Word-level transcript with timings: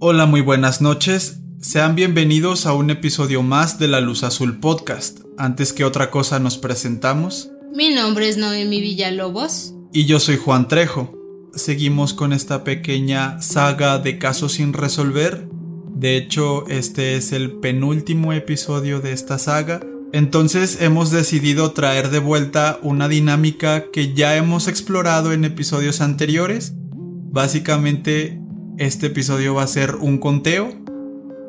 Hola, 0.00 0.26
muy 0.26 0.40
buenas 0.40 0.80
noches. 0.80 1.38
Sean 1.60 1.94
bienvenidos 1.94 2.66
a 2.66 2.72
un 2.72 2.90
episodio 2.90 3.42
más 3.42 3.78
de 3.78 3.86
La 3.86 4.00
Luz 4.00 4.24
Azul 4.24 4.58
Podcast. 4.58 5.20
Antes 5.38 5.72
que 5.72 5.84
otra 5.84 6.10
cosa 6.10 6.40
nos 6.40 6.58
presentamos. 6.58 7.50
Mi 7.72 7.94
nombre 7.94 8.28
es 8.28 8.36
Noemi 8.36 8.80
Villalobos. 8.80 9.72
Y 9.92 10.04
yo 10.06 10.18
soy 10.18 10.36
Juan 10.36 10.66
Trejo. 10.66 11.16
Seguimos 11.54 12.12
con 12.12 12.32
esta 12.32 12.64
pequeña 12.64 13.40
saga 13.40 13.98
de 13.98 14.18
casos 14.18 14.54
sin 14.54 14.72
resolver. 14.72 15.48
De 15.94 16.16
hecho, 16.16 16.66
este 16.66 17.14
es 17.16 17.32
el 17.32 17.52
penúltimo 17.52 18.32
episodio 18.32 19.00
de 19.00 19.12
esta 19.12 19.38
saga. 19.38 19.80
Entonces 20.12 20.82
hemos 20.82 21.12
decidido 21.12 21.70
traer 21.70 22.10
de 22.10 22.18
vuelta 22.18 22.80
una 22.82 23.08
dinámica 23.08 23.90
que 23.92 24.12
ya 24.12 24.36
hemos 24.36 24.66
explorado 24.66 25.32
en 25.32 25.44
episodios 25.44 26.00
anteriores. 26.00 26.74
Básicamente 26.76 28.43
este 28.78 29.06
episodio 29.06 29.54
va 29.54 29.62
a 29.62 29.68
ser 29.68 29.96
un 29.96 30.18
conteo. 30.18 30.72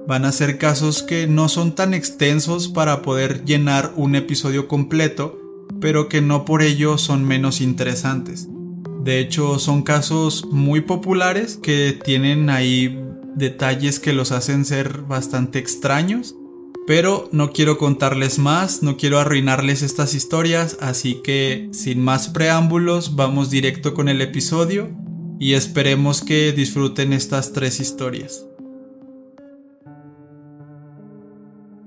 Van 0.08 0.26
a 0.26 0.32
ser 0.32 0.58
casos 0.58 1.02
que 1.02 1.26
no 1.26 1.50
son 1.50 1.74
tan 1.74 1.94
extensos 1.94 2.68
para 2.68 3.02
poder 3.02 3.44
llenar 3.46 3.94
un 3.96 4.16
episodio 4.16 4.68
completo, 4.68 5.40
pero 5.82 6.08
que 6.08 6.22
no 6.22 6.46
por 6.46 6.62
ello 6.62 6.98
son 6.98 7.26
menos 7.26 7.62
interesantes. 7.62 8.48
De 9.04 9.20
hecho, 9.20 9.58
son 9.60 9.82
casos 9.82 10.46
muy 10.52 10.82
populares 10.82 11.58
que 11.62 12.00
tienen 12.04 12.50
ahí 12.50 13.00
detalles 13.36 14.00
que 14.00 14.14
los 14.14 14.32
hacen 14.32 14.66
ser 14.66 15.02
bastante 15.02 15.58
extraños. 15.60 16.36
Pero 16.88 17.30
no 17.32 17.52
quiero 17.52 17.80
contarles 17.80 18.38
más, 18.38 18.84
no 18.84 18.96
quiero 18.96 19.20
arruinarles 19.20 19.82
estas 19.82 20.14
historias, 20.14 20.78
así 20.82 21.22
que 21.24 21.70
sin 21.72 22.04
más 22.04 22.30
preámbulos 22.30 23.16
vamos 23.16 23.50
directo 23.50 23.96
con 23.96 24.08
el 24.08 24.22
episodio 24.22 24.92
y 25.40 25.54
esperemos 25.54 26.22
que 26.22 26.52
disfruten 26.52 27.14
estas 27.14 27.54
tres 27.54 27.80
historias. 27.80 28.46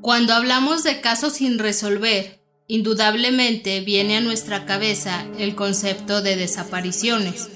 Cuando 0.01 0.33
hablamos 0.33 0.85
de 0.85 1.01
casos 1.01 1.35
sin 1.35 1.59
resolver, 1.59 2.41
indudablemente 2.67 3.81
viene 3.81 4.17
a 4.17 4.21
nuestra 4.21 4.65
cabeza 4.65 5.27
el 5.39 5.55
concepto 5.55 6.23
de 6.23 6.37
desapariciones. 6.37 7.51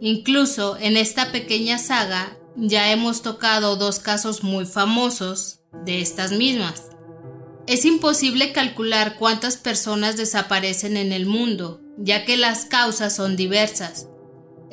Incluso 0.00 0.76
en 0.78 0.96
esta 0.96 1.30
pequeña 1.30 1.78
saga 1.78 2.36
ya 2.56 2.90
hemos 2.90 3.22
tocado 3.22 3.76
dos 3.76 3.98
casos 3.98 4.42
muy 4.42 4.66
famosos 4.66 5.60
de 5.84 6.00
estas 6.00 6.32
mismas. 6.32 6.82
Es 7.66 7.84
imposible 7.84 8.52
calcular 8.52 9.16
cuántas 9.18 9.56
personas 9.56 10.16
desaparecen 10.16 10.96
en 10.96 11.12
el 11.12 11.26
mundo, 11.26 11.80
ya 11.96 12.24
que 12.24 12.36
las 12.36 12.64
causas 12.64 13.14
son 13.14 13.36
diversas. 13.36 14.08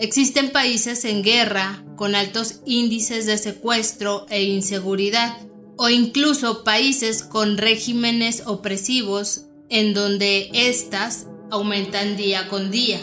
Existen 0.02 0.52
países 0.52 1.04
en 1.04 1.24
guerra, 1.24 1.84
con 1.98 2.16
altos 2.16 2.62
índices 2.66 3.26
de 3.26 3.38
secuestro 3.38 4.26
e 4.30 4.44
inseguridad, 4.44 5.36
o 5.76 5.90
incluso 5.90 6.64
países 6.64 7.22
con 7.22 7.58
regímenes 7.58 8.44
opresivos 8.46 9.48
en 9.70 9.94
donde 9.94 10.52
éstas 10.54 11.28
aumentan 11.52 12.16
día 12.16 12.48
con 12.48 12.72
día. 12.72 13.02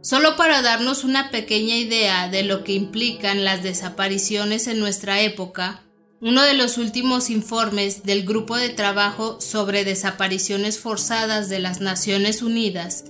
Solo 0.00 0.36
para 0.36 0.62
darnos 0.62 1.04
una 1.04 1.30
pequeña 1.30 1.76
idea 1.76 2.30
de 2.30 2.44
lo 2.44 2.64
que 2.64 2.72
implican 2.72 3.44
las 3.44 3.62
desapariciones 3.62 4.68
en 4.68 4.80
nuestra 4.80 5.20
época, 5.20 5.82
uno 6.22 6.42
de 6.44 6.54
los 6.54 6.78
últimos 6.78 7.28
informes 7.28 8.04
del 8.04 8.24
Grupo 8.24 8.56
de 8.56 8.70
Trabajo 8.70 9.38
sobre 9.38 9.84
Desapariciones 9.84 10.78
Forzadas 10.78 11.50
de 11.50 11.58
las 11.58 11.82
Naciones 11.82 12.40
Unidas 12.40 13.04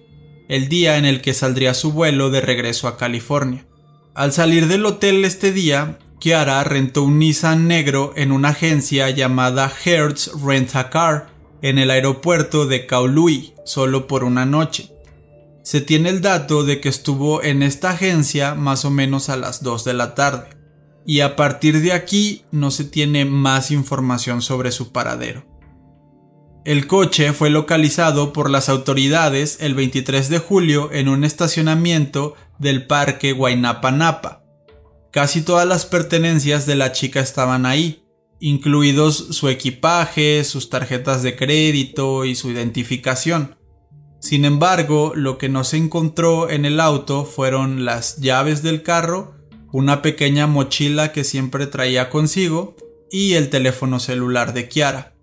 el 0.47 0.69
día 0.69 0.97
en 0.97 1.05
el 1.05 1.21
que 1.21 1.33
saldría 1.33 1.73
su 1.73 1.91
vuelo 1.91 2.29
de 2.29 2.41
regreso 2.41 2.87
a 2.87 2.97
California. 2.97 3.65
Al 4.13 4.31
salir 4.31 4.67
del 4.67 4.85
hotel 4.85 5.25
este 5.25 5.51
día, 5.51 5.99
Kiara 6.19 6.63
rentó 6.63 7.03
un 7.03 7.19
Nissan 7.19 7.67
negro 7.67 8.13
en 8.15 8.31
una 8.31 8.49
agencia 8.49 9.09
llamada 9.09 9.71
Hertz 9.83 10.31
Rent 10.41 10.75
a 10.75 10.89
Car 10.89 11.27
en 11.61 11.77
el 11.77 11.91
aeropuerto 11.91 12.65
de 12.65 12.85
Kaului 12.85 13.53
solo 13.65 14.07
por 14.07 14.23
una 14.23 14.45
noche. 14.45 14.91
Se 15.63 15.81
tiene 15.81 16.09
el 16.09 16.21
dato 16.21 16.63
de 16.63 16.79
que 16.79 16.89
estuvo 16.89 17.43
en 17.43 17.63
esta 17.63 17.89
agencia 17.91 18.53
más 18.53 18.85
o 18.85 18.91
menos 18.91 19.29
a 19.29 19.35
las 19.35 19.63
2 19.63 19.83
de 19.83 19.93
la 19.93 20.13
tarde, 20.13 20.49
y 21.07 21.21
a 21.21 21.35
partir 21.35 21.81
de 21.81 21.91
aquí 21.91 22.45
no 22.51 22.71
se 22.71 22.83
tiene 22.83 23.25
más 23.25 23.71
información 23.71 24.41
sobre 24.41 24.71
su 24.71 24.91
paradero. 24.91 25.54
El 26.65 26.87
coche 26.87 27.31
fue 27.31 27.51
localizado 27.51 28.33
por 28.33 28.49
las 28.49 28.69
autoridades 28.69 29.59
el 29.61 29.75
23 29.75 30.29
de 30.29 30.39
julio 30.39 30.89
en 30.91 31.09
un 31.09 31.23
estacionamiento 31.23 32.33
del 32.57 32.87
parque 32.87 33.35
Napa, 33.55 34.41
Casi 35.11 35.43
todas 35.43 35.67
las 35.67 35.85
pertenencias 35.85 36.65
de 36.65 36.75
la 36.75 36.91
chica 36.91 37.19
estaban 37.19 37.67
ahí, 37.67 38.03
incluidos 38.39 39.27
su 39.29 39.47
equipaje, 39.47 40.43
sus 40.43 40.71
tarjetas 40.71 41.21
de 41.21 41.35
crédito 41.35 42.25
y 42.25 42.33
su 42.33 42.49
identificación. 42.49 43.57
Sin 44.19 44.43
embargo, 44.43 45.11
lo 45.13 45.37
que 45.37 45.49
no 45.49 45.63
se 45.63 45.77
encontró 45.77 46.49
en 46.49 46.65
el 46.65 46.79
auto 46.79 47.25
fueron 47.25 47.85
las 47.85 48.17
llaves 48.17 48.63
del 48.63 48.81
carro, 48.81 49.35
una 49.71 50.01
pequeña 50.01 50.47
mochila 50.47 51.11
que 51.11 51.23
siempre 51.23 51.67
traía 51.67 52.09
consigo 52.09 52.75
y 53.11 53.35
el 53.35 53.51
teléfono 53.51 53.99
celular 53.99 54.51
de 54.53 54.67
Kiara. 54.67 55.14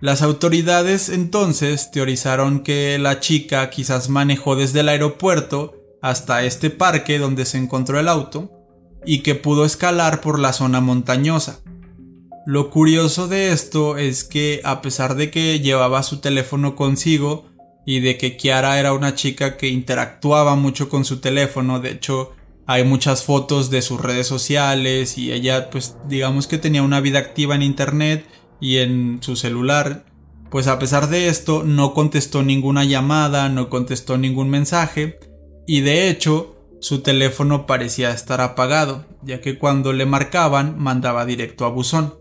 Las 0.00 0.20
autoridades 0.20 1.08
entonces 1.08 1.90
teorizaron 1.90 2.60
que 2.60 2.98
la 2.98 3.18
chica 3.20 3.70
quizás 3.70 4.10
manejó 4.10 4.54
desde 4.54 4.80
el 4.80 4.90
aeropuerto 4.90 5.74
hasta 6.02 6.44
este 6.44 6.68
parque 6.68 7.18
donde 7.18 7.46
se 7.46 7.56
encontró 7.56 7.98
el 7.98 8.08
auto 8.08 8.50
y 9.06 9.20
que 9.22 9.34
pudo 9.34 9.64
escalar 9.64 10.20
por 10.20 10.38
la 10.38 10.52
zona 10.52 10.80
montañosa. 10.80 11.60
Lo 12.44 12.70
curioso 12.70 13.26
de 13.26 13.52
esto 13.52 13.96
es 13.96 14.22
que 14.22 14.60
a 14.64 14.82
pesar 14.82 15.14
de 15.14 15.30
que 15.30 15.60
llevaba 15.60 16.02
su 16.02 16.18
teléfono 16.18 16.76
consigo 16.76 17.46
y 17.86 18.00
de 18.00 18.18
que 18.18 18.36
Kiara 18.36 18.78
era 18.78 18.92
una 18.92 19.14
chica 19.14 19.56
que 19.56 19.68
interactuaba 19.68 20.56
mucho 20.56 20.88
con 20.88 21.04
su 21.04 21.20
teléfono, 21.20 21.80
de 21.80 21.92
hecho 21.92 22.32
hay 22.66 22.84
muchas 22.84 23.24
fotos 23.24 23.70
de 23.70 23.80
sus 23.80 24.00
redes 24.00 24.26
sociales 24.26 25.16
y 25.18 25.32
ella 25.32 25.70
pues 25.70 25.96
digamos 26.06 26.46
que 26.46 26.58
tenía 26.58 26.82
una 26.82 27.00
vida 27.00 27.18
activa 27.18 27.54
en 27.54 27.62
internet 27.62 28.26
y 28.60 28.78
en 28.78 29.18
su 29.20 29.36
celular, 29.36 30.04
pues 30.50 30.66
a 30.66 30.78
pesar 30.78 31.08
de 31.08 31.28
esto 31.28 31.64
no 31.64 31.94
contestó 31.94 32.42
ninguna 32.42 32.84
llamada, 32.84 33.48
no 33.48 33.68
contestó 33.68 34.18
ningún 34.18 34.48
mensaje 34.48 35.18
y 35.66 35.80
de 35.80 36.08
hecho 36.08 36.56
su 36.80 37.00
teléfono 37.00 37.66
parecía 37.66 38.10
estar 38.10 38.40
apagado, 38.40 39.06
ya 39.22 39.40
que 39.40 39.58
cuando 39.58 39.92
le 39.92 40.06
marcaban 40.06 40.78
mandaba 40.78 41.26
directo 41.26 41.64
a 41.64 41.70
buzón. 41.70 42.14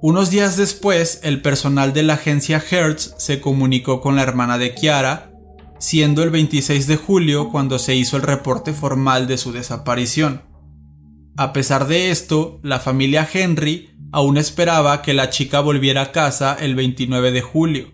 Unos 0.00 0.30
días 0.30 0.56
después, 0.56 1.20
el 1.22 1.40
personal 1.40 1.92
de 1.92 2.02
la 2.02 2.14
agencia 2.14 2.62
Hertz 2.70 3.14
se 3.18 3.40
comunicó 3.40 4.00
con 4.00 4.16
la 4.16 4.22
hermana 4.22 4.58
de 4.58 4.74
Kiara, 4.74 5.32
siendo 5.78 6.22
el 6.22 6.30
26 6.30 6.86
de 6.86 6.96
julio 6.96 7.50
cuando 7.50 7.78
se 7.78 7.94
hizo 7.94 8.16
el 8.16 8.22
reporte 8.22 8.72
formal 8.72 9.26
de 9.26 9.38
su 9.38 9.52
desaparición. 9.52 10.42
A 11.36 11.52
pesar 11.52 11.86
de 11.88 12.10
esto, 12.10 12.60
la 12.62 12.80
familia 12.80 13.28
Henry 13.32 13.93
aún 14.14 14.36
esperaba 14.36 15.02
que 15.02 15.12
la 15.12 15.28
chica 15.28 15.58
volviera 15.58 16.02
a 16.02 16.12
casa 16.12 16.56
el 16.60 16.76
29 16.76 17.32
de 17.32 17.40
julio, 17.40 17.92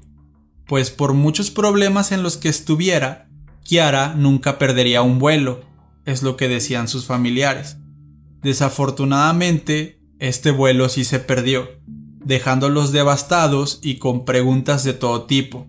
pues 0.67 0.91
por 0.91 1.15
muchos 1.15 1.51
problemas 1.51 2.13
en 2.13 2.23
los 2.23 2.37
que 2.37 2.51
estuviera, 2.51 3.31
Kiara 3.65 4.13
nunca 4.15 4.59
perdería 4.59 5.01
un 5.01 5.19
vuelo, 5.19 5.63
es 6.05 6.23
lo 6.23 6.37
que 6.37 6.47
decían 6.47 6.89
sus 6.89 7.07
familiares. 7.07 7.79
Desafortunadamente, 8.43 10.03
este 10.19 10.51
vuelo 10.51 10.91
sí 10.91 11.05
se 11.05 11.21
perdió, 11.21 11.71
dejándolos 12.23 12.93
devastados 12.93 13.79
y 13.83 13.97
con 13.97 14.27
preguntas 14.27 14.85
de 14.85 14.93
todo 14.93 15.25
tipo. 15.25 15.69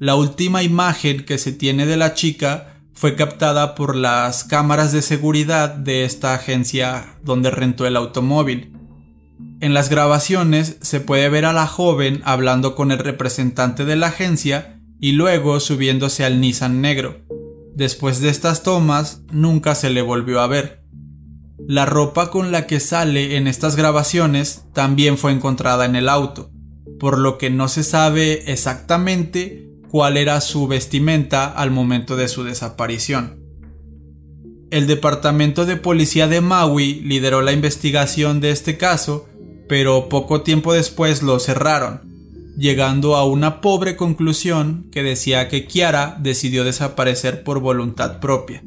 La 0.00 0.16
última 0.16 0.64
imagen 0.64 1.24
que 1.24 1.38
se 1.38 1.52
tiene 1.52 1.86
de 1.86 1.96
la 1.96 2.14
chica 2.14 2.80
fue 2.92 3.14
captada 3.14 3.76
por 3.76 3.94
las 3.94 4.42
cámaras 4.42 4.90
de 4.90 5.00
seguridad 5.00 5.70
de 5.70 6.04
esta 6.04 6.34
agencia 6.34 7.18
donde 7.22 7.52
rentó 7.52 7.86
el 7.86 7.96
automóvil. 7.96 8.73
En 9.64 9.72
las 9.72 9.88
grabaciones 9.88 10.76
se 10.82 11.00
puede 11.00 11.30
ver 11.30 11.46
a 11.46 11.54
la 11.54 11.66
joven 11.66 12.20
hablando 12.26 12.74
con 12.74 12.92
el 12.92 12.98
representante 12.98 13.86
de 13.86 13.96
la 13.96 14.08
agencia 14.08 14.78
y 15.00 15.12
luego 15.12 15.58
subiéndose 15.58 16.22
al 16.22 16.38
Nissan 16.38 16.82
negro. 16.82 17.22
Después 17.74 18.20
de 18.20 18.28
estas 18.28 18.62
tomas 18.62 19.22
nunca 19.32 19.74
se 19.74 19.88
le 19.88 20.02
volvió 20.02 20.42
a 20.42 20.48
ver. 20.48 20.84
La 21.66 21.86
ropa 21.86 22.30
con 22.30 22.52
la 22.52 22.66
que 22.66 22.78
sale 22.78 23.38
en 23.38 23.46
estas 23.46 23.74
grabaciones 23.74 24.66
también 24.74 25.16
fue 25.16 25.32
encontrada 25.32 25.86
en 25.86 25.96
el 25.96 26.10
auto, 26.10 26.50
por 27.00 27.16
lo 27.16 27.38
que 27.38 27.48
no 27.48 27.68
se 27.68 27.84
sabe 27.84 28.52
exactamente 28.52 29.70
cuál 29.88 30.18
era 30.18 30.42
su 30.42 30.68
vestimenta 30.68 31.46
al 31.46 31.70
momento 31.70 32.16
de 32.16 32.28
su 32.28 32.44
desaparición. 32.44 33.40
El 34.70 34.86
Departamento 34.86 35.64
de 35.64 35.76
Policía 35.76 36.28
de 36.28 36.42
Maui 36.42 37.00
lideró 37.00 37.40
la 37.40 37.52
investigación 37.52 38.40
de 38.40 38.50
este 38.50 38.76
caso, 38.76 39.26
pero 39.68 40.08
poco 40.08 40.42
tiempo 40.42 40.72
después 40.72 41.22
lo 41.22 41.38
cerraron, 41.38 42.02
llegando 42.56 43.16
a 43.16 43.26
una 43.26 43.60
pobre 43.60 43.96
conclusión 43.96 44.86
que 44.92 45.02
decía 45.02 45.48
que 45.48 45.66
Kiara 45.66 46.16
decidió 46.20 46.64
desaparecer 46.64 47.42
por 47.42 47.60
voluntad 47.60 48.20
propia. 48.20 48.62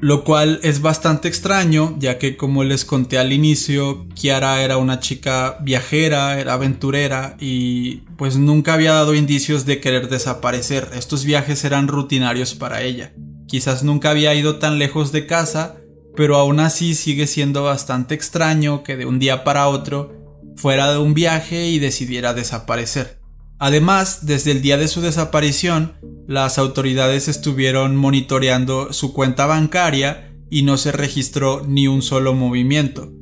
Lo 0.00 0.24
cual 0.24 0.60
es 0.62 0.82
bastante 0.82 1.28
extraño, 1.28 1.96
ya 1.98 2.18
que 2.18 2.36
como 2.36 2.64
les 2.64 2.84
conté 2.84 3.16
al 3.16 3.32
inicio, 3.32 4.06
Kiara 4.14 4.62
era 4.62 4.76
una 4.76 5.00
chica 5.00 5.56
viajera, 5.62 6.38
era 6.40 6.54
aventurera 6.54 7.36
y 7.40 8.02
pues 8.18 8.36
nunca 8.36 8.74
había 8.74 8.92
dado 8.92 9.14
indicios 9.14 9.64
de 9.64 9.80
querer 9.80 10.08
desaparecer. 10.08 10.90
Estos 10.94 11.24
viajes 11.24 11.64
eran 11.64 11.88
rutinarios 11.88 12.54
para 12.54 12.82
ella. 12.82 13.14
Quizás 13.46 13.82
nunca 13.82 14.10
había 14.10 14.34
ido 14.34 14.56
tan 14.56 14.78
lejos 14.78 15.10
de 15.12 15.26
casa, 15.26 15.76
pero 16.16 16.36
aún 16.36 16.60
así 16.60 16.94
sigue 16.94 17.26
siendo 17.26 17.62
bastante 17.62 18.14
extraño 18.14 18.82
que 18.82 18.96
de 18.96 19.06
un 19.06 19.18
día 19.18 19.42
para 19.42 19.68
otro 19.68 20.23
fuera 20.56 20.92
de 20.92 20.98
un 20.98 21.14
viaje 21.14 21.68
y 21.68 21.78
decidiera 21.78 22.34
desaparecer. 22.34 23.20
Además, 23.58 24.26
desde 24.26 24.50
el 24.50 24.62
día 24.62 24.76
de 24.76 24.88
su 24.88 25.00
desaparición, 25.00 25.94
las 26.26 26.58
autoridades 26.58 27.28
estuvieron 27.28 27.96
monitoreando 27.96 28.92
su 28.92 29.12
cuenta 29.12 29.46
bancaria 29.46 30.32
y 30.50 30.62
no 30.62 30.76
se 30.76 30.92
registró 30.92 31.64
ni 31.66 31.86
un 31.86 32.02
solo 32.02 32.34
movimiento. 32.34 33.12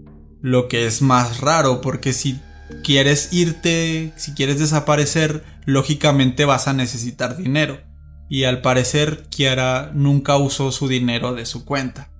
Lo 0.40 0.68
que 0.68 0.86
es 0.86 1.02
más 1.02 1.40
raro 1.40 1.80
porque 1.80 2.12
si 2.12 2.40
quieres 2.82 3.32
irte, 3.32 4.12
si 4.16 4.32
quieres 4.32 4.58
desaparecer, 4.58 5.44
lógicamente 5.64 6.44
vas 6.44 6.68
a 6.68 6.72
necesitar 6.72 7.36
dinero. 7.36 7.80
Y 8.28 8.44
al 8.44 8.62
parecer 8.62 9.26
Kiara 9.28 9.90
nunca 9.94 10.36
usó 10.36 10.72
su 10.72 10.88
dinero 10.88 11.34
de 11.34 11.46
su 11.46 11.64
cuenta. 11.64 12.10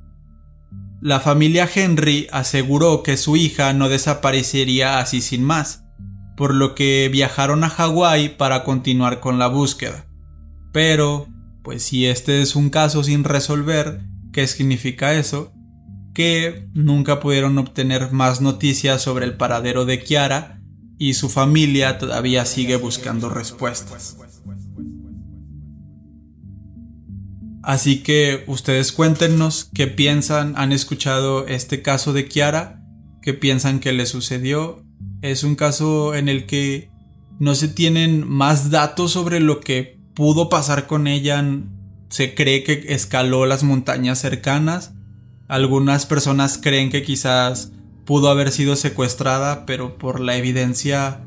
La 1.02 1.18
familia 1.18 1.68
Henry 1.74 2.28
aseguró 2.30 3.02
que 3.02 3.16
su 3.16 3.34
hija 3.34 3.72
no 3.72 3.88
desaparecería 3.88 5.00
así 5.00 5.20
sin 5.20 5.42
más, 5.42 5.82
por 6.36 6.54
lo 6.54 6.76
que 6.76 7.08
viajaron 7.10 7.64
a 7.64 7.70
Hawái 7.70 8.36
para 8.36 8.62
continuar 8.62 9.18
con 9.18 9.40
la 9.40 9.48
búsqueda. 9.48 10.06
Pero, 10.72 11.26
pues 11.64 11.82
si 11.82 12.06
este 12.06 12.40
es 12.40 12.54
un 12.54 12.70
caso 12.70 13.02
sin 13.02 13.24
resolver, 13.24 14.00
¿qué 14.32 14.46
significa 14.46 15.14
eso? 15.14 15.52
Que 16.14 16.68
nunca 16.72 17.18
pudieron 17.18 17.58
obtener 17.58 18.12
más 18.12 18.40
noticias 18.40 19.02
sobre 19.02 19.24
el 19.24 19.36
paradero 19.36 19.84
de 19.84 20.04
Kiara 20.04 20.62
y 20.98 21.14
su 21.14 21.28
familia 21.28 21.98
todavía 21.98 22.44
sigue 22.44 22.76
buscando 22.76 23.28
respuestas. 23.28 24.18
Así 27.62 28.02
que 28.02 28.44
ustedes 28.48 28.92
cuéntenos 28.92 29.70
qué 29.72 29.86
piensan, 29.86 30.54
han 30.56 30.72
escuchado 30.72 31.46
este 31.46 31.80
caso 31.80 32.12
de 32.12 32.26
Kiara, 32.26 32.82
qué 33.22 33.34
piensan 33.34 33.78
que 33.78 33.92
le 33.92 34.06
sucedió. 34.06 34.84
Es 35.22 35.44
un 35.44 35.54
caso 35.54 36.14
en 36.14 36.28
el 36.28 36.46
que 36.46 36.90
no 37.38 37.54
se 37.54 37.68
tienen 37.68 38.28
más 38.28 38.70
datos 38.70 39.12
sobre 39.12 39.38
lo 39.38 39.60
que 39.60 39.98
pudo 40.14 40.48
pasar 40.48 40.86
con 40.88 41.06
ella. 41.06 41.44
Se 42.08 42.34
cree 42.34 42.64
que 42.64 42.86
escaló 42.88 43.46
las 43.46 43.62
montañas 43.62 44.18
cercanas. 44.18 44.94
Algunas 45.46 46.04
personas 46.06 46.58
creen 46.58 46.90
que 46.90 47.02
quizás 47.02 47.72
pudo 48.04 48.28
haber 48.28 48.50
sido 48.50 48.74
secuestrada, 48.74 49.66
pero 49.66 49.98
por 49.98 50.18
la 50.18 50.36
evidencia 50.36 51.20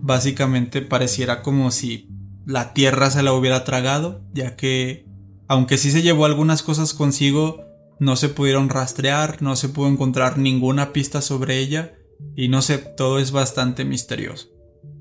básicamente 0.00 0.80
pareciera 0.80 1.42
como 1.42 1.70
si 1.70 2.08
la 2.46 2.72
tierra 2.72 3.10
se 3.10 3.22
la 3.22 3.32
hubiera 3.32 3.64
tragado, 3.64 4.22
ya 4.32 4.56
que 4.56 5.06
aunque 5.52 5.76
sí 5.76 5.90
se 5.90 6.00
llevó 6.00 6.24
algunas 6.24 6.62
cosas 6.62 6.94
consigo, 6.94 7.66
no 7.98 8.16
se 8.16 8.30
pudieron 8.30 8.70
rastrear, 8.70 9.42
no 9.42 9.54
se 9.54 9.68
pudo 9.68 9.86
encontrar 9.86 10.38
ninguna 10.38 10.94
pista 10.94 11.20
sobre 11.20 11.58
ella 11.58 11.92
y 12.34 12.48
no 12.48 12.62
sé, 12.62 12.78
todo 12.78 13.18
es 13.18 13.32
bastante 13.32 13.84
misterioso. 13.84 14.48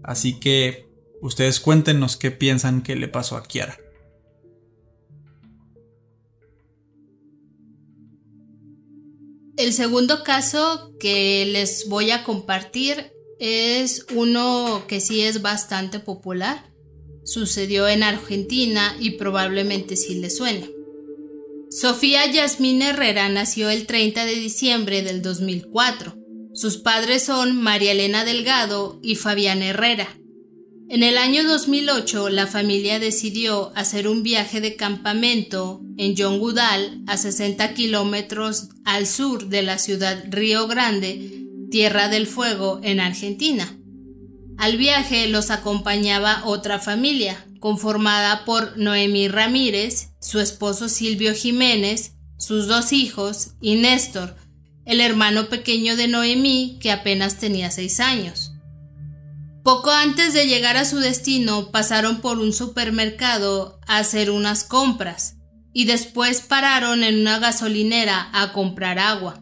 Así 0.03 0.41
que 0.41 0.89
ustedes 1.21 1.61
cuéntenos 1.61 2.17
qué 2.17 2.31
piensan 2.31 2.81
que 2.81 2.97
le 2.97 3.07
pasó 3.07 3.37
a 3.37 3.43
Kiara. 3.43 3.77
El 9.55 9.71
segundo 9.71 10.21
caso 10.25 10.91
que 10.99 11.45
les 11.45 11.87
voy 11.87 12.11
a 12.11 12.25
compartir 12.25 13.13
es 13.39 14.05
uno 14.13 14.83
que 14.89 14.99
sí 14.99 15.21
es 15.21 15.41
bastante 15.41 16.01
popular 16.01 16.70
Sucedió 17.23 17.87
en 17.87 18.03
Argentina 18.03 18.95
y 18.99 19.11
probablemente 19.11 19.95
sí 19.95 20.15
le 20.15 20.29
suene. 20.29 20.69
Sofía 21.69 22.29
Yasmín 22.29 22.81
Herrera 22.81 23.29
nació 23.29 23.69
el 23.69 23.85
30 23.85 24.25
de 24.25 24.35
diciembre 24.35 25.03
del 25.03 25.21
2004. 25.21 26.17
Sus 26.53 26.77
padres 26.77 27.23
son 27.23 27.55
María 27.55 27.93
Elena 27.93 28.25
Delgado 28.25 28.99
y 29.01 29.15
Fabián 29.15 29.61
Herrera. 29.61 30.17
En 30.89 31.03
el 31.03 31.17
año 31.17 31.45
2008, 31.45 32.27
la 32.27 32.47
familia 32.47 32.99
decidió 32.99 33.71
hacer 33.75 34.09
un 34.09 34.23
viaje 34.23 34.59
de 34.59 34.75
campamento 34.75 35.81
en 35.95 36.17
Yongudal, 36.17 37.01
a 37.07 37.15
60 37.15 37.73
kilómetros 37.73 38.67
al 38.83 39.07
sur 39.07 39.47
de 39.47 39.61
la 39.61 39.77
ciudad 39.77 40.21
Río 40.27 40.67
Grande, 40.67 41.45
Tierra 41.69 42.09
del 42.09 42.27
Fuego, 42.27 42.81
en 42.83 42.99
Argentina. 42.99 43.77
Al 44.61 44.77
viaje 44.77 45.27
los 45.27 45.49
acompañaba 45.49 46.43
otra 46.45 46.77
familia, 46.77 47.43
conformada 47.59 48.45
por 48.45 48.77
Noemí 48.77 49.27
Ramírez, 49.27 50.09
su 50.19 50.39
esposo 50.39 50.87
Silvio 50.87 51.33
Jiménez, 51.33 52.13
sus 52.37 52.67
dos 52.67 52.93
hijos 52.93 53.53
y 53.59 53.77
Néstor, 53.77 54.35
el 54.85 55.01
hermano 55.01 55.49
pequeño 55.49 55.95
de 55.95 56.07
Noemí, 56.07 56.77
que 56.79 56.91
apenas 56.91 57.39
tenía 57.39 57.71
seis 57.71 57.99
años. 57.99 58.51
Poco 59.63 59.89
antes 59.89 60.35
de 60.35 60.45
llegar 60.45 60.77
a 60.77 60.85
su 60.85 60.99
destino 60.99 61.71
pasaron 61.71 62.21
por 62.21 62.37
un 62.37 62.53
supermercado 62.53 63.79
a 63.87 63.97
hacer 63.97 64.29
unas 64.29 64.63
compras 64.63 65.37
y 65.73 65.85
después 65.85 66.41
pararon 66.41 67.03
en 67.03 67.21
una 67.21 67.39
gasolinera 67.39 68.29
a 68.31 68.53
comprar 68.53 68.99
agua. 68.99 69.41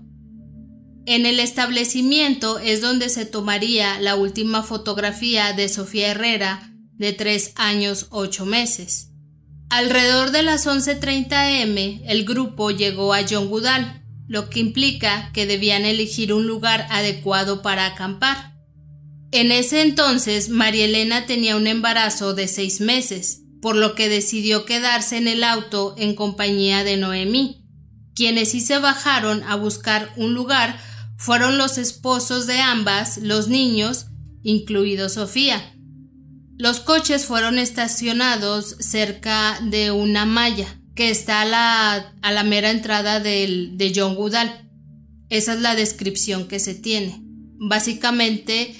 En 1.12 1.26
el 1.26 1.40
establecimiento 1.40 2.60
es 2.60 2.82
donde 2.82 3.10
se 3.10 3.26
tomaría 3.26 4.00
la 4.00 4.16
última 4.16 4.62
fotografía 4.62 5.54
de 5.54 5.68
Sofía 5.68 6.10
Herrera 6.10 6.72
de 7.00 7.14
tres 7.14 7.54
años 7.56 8.06
ocho 8.12 8.46
meses. 8.46 9.08
Alrededor 9.72 10.30
de 10.30 10.44
las 10.44 10.68
11.30 10.68 11.64
m 11.64 12.04
el 12.06 12.26
grupo 12.26 12.70
llegó 12.70 13.12
a 13.16 13.22
Yongudal, 13.22 14.04
lo 14.28 14.52
que 14.52 14.60
implica 14.60 15.32
que 15.34 15.48
debían 15.48 15.84
elegir 15.84 16.32
un 16.32 16.46
lugar 16.46 16.86
adecuado 16.92 17.64
para 17.64 17.88
acampar. 17.88 18.54
En 19.32 19.52
ese 19.52 19.82
entonces, 19.82 20.50
María 20.50 20.86
Elena 20.86 21.26
tenía 21.26 21.56
un 21.56 21.66
embarazo 21.66 22.36
de 22.36 22.48
seis 22.48 22.82
meses, 22.82 23.42
por 23.64 23.76
lo 23.76 23.96
que 23.96 24.10
decidió 24.10 24.64
quedarse 24.64 25.18
en 25.18 25.28
el 25.28 25.44
auto 25.44 25.96
en 25.98 26.14
compañía 26.14 26.84
de 26.84 26.98
Noemí. 26.98 27.66
Quienes 28.14 28.52
sí 28.52 28.62
se 28.62 28.78
bajaron 28.78 29.42
a 29.42 29.56
buscar 29.56 30.14
un 30.16 30.36
lugar 30.36 30.88
fueron 31.20 31.58
los 31.58 31.78
esposos 31.78 32.48
de 32.48 32.62
ambas, 32.62 33.18
los 33.18 33.50
niños, 33.50 34.08
incluido 34.42 35.10
Sofía. 35.10 35.76
Los 36.58 36.80
coches 36.80 37.26
fueron 37.26 37.60
estacionados 37.60 38.78
cerca 38.80 39.60
de 39.62 39.92
una 39.92 40.26
malla 40.26 40.80
que 40.96 41.10
está 41.10 41.42
a 41.42 41.46
la, 41.46 42.14
a 42.22 42.32
la 42.32 42.44
mera 42.44 42.72
entrada 42.72 43.20
del, 43.20 43.78
de 43.78 43.92
John 43.94 44.16
Goodall. 44.16 44.50
Esa 45.30 45.54
es 45.54 45.60
la 45.60 45.76
descripción 45.76 46.48
que 46.48 46.60
se 46.60 46.74
tiene. 46.74 47.22
Básicamente, 47.60 48.74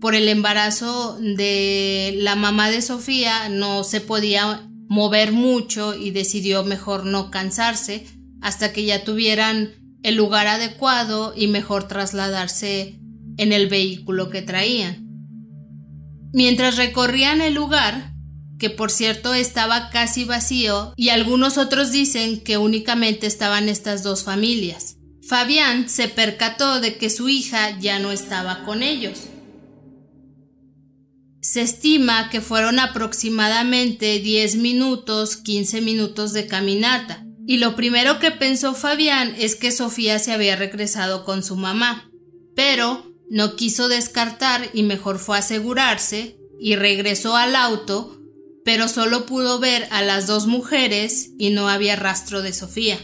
por 0.00 0.14
el 0.14 0.28
embarazo 0.28 1.18
de 1.20 2.14
la 2.16 2.36
mamá 2.36 2.70
de 2.70 2.80
Sofía 2.80 3.50
no 3.50 3.84
se 3.84 4.00
podía 4.00 4.66
mover 4.88 5.32
mucho 5.32 5.94
y 5.94 6.10
decidió 6.10 6.64
mejor 6.64 7.04
no 7.04 7.30
cansarse 7.30 8.06
hasta 8.40 8.72
que 8.72 8.86
ya 8.86 9.04
tuvieran 9.04 9.81
el 10.02 10.16
lugar 10.16 10.46
adecuado 10.46 11.32
y 11.36 11.48
mejor 11.48 11.88
trasladarse 11.88 12.98
en 13.36 13.52
el 13.52 13.68
vehículo 13.68 14.30
que 14.30 14.42
traían. 14.42 15.08
Mientras 16.32 16.76
recorrían 16.76 17.40
el 17.40 17.54
lugar, 17.54 18.14
que 18.58 18.70
por 18.70 18.90
cierto 18.90 19.34
estaba 19.34 19.90
casi 19.90 20.24
vacío, 20.24 20.94
y 20.96 21.10
algunos 21.10 21.58
otros 21.58 21.92
dicen 21.92 22.40
que 22.40 22.58
únicamente 22.58 23.26
estaban 23.26 23.68
estas 23.68 24.02
dos 24.02 24.24
familias, 24.24 24.96
Fabián 25.28 25.88
se 25.88 26.08
percató 26.08 26.80
de 26.80 26.96
que 26.96 27.10
su 27.10 27.28
hija 27.28 27.78
ya 27.78 27.98
no 27.98 28.10
estaba 28.12 28.64
con 28.64 28.82
ellos. 28.82 29.28
Se 31.40 31.62
estima 31.62 32.30
que 32.30 32.40
fueron 32.40 32.78
aproximadamente 32.78 34.20
10 34.20 34.56
minutos, 34.56 35.36
15 35.36 35.80
minutos 35.80 36.32
de 36.32 36.46
caminata, 36.46 37.26
y 37.46 37.56
lo 37.58 37.74
primero 37.74 38.18
que 38.18 38.30
pensó 38.30 38.74
Fabián 38.74 39.34
es 39.38 39.56
que 39.56 39.72
Sofía 39.72 40.18
se 40.18 40.32
había 40.32 40.56
regresado 40.56 41.24
con 41.24 41.42
su 41.42 41.56
mamá, 41.56 42.10
pero 42.54 43.12
no 43.30 43.56
quiso 43.56 43.88
descartar 43.88 44.68
y 44.72 44.82
mejor 44.82 45.18
fue 45.18 45.38
asegurarse 45.38 46.36
y 46.60 46.76
regresó 46.76 47.36
al 47.36 47.56
auto, 47.56 48.20
pero 48.64 48.88
solo 48.88 49.26
pudo 49.26 49.58
ver 49.58 49.88
a 49.90 50.02
las 50.02 50.26
dos 50.26 50.46
mujeres 50.46 51.30
y 51.38 51.50
no 51.50 51.68
había 51.68 51.96
rastro 51.96 52.42
de 52.42 52.52
Sofía. 52.52 52.98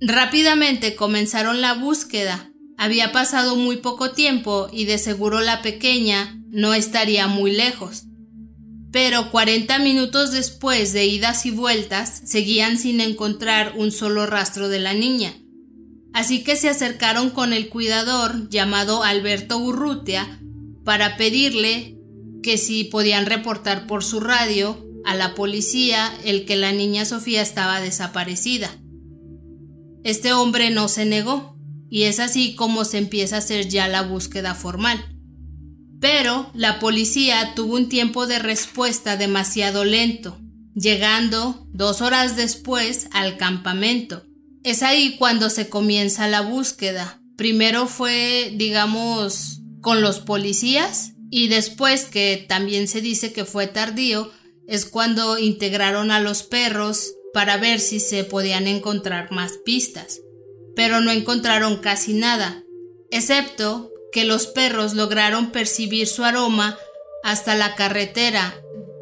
Rápidamente 0.00 0.96
comenzaron 0.96 1.60
la 1.60 1.74
búsqueda. 1.74 2.50
Había 2.76 3.12
pasado 3.12 3.56
muy 3.56 3.76
poco 3.76 4.12
tiempo 4.12 4.68
y 4.72 4.84
de 4.84 4.98
seguro 4.98 5.40
la 5.40 5.62
pequeña 5.62 6.40
no 6.50 6.74
estaría 6.74 7.26
muy 7.26 7.52
lejos. 7.52 8.04
Pero 8.90 9.30
40 9.30 9.78
minutos 9.80 10.32
después 10.32 10.92
de 10.92 11.06
idas 11.06 11.44
y 11.46 11.50
vueltas, 11.50 12.22
seguían 12.24 12.78
sin 12.78 13.00
encontrar 13.00 13.74
un 13.76 13.92
solo 13.92 14.26
rastro 14.26 14.68
de 14.68 14.78
la 14.78 14.94
niña. 14.94 15.34
Así 16.14 16.42
que 16.42 16.56
se 16.56 16.68
acercaron 16.68 17.30
con 17.30 17.52
el 17.52 17.68
cuidador 17.68 18.48
llamado 18.48 19.04
Alberto 19.04 19.58
Urrutia 19.58 20.40
para 20.84 21.16
pedirle 21.16 21.98
que 22.42 22.56
si 22.56 22.84
podían 22.84 23.26
reportar 23.26 23.86
por 23.86 24.02
su 24.02 24.20
radio 24.20 24.86
a 25.04 25.14
la 25.14 25.34
policía 25.34 26.12
el 26.24 26.44
que 26.44 26.56
la 26.56 26.72
niña 26.72 27.04
Sofía 27.04 27.42
estaba 27.42 27.80
desaparecida. 27.80 28.70
Este 30.02 30.32
hombre 30.32 30.70
no 30.70 30.88
se 30.88 31.04
negó, 31.04 31.58
y 31.90 32.04
es 32.04 32.20
así 32.20 32.54
como 32.54 32.84
se 32.84 32.98
empieza 32.98 33.36
a 33.36 33.40
hacer 33.40 33.68
ya 33.68 33.88
la 33.88 34.02
búsqueda 34.02 34.54
formal. 34.54 35.17
Pero 36.00 36.50
la 36.54 36.78
policía 36.78 37.54
tuvo 37.54 37.74
un 37.74 37.88
tiempo 37.88 38.26
de 38.26 38.38
respuesta 38.38 39.16
demasiado 39.16 39.84
lento, 39.84 40.38
llegando 40.74 41.66
dos 41.72 42.00
horas 42.00 42.36
después 42.36 43.08
al 43.12 43.36
campamento. 43.36 44.22
Es 44.62 44.82
ahí 44.82 45.16
cuando 45.18 45.50
se 45.50 45.68
comienza 45.68 46.28
la 46.28 46.42
búsqueda. 46.42 47.20
Primero 47.36 47.86
fue, 47.86 48.52
digamos, 48.56 49.60
con 49.80 50.00
los 50.00 50.20
policías 50.20 51.14
y 51.30 51.48
después, 51.48 52.04
que 52.04 52.44
también 52.48 52.88
se 52.88 53.00
dice 53.00 53.32
que 53.32 53.44
fue 53.44 53.66
tardío, 53.66 54.30
es 54.66 54.84
cuando 54.84 55.38
integraron 55.38 56.10
a 56.10 56.20
los 56.20 56.42
perros 56.42 57.14
para 57.32 57.56
ver 57.56 57.80
si 57.80 58.00
se 58.00 58.24
podían 58.24 58.66
encontrar 58.66 59.30
más 59.32 59.52
pistas. 59.64 60.20
Pero 60.74 61.00
no 61.00 61.10
encontraron 61.10 61.78
casi 61.78 62.12
nada, 62.12 62.62
excepto 63.10 63.90
que 64.12 64.24
los 64.24 64.46
perros 64.46 64.94
lograron 64.94 65.50
percibir 65.50 66.06
su 66.06 66.24
aroma 66.24 66.78
hasta 67.22 67.54
la 67.54 67.74
carretera. 67.74 68.54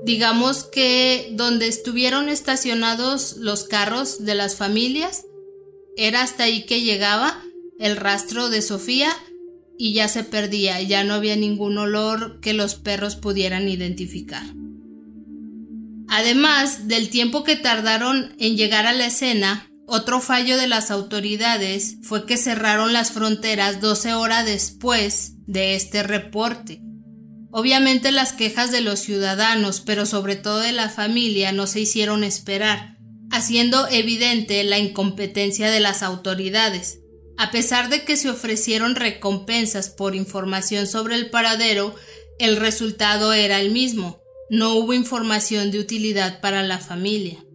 Digamos 0.04 0.64
que 0.64 1.30
donde 1.32 1.68
estuvieron 1.68 2.28
estacionados 2.28 3.36
los 3.38 3.64
carros 3.64 4.24
de 4.24 4.34
las 4.34 4.56
familias, 4.56 5.24
era 5.96 6.22
hasta 6.22 6.44
ahí 6.44 6.64
que 6.64 6.82
llegaba 6.82 7.42
el 7.78 7.96
rastro 7.96 8.48
de 8.48 8.62
Sofía 8.62 9.10
y 9.78 9.92
ya 9.92 10.08
se 10.08 10.24
perdía, 10.24 10.80
ya 10.80 11.04
no 11.04 11.14
había 11.14 11.36
ningún 11.36 11.76
olor 11.78 12.40
que 12.40 12.52
los 12.52 12.74
perros 12.74 13.16
pudieran 13.16 13.68
identificar. 13.68 14.44
Además 16.08 16.88
del 16.88 17.10
tiempo 17.10 17.44
que 17.44 17.56
tardaron 17.56 18.34
en 18.38 18.56
llegar 18.56 18.86
a 18.86 18.92
la 18.92 19.06
escena, 19.06 19.65
otro 19.86 20.20
fallo 20.20 20.56
de 20.56 20.66
las 20.66 20.90
autoridades 20.90 21.98
fue 22.02 22.26
que 22.26 22.36
cerraron 22.36 22.92
las 22.92 23.12
fronteras 23.12 23.80
12 23.80 24.14
horas 24.14 24.44
después 24.44 25.34
de 25.46 25.76
este 25.76 26.02
reporte. 26.02 26.82
Obviamente 27.52 28.10
las 28.10 28.32
quejas 28.32 28.72
de 28.72 28.80
los 28.80 28.98
ciudadanos, 28.98 29.80
pero 29.80 30.04
sobre 30.04 30.34
todo 30.34 30.58
de 30.58 30.72
la 30.72 30.88
familia, 30.88 31.52
no 31.52 31.68
se 31.68 31.80
hicieron 31.80 32.24
esperar, 32.24 32.96
haciendo 33.30 33.86
evidente 33.88 34.62
la 34.64 34.78
incompetencia 34.78 35.70
de 35.70 35.80
las 35.80 36.02
autoridades. 36.02 36.98
A 37.38 37.52
pesar 37.52 37.88
de 37.88 38.04
que 38.04 38.16
se 38.16 38.28
ofrecieron 38.28 38.96
recompensas 38.96 39.88
por 39.88 40.16
información 40.16 40.88
sobre 40.88 41.14
el 41.14 41.30
paradero, 41.30 41.94
el 42.40 42.56
resultado 42.56 43.32
era 43.32 43.60
el 43.60 43.70
mismo. 43.70 44.20
No 44.50 44.74
hubo 44.74 44.92
información 44.94 45.70
de 45.70 45.78
utilidad 45.78 46.40
para 46.40 46.64
la 46.64 46.78
familia. 46.78 47.45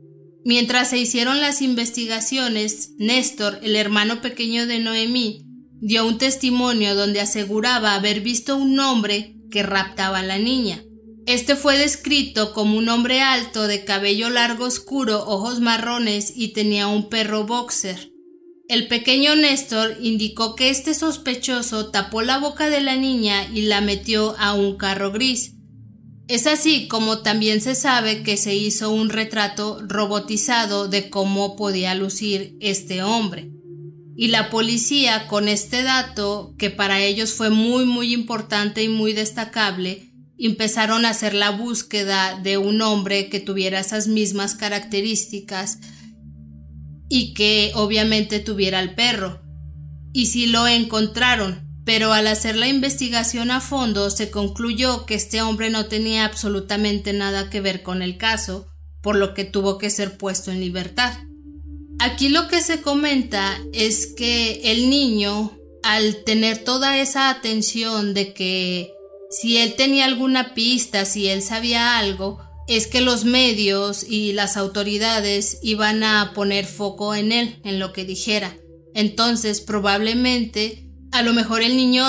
Mientras 0.44 0.90
se 0.90 0.98
hicieron 0.98 1.40
las 1.40 1.62
investigaciones, 1.62 2.92
Néstor, 2.98 3.60
el 3.62 3.76
hermano 3.76 4.22
pequeño 4.22 4.66
de 4.66 4.80
Noemí, 4.80 5.46
dio 5.82 6.06
un 6.06 6.18
testimonio 6.18 6.96
donde 6.96 7.22
aseguraba 7.22 7.96
haber 7.96 8.22
visto 8.22 8.56
un 8.56 8.80
hombre 8.80 9.36
que 9.52 9.64
raptaba 9.64 10.20
a 10.20 10.24
la 10.24 10.40
niña. 10.40 10.84
Este 11.28 11.56
fue 11.56 11.78
descrito 11.78 12.54
como 12.54 12.78
un 12.78 12.90
hombre 12.90 13.22
alto, 13.22 13.68
de 13.68 13.86
cabello 13.86 14.30
largo 14.32 14.66
oscuro, 14.66 15.24
ojos 15.28 15.60
marrones 15.60 16.34
y 16.36 16.54
tenía 16.54 16.88
un 16.88 17.10
perro 17.10 17.46
boxer. 17.46 18.12
El 18.68 18.88
pequeño 18.88 19.36
Néstor 19.36 19.98
indicó 20.02 20.56
que 20.56 20.70
este 20.70 20.94
sospechoso 20.94 21.92
tapó 21.92 22.22
la 22.22 22.40
boca 22.40 22.70
de 22.70 22.82
la 22.82 22.96
niña 22.96 23.48
y 23.54 23.64
la 23.64 23.82
metió 23.82 24.36
a 24.40 24.54
un 24.54 24.78
carro 24.78 25.12
gris, 25.12 25.56
es 26.32 26.48
así 26.48 26.88
como 26.88 27.20
también 27.20 27.60
se 27.60 27.76
sabe 27.76 28.24
que 28.24 28.38
se 28.38 28.56
hizo 28.56 28.90
un 28.90 29.10
retrato 29.10 29.80
robotizado 29.86 30.88
de 30.88 31.10
cómo 31.10 31.58
podía 31.58 31.94
lucir 31.94 32.56
este 32.62 33.04
hombre. 33.04 33.52
Y 34.16 34.30
la 34.30 34.50
policía 34.50 35.28
con 35.28 35.50
este 35.50 35.84
dato, 35.84 36.56
que 36.58 36.70
para 36.70 37.02
ellos 37.02 37.34
fue 37.34 37.50
muy 37.50 37.86
muy 37.86 38.14
importante 38.14 38.82
y 38.82 38.88
muy 38.88 39.14
destacable, 39.14 40.14
empezaron 40.38 41.06
a 41.06 41.10
hacer 41.10 41.34
la 41.34 41.52
búsqueda 41.52 42.40
de 42.42 42.58
un 42.58 42.82
hombre 42.82 43.30
que 43.30 43.40
tuviera 43.40 43.80
esas 43.80 44.08
mismas 44.08 44.56
características 44.56 45.80
y 47.10 47.34
que 47.34 47.74
obviamente 47.76 48.40
tuviera 48.40 48.80
el 48.80 48.96
perro. 48.96 49.42
Y 50.14 50.28
sí 50.28 50.48
lo 50.48 50.66
encontraron, 50.66 51.71
pero 51.86 52.14
al 52.14 52.28
hacer 52.28 52.56
la 52.56 52.68
investigación 52.68 53.52
a 53.52 53.62
fondo 53.62 54.10
se 54.10 54.30
concluyó 54.30 55.06
que 55.06 55.16
este 55.16 55.42
hombre 55.42 55.70
no 55.70 55.88
tenía 55.88 56.26
absolutamente 56.26 57.14
nada 57.14 57.50
que 57.50 57.62
ver 57.62 57.82
con 57.82 58.02
el 58.02 58.18
caso, 58.18 58.68
por 59.02 59.16
lo 59.16 59.34
que 59.34 59.46
tuvo 59.46 59.78
que 59.78 59.90
ser 59.90 60.18
puesto 60.18 60.52
en 60.52 60.60
libertad. 60.60 61.14
Aquí 62.00 62.30
lo 62.30 62.48
que 62.48 62.62
se 62.62 62.82
comenta 62.82 63.60
es 63.74 64.08
que 64.08 64.72
el 64.72 64.90
niño, 64.90 65.58
al 65.84 66.24
tener 66.24 66.64
toda 66.64 67.00
esa 67.00 67.30
atención 67.30 68.14
de 68.14 68.34
que 68.34 68.94
si 69.30 69.58
él 69.58 69.76
tenía 69.76 70.06
alguna 70.06 70.54
pista, 70.54 71.06
si 71.06 71.28
él 71.28 71.42
sabía 71.42 71.98
algo, 71.98 72.40
es 72.68 72.88
que 72.88 73.02
los 73.02 73.26
medios 73.26 74.04
y 74.08 74.34
las 74.34 74.58
autoridades 74.58 75.60
iban 75.62 76.04
a 76.04 76.34
poner 76.34 76.66
foco 76.66 77.16
en 77.16 77.32
él, 77.32 77.60
en 77.64 77.80
lo 77.80 77.92
que 77.94 78.06
dijera. 78.06 78.56
Entonces, 78.94 79.62
probablemente, 79.62 80.91
a 81.12 81.22
lo 81.24 81.34
mejor 81.34 81.62
el 81.62 81.78
niño 81.78 82.04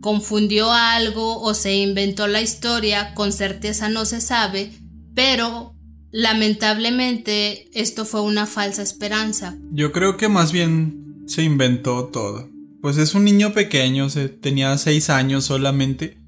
confundió 0.00 0.72
algo 0.72 1.40
o 1.40 1.54
se 1.54 1.74
inventó 1.76 2.26
la 2.26 2.42
historia, 2.42 3.14
con 3.14 3.32
certeza 3.32 3.88
no 3.88 4.04
se 4.04 4.20
sabe, 4.20 4.72
pero 5.14 5.74
lamentablemente 6.10 7.68
esto 7.78 8.04
fue 8.04 8.20
una 8.20 8.46
falsa 8.46 8.82
esperanza. 8.82 9.56
Yo 9.72 9.92
creo 9.92 10.16
que 10.16 10.28
más 10.28 10.52
bien 10.52 11.24
se 11.26 11.42
inventó 11.42 12.06
todo. 12.06 12.48
Pues 12.82 12.98
es 12.98 13.14
un 13.14 13.24
niño 13.24 13.52
pequeño, 13.52 14.10
se 14.10 14.28
tenía 14.28 14.76
seis 14.78 15.10
años 15.10 15.44
solamente 15.44 16.26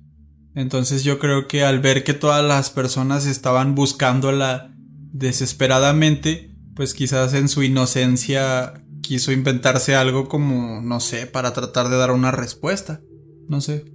entonces 0.59 1.05
yo 1.05 1.21
creo 1.21 1.47
que 1.47 1.63
al 1.63 1.79
ver 1.79 2.03
que 2.03 2.15
todas 2.15 2.45
las 2.45 2.71
personas 2.71 3.27
estaban 3.27 3.77
buscándola 3.77 4.75
desesperadamente, 5.13 6.51
pues 6.75 6.95
quizás 6.95 7.33
en 7.35 7.49
su 7.49 7.63
inocencia 7.63 8.75
quiso 9.09 9.33
inventarse 9.33 9.97
algo 9.97 10.29
como, 10.29 10.83
no 10.83 11.01
sé, 11.01 11.27
para 11.27 11.55
tratar 11.55 11.89
de 11.89 11.97
dar 11.97 12.11
una 12.11 12.31
respuesta. 12.31 13.01
No 13.49 13.63
sé. 13.63 13.87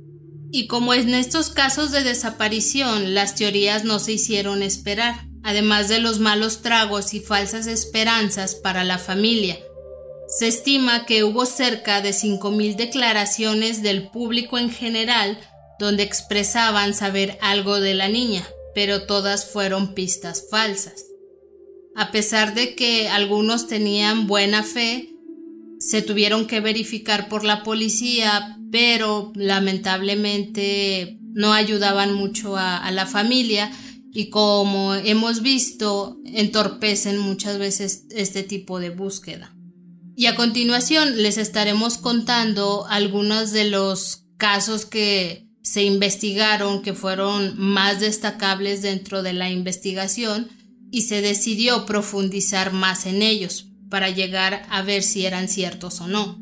Y 0.52 0.66
como 0.66 0.96
en 0.96 1.14
estos 1.14 1.52
casos 1.52 1.92
de 1.92 2.04
desaparición, 2.04 3.14
las 3.14 3.36
teorías 3.36 3.84
no 3.84 4.00
se 4.00 4.14
hicieron 4.14 4.64
esperar, 4.64 5.28
además 5.44 5.88
de 5.88 6.00
los 6.00 6.18
malos 6.20 6.64
tragos 6.64 7.14
y 7.14 7.20
falsas 7.20 7.68
esperanzas 7.68 8.56
para 8.56 8.84
la 8.84 8.98
familia. 8.98 9.60
Se 10.28 10.48
estima 10.48 11.06
que 11.06 11.24
hubo 11.24 11.46
cerca 11.46 12.02
de 12.02 12.10
5.000 12.10 12.76
declaraciones 12.76 13.84
del 13.84 14.10
público 14.10 14.58
en 14.58 14.72
general 14.72 15.38
donde 15.78 16.02
expresaban 16.02 16.96
saber 16.96 17.38
algo 17.42 17.80
de 17.80 17.94
la 17.94 18.08
niña, 18.08 18.48
pero 18.74 19.04
todas 19.04 19.46
fueron 19.46 19.94
pistas 19.94 20.46
falsas. 20.50 21.06
A 21.96 22.12
pesar 22.12 22.56
de 22.56 22.76
que 22.76 23.08
algunos 23.10 23.68
tenían 23.68 24.28
buena 24.28 24.64
fe, 24.64 25.14
se 25.80 26.02
tuvieron 26.02 26.48
que 26.48 26.62
verificar 26.62 27.28
por 27.28 27.44
la 27.44 27.62
policía, 27.62 28.58
pero 28.72 29.32
lamentablemente 29.36 31.20
no 31.34 31.54
ayudaban 31.54 32.14
mucho 32.14 32.56
a, 32.58 32.90
la 32.92 33.06
familia 33.06 33.72
y 34.14 34.30
como 34.30 34.94
hemos 34.94 35.42
visto, 35.42 36.18
entorpecen 36.26 37.18
muchas 37.18 37.58
veces 37.58 38.06
este 38.12 38.44
tipo 38.44 38.80
de 38.80 38.92
búsqueda. 38.92 39.54
Y 40.16 40.28
a 40.28 40.36
continuación 40.36 41.22
les 41.22 41.38
estaremos 41.38 41.98
contando 41.98 42.86
algunos 42.88 43.52
de 43.52 43.66
los 43.66 44.26
casos 44.38 44.86
que 44.86 45.48
se 45.64 45.84
investigaron 45.84 46.82
que 46.82 46.94
fueron 46.94 47.60
más 47.60 48.00
destacables 48.00 48.82
dentro 48.82 49.24
de 49.24 49.34
la 49.34 49.50
investigación 49.50 50.50
y 50.94 51.02
se 51.02 51.22
decidió 51.22 51.86
profundizar 51.86 52.72
más 52.72 53.06
en 53.06 53.22
ellos 53.22 53.72
para 53.90 54.10
llegar 54.12 54.62
a 54.70 54.84
ver 54.84 55.04
si 55.04 55.26
eran 55.26 55.48
ciertos 55.50 56.00
o 56.00 56.08
no. 56.08 56.40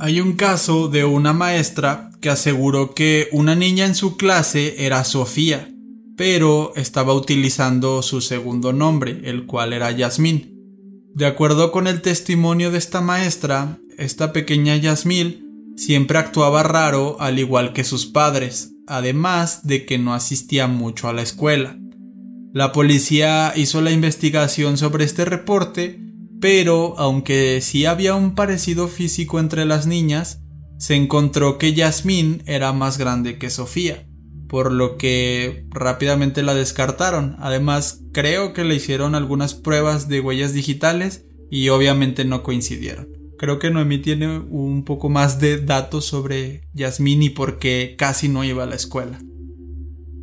Hay 0.00 0.20
un 0.20 0.32
caso 0.32 0.88
de 0.88 1.04
una 1.04 1.32
maestra 1.32 2.10
que 2.20 2.30
aseguró 2.30 2.94
que 2.94 3.28
una 3.30 3.54
niña 3.54 3.84
en 3.86 3.94
su 3.94 4.16
clase 4.16 4.84
era 4.84 5.04
Sofía, 5.04 5.68
pero 6.16 6.72
estaba 6.74 7.14
utilizando 7.14 8.02
su 8.02 8.20
segundo 8.20 8.72
nombre, 8.72 9.20
el 9.24 9.46
cual 9.46 9.72
era 9.72 9.92
Yasmín. 9.92 10.56
De 11.14 11.26
acuerdo 11.26 11.72
con 11.72 11.86
el 11.86 12.00
testimonio 12.00 12.70
de 12.70 12.78
esta 12.78 13.00
maestra, 13.00 13.78
esta 13.98 14.32
pequeña 14.32 14.76
Yasmín 14.76 15.42
Siempre 15.76 16.18
actuaba 16.18 16.62
raro 16.62 17.16
al 17.18 17.38
igual 17.38 17.72
que 17.72 17.84
sus 17.84 18.06
padres, 18.06 18.74
además 18.86 19.66
de 19.66 19.86
que 19.86 19.98
no 19.98 20.14
asistía 20.14 20.66
mucho 20.66 21.08
a 21.08 21.12
la 21.12 21.22
escuela. 21.22 21.78
La 22.54 22.70
policía 22.72 23.54
hizo 23.56 23.80
la 23.80 23.92
investigación 23.92 24.76
sobre 24.76 25.04
este 25.04 25.24
reporte, 25.24 25.98
pero 26.38 26.94
aunque 26.98 27.62
sí 27.62 27.86
había 27.86 28.14
un 28.14 28.34
parecido 28.34 28.88
físico 28.88 29.40
entre 29.40 29.64
las 29.64 29.86
niñas, 29.86 30.42
se 30.76 30.94
encontró 30.94 31.56
que 31.56 31.72
Yasmín 31.72 32.42
era 32.44 32.74
más 32.74 32.98
grande 32.98 33.38
que 33.38 33.48
Sofía, 33.48 34.06
por 34.48 34.70
lo 34.70 34.98
que 34.98 35.66
rápidamente 35.70 36.42
la 36.42 36.52
descartaron. 36.52 37.36
Además, 37.38 38.02
creo 38.12 38.52
que 38.52 38.64
le 38.64 38.74
hicieron 38.74 39.14
algunas 39.14 39.54
pruebas 39.54 40.08
de 40.08 40.20
huellas 40.20 40.52
digitales 40.52 41.24
y 41.50 41.70
obviamente 41.70 42.26
no 42.26 42.42
coincidieron. 42.42 43.08
Creo 43.38 43.58
que 43.58 43.70
Noemí 43.70 43.96
tiene 43.98 44.38
un 44.38 44.84
poco 44.84 45.08
más 45.08 45.40
de 45.40 45.58
datos 45.58 46.04
sobre 46.04 46.68
Yasmín 46.74 47.22
y 47.22 47.30
por 47.30 47.58
qué 47.58 47.94
casi 47.96 48.28
no 48.28 48.44
iba 48.44 48.64
a 48.64 48.66
la 48.66 48.76
escuela. 48.76 49.18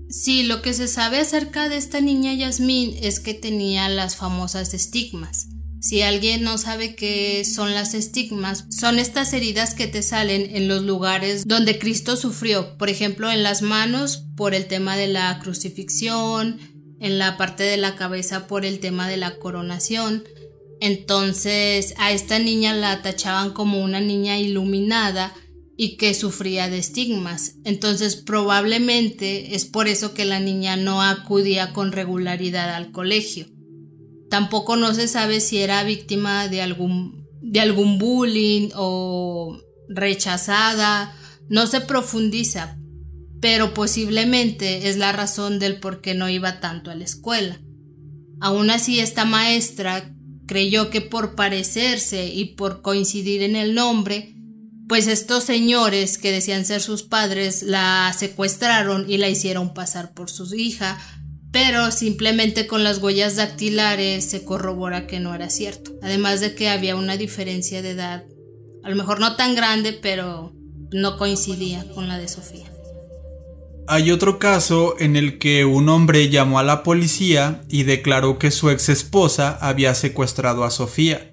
Sí, 0.10 0.42
lo 0.42 0.64
que 0.64 0.74
se 0.74 0.88
sabe 0.88 1.20
acerca 1.20 1.70
de 1.70 1.78
esta 1.78 2.02
niña 2.02 2.34
Yasmín 2.34 2.98
es 3.02 3.20
que 3.20 3.36
tenía 3.36 3.88
las 3.90 4.16
famosas 4.16 4.74
estigmas. 4.74 5.50
Si 5.82 6.02
alguien 6.02 6.44
no 6.44 6.58
sabe 6.58 6.96
qué 6.96 7.46
son 7.46 7.76
las 7.76 7.94
estigmas, 7.94 8.66
son 8.70 8.98
estas 8.98 9.32
heridas 9.34 9.76
que 9.76 9.86
te 9.86 10.02
salen 10.02 10.56
en 10.56 10.68
los 10.68 10.82
lugares 10.82 11.48
donde 11.48 11.78
Cristo 11.78 12.18
sufrió, 12.18 12.76
por 12.78 12.90
ejemplo 12.90 13.32
en 13.32 13.44
las 13.44 13.62
manos 13.62 14.26
por 14.36 14.56
el 14.56 14.66
tema 14.66 14.98
de 14.98 15.08
la 15.08 15.40
crucifixión, 15.40 16.60
en 17.00 17.20
la 17.20 17.38
parte 17.38 17.64
de 17.64 17.78
la 17.78 17.96
cabeza 17.96 18.48
por 18.48 18.66
el 18.66 18.80
tema 18.80 19.08
de 19.08 19.18
la 19.18 19.38
coronación, 19.38 20.24
entonces 20.82 21.94
a 21.98 22.12
esta 22.12 22.40
niña 22.40 22.74
la 22.74 23.02
tachaban 23.04 23.54
como 23.54 23.80
una 23.80 24.02
niña 24.02 24.40
iluminada 24.40 25.34
y 25.82 25.96
que 25.96 26.14
sufría 26.14 26.70
de 26.70 26.78
estigmas. 26.78 27.56
Entonces 27.64 28.18
probablemente 28.18 29.56
es 29.56 29.64
por 29.64 29.88
eso 29.88 30.14
que 30.14 30.26
la 30.26 30.42
niña 30.42 30.76
no 30.76 31.02
acudía 31.02 31.72
con 31.72 31.94
regularidad 31.94 32.76
al 32.76 32.92
colegio. 32.92 33.46
Tampoco 34.30 34.76
no 34.76 34.94
se 34.94 35.08
sabe 35.08 35.40
si 35.40 35.60
era 35.60 35.82
víctima 35.86 36.50
de 36.50 36.62
algún, 36.62 37.26
de 37.42 37.62
algún 37.62 37.98
bullying 37.98 38.72
o 38.76 39.58
rechazada. 39.88 41.16
No 41.48 41.66
se 41.66 41.80
profundiza, 41.80 42.78
pero 43.40 43.74
posiblemente 43.74 44.90
es 44.90 44.98
la 44.98 45.14
razón 45.14 45.60
del 45.60 45.80
por 45.80 46.02
qué 46.02 46.14
no 46.14 46.28
iba 46.28 46.60
tanto 46.60 46.92
a 46.92 46.96
la 46.96 47.06
escuela. 47.06 47.58
Aún 48.42 48.70
así, 48.70 49.00
esta 49.00 49.24
maestra 49.24 50.14
creyó 50.46 50.90
que 50.90 51.00
por 51.00 51.36
parecerse 51.36 52.28
y 52.28 52.56
por 52.56 52.82
coincidir 52.82 53.44
en 53.44 53.56
el 53.56 53.76
nombre, 53.76 54.36
pues 54.90 55.06
estos 55.06 55.44
señores 55.44 56.18
que 56.18 56.32
decían 56.32 56.66
ser 56.66 56.82
sus 56.82 57.04
padres 57.04 57.62
la 57.62 58.12
secuestraron 58.18 59.06
y 59.08 59.18
la 59.18 59.30
hicieron 59.30 59.76
pasar 59.76 60.16
por 60.16 60.32
su 60.32 60.54
hija, 60.56 60.98
pero 61.52 61.92
simplemente 61.92 62.66
con 62.66 62.84
las 62.84 62.98
huellas 62.98 63.36
dactilares 63.36 64.26
se 64.26 64.44
corrobora 64.44 65.06
que 65.06 65.20
no 65.20 65.36
era 65.36 65.52
cierto, 65.52 65.92
además 66.02 66.42
de 66.42 66.56
que 66.56 66.70
había 66.70 66.96
una 66.96 67.18
diferencia 67.18 67.84
de 67.84 67.92
edad, 67.92 68.24
a 68.84 68.90
lo 68.90 68.96
mejor 68.96 69.20
no 69.20 69.36
tan 69.36 69.54
grande, 69.54 69.94
pero 69.94 70.54
no 70.92 71.18
coincidía 71.18 71.86
con 71.94 72.08
la 72.08 72.18
de 72.18 72.28
Sofía. 72.28 72.66
Hay 73.88 74.10
otro 74.10 74.40
caso 74.40 74.96
en 75.00 75.16
el 75.16 75.38
que 75.38 75.66
un 75.66 75.88
hombre 75.90 76.30
llamó 76.30 76.58
a 76.58 76.64
la 76.64 76.82
policía 76.82 77.62
y 77.70 77.84
declaró 77.84 78.40
que 78.40 78.50
su 78.50 78.72
ex 78.72 78.90
esposa 78.90 79.56
había 79.62 79.94
secuestrado 79.94 80.64
a 80.64 80.72
Sofía. 80.72 81.29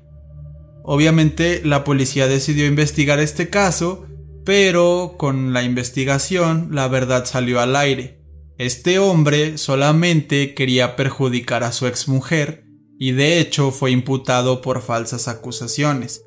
Obviamente 0.89 1.63
la 1.65 1.83
policía 1.83 2.29
decidió 2.29 2.65
investigar 2.65 3.19
este 3.19 3.51
caso, 3.51 4.07
pero 4.45 5.17
con 5.19 5.53
la 5.53 5.65
investigación 5.65 6.69
la 6.71 6.87
verdad 6.87 7.25
salió 7.25 7.61
al 7.61 7.75
aire. 7.75 8.21
Este 8.57 9.01
hombre 9.01 9.59
solamente 9.59 10.55
quería 10.55 10.95
perjudicar 10.95 11.65
a 11.65 11.73
su 11.73 11.89
ex 11.89 12.07
mujer 12.07 12.67
y 13.01 13.11
de 13.11 13.41
hecho 13.41 13.73
fue 13.73 13.91
imputado 13.91 14.63
por 14.63 14.81
falsas 14.81 15.27
acusaciones. 15.27 16.23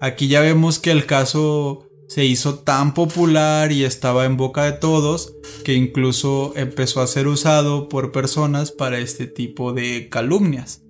Aquí 0.00 0.26
ya 0.26 0.40
vemos 0.40 0.80
que 0.80 0.90
el 0.90 1.06
caso 1.06 1.86
se 2.08 2.24
hizo 2.24 2.58
tan 2.58 2.94
popular 2.94 3.70
y 3.70 3.84
estaba 3.84 4.24
en 4.24 4.36
boca 4.36 4.64
de 4.64 4.72
todos 4.72 5.36
que 5.64 5.74
incluso 5.74 6.52
empezó 6.56 7.00
a 7.00 7.06
ser 7.06 7.28
usado 7.28 7.88
por 7.88 8.10
personas 8.10 8.72
para 8.72 8.98
este 8.98 9.28
tipo 9.28 9.72
de 9.72 10.08
calumnias. 10.08 10.82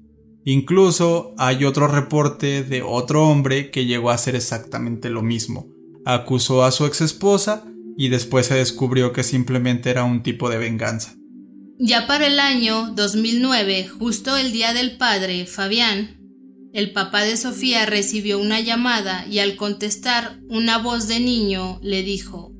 Incluso 0.51 1.33
hay 1.39 1.65
otro 1.65 1.87
reporte 1.87 2.65
de 2.65 2.83
otro 2.83 3.29
hombre 3.29 3.71
que 3.71 3.87
llegó 3.87 4.11
a 4.11 4.15
hacer 4.15 4.35
exactamente 4.35 5.09
lo 5.09 5.23
mismo. 5.23 5.69
Acusó 6.05 6.65
a 6.65 6.73
su 6.73 6.87
ex 6.87 7.03
esposa 7.03 7.63
y 7.97 8.09
después 8.09 8.47
se 8.47 8.57
descubrió 8.57 9.13
que 9.13 9.23
simplemente 9.23 9.91
era 9.91 10.03
un 10.03 10.25
tipo 10.25 10.51
de 10.51 10.59
venganza. 10.59 11.15
Ya 11.79 12.09
para 12.09 12.27
el 12.27 12.41
año 12.41 12.91
2009, 12.97 13.87
justo 13.97 14.37
el 14.37 14.51
Día 14.51 14.75
del 14.75 14.97
Padre, 14.97 15.47
Fabián, 15.47 16.19
el 16.73 16.93
papá 16.93 17.23
de 17.23 17.37
Sofía 17.37 17.87
recibió 17.87 18.41
una 18.41 18.59
llamada 18.59 19.29
y 19.29 19.39
al 19.39 19.55
contestar 19.55 20.41
una 20.49 20.79
voz 20.79 21.07
de 21.07 21.21
niño 21.21 21.79
le 21.81 22.03
dijo, 22.03 22.53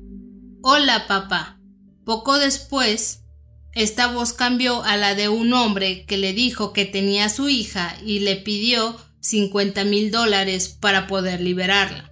Hola 0.63 1.07
papá. 1.09 1.59
Poco 2.05 2.39
después, 2.39 3.25
esta 3.73 4.07
voz 4.07 4.33
cambió 4.33 4.83
a 4.83 4.97
la 4.97 5.15
de 5.15 5.29
un 5.29 5.53
hombre 5.53 6.05
que 6.05 6.17
le 6.17 6.33
dijo 6.33 6.73
que 6.73 6.85
tenía 6.85 7.25
a 7.25 7.29
su 7.29 7.47
hija 7.47 7.97
y 8.05 8.19
le 8.19 8.35
pidió 8.35 8.97
50 9.21 9.85
mil 9.85 10.11
dólares 10.11 10.67
para 10.67 11.07
poder 11.07 11.41
liberarla. 11.41 12.11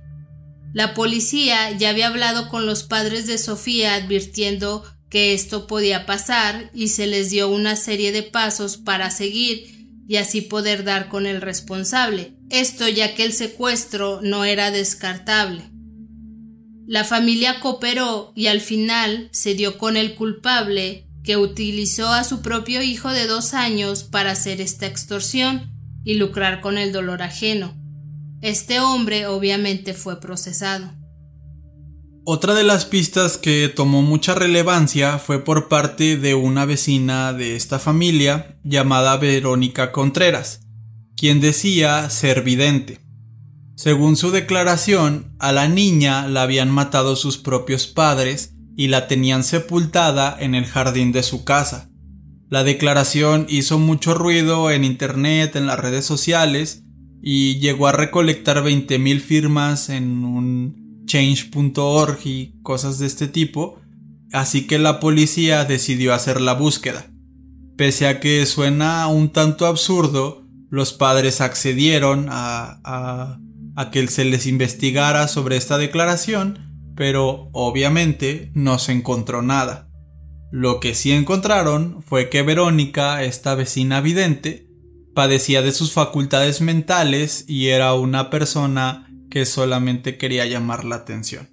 La 0.74 0.94
policía 0.94 1.72
ya 1.72 1.90
había 1.90 2.08
hablado 2.08 2.48
con 2.48 2.66
los 2.66 2.84
padres 2.84 3.28
de 3.28 3.38
Sofía 3.38 3.96
advirtiendo 3.96 4.86
que 5.10 5.34
esto 5.34 5.66
podía 5.66 6.06
pasar 6.06 6.70
y 6.74 6.90
se 6.90 7.08
les 7.08 7.32
dio 7.32 7.50
una 7.50 7.76
serie 7.76 8.12
de 8.12 8.24
pasos 8.24 8.78
para 8.78 9.10
seguir 9.10 9.80
y 10.08 10.18
así 10.18 10.42
poder 10.42 10.84
dar 10.84 11.10
con 11.10 11.26
el 11.26 11.42
responsable, 11.42 12.34
esto 12.50 12.88
ya 12.88 13.16
que 13.16 13.24
el 13.24 13.34
secuestro 13.34 14.22
no 14.22 14.46
era 14.46 14.72
descartable. 14.72 15.64
La 16.88 17.04
familia 17.04 17.60
cooperó 17.60 18.34
y 18.36 18.48
al 18.48 18.62
final 18.62 19.30
se 19.32 19.54
dio 19.54 19.78
con 19.78 19.98
el 19.98 20.16
culpable 20.16 21.09
que 21.24 21.38
utilizó 21.38 22.10
a 22.10 22.24
su 22.24 22.42
propio 22.42 22.82
hijo 22.82 23.10
de 23.10 23.28
dos 23.28 23.54
años 23.54 24.04
para 24.04 24.32
hacer 24.32 24.62
esta 24.62 24.86
extorsión 24.86 25.72
y 26.04 26.16
lucrar 26.16 26.62
con 26.62 26.78
el 26.78 26.92
dolor 26.92 27.22
ajeno. 27.22 27.76
Este 28.42 28.80
hombre 28.80 29.28
obviamente 29.28 29.94
fue 29.94 30.20
procesado. 30.20 30.92
Otra 32.32 32.54
de 32.54 32.64
las 32.64 32.86
pistas 32.86 33.38
que 33.38 33.70
tomó 33.70 34.02
mucha 34.02 34.36
relevancia 34.36 35.18
fue 35.18 35.44
por 35.44 35.68
parte 35.68 36.16
de 36.16 36.36
una 36.36 36.66
vecina 36.66 37.34
de 37.34 37.56
esta 37.56 37.80
familia 37.80 38.60
llamada 38.64 39.18
Verónica 39.18 39.92
Contreras, 39.92 40.62
quien 41.18 41.42
decía 41.42 42.10
ser 42.10 42.44
vidente. 42.44 43.00
Según 43.76 44.16
su 44.16 44.32
declaración, 44.32 45.36
a 45.40 45.52
la 45.52 45.68
niña 45.68 46.28
la 46.28 46.44
habían 46.44 46.70
matado 46.70 47.16
sus 47.16 47.38
propios 47.38 47.88
padres 47.88 48.54
y 48.80 48.88
la 48.88 49.10
tenían 49.10 49.44
sepultada 49.44 50.38
en 50.40 50.56
el 50.56 50.64
jardín 50.64 51.12
de 51.12 51.22
su 51.22 51.44
casa. 51.44 51.90
La 52.48 52.64
declaración 52.64 53.46
hizo 53.50 53.78
mucho 53.78 54.14
ruido 54.14 54.72
en 54.72 54.86
internet, 54.86 55.58
en 55.58 55.68
las 55.68 55.78
redes 55.78 56.06
sociales, 56.06 56.86
y 57.22 57.60
llegó 57.60 57.88
a 57.88 57.92
recolectar 57.92 58.64
20.000 58.64 59.20
firmas 59.20 59.90
en 59.90 60.24
un 60.24 61.04
change.org 61.08 62.20
y 62.24 62.54
cosas 62.62 63.00
de 63.00 63.08
este 63.08 63.28
tipo, 63.28 63.82
así 64.32 64.66
que 64.66 64.80
la 64.80 65.02
policía 65.02 65.66
decidió 65.66 66.14
hacer 66.14 66.40
la 66.40 66.54
búsqueda. 66.54 67.06
Pese 67.76 68.08
a 68.08 68.22
que 68.22 68.46
suena 68.46 69.08
un 69.08 69.34
tanto 69.34 69.66
absurdo, 69.66 70.48
los 70.70 70.94
padres 70.94 71.42
accedieron 71.42 72.28
a, 72.30 72.80
a, 73.76 73.92
que 73.92 74.08
se 74.08 74.24
les 74.24 74.48
investigara 74.48 75.28
sobre 75.28 75.58
esta 75.58 75.78
declaración, 75.78 76.69
pero 77.00 77.50
obviamente 77.54 78.52
no 78.54 78.78
se 78.78 78.92
encontró 78.92 79.42
nada. 79.42 79.88
Lo 80.52 80.82
que 80.82 80.94
sí 80.94 81.14
encontraron 81.14 82.04
fue 82.04 82.30
que 82.30 82.42
Verónica, 82.42 83.24
esta 83.24 83.56
vecina 83.56 84.02
vidente, 84.02 84.68
padecía 85.16 85.62
de 85.62 85.72
sus 85.72 85.94
facultades 85.94 86.60
mentales 86.60 87.46
y 87.48 87.70
era 87.70 87.94
una 87.94 88.30
persona 88.30 89.10
que 89.32 89.46
solamente 89.46 90.18
quería 90.18 90.46
llamar 90.46 90.84
la 90.84 90.98
atención. 90.98 91.50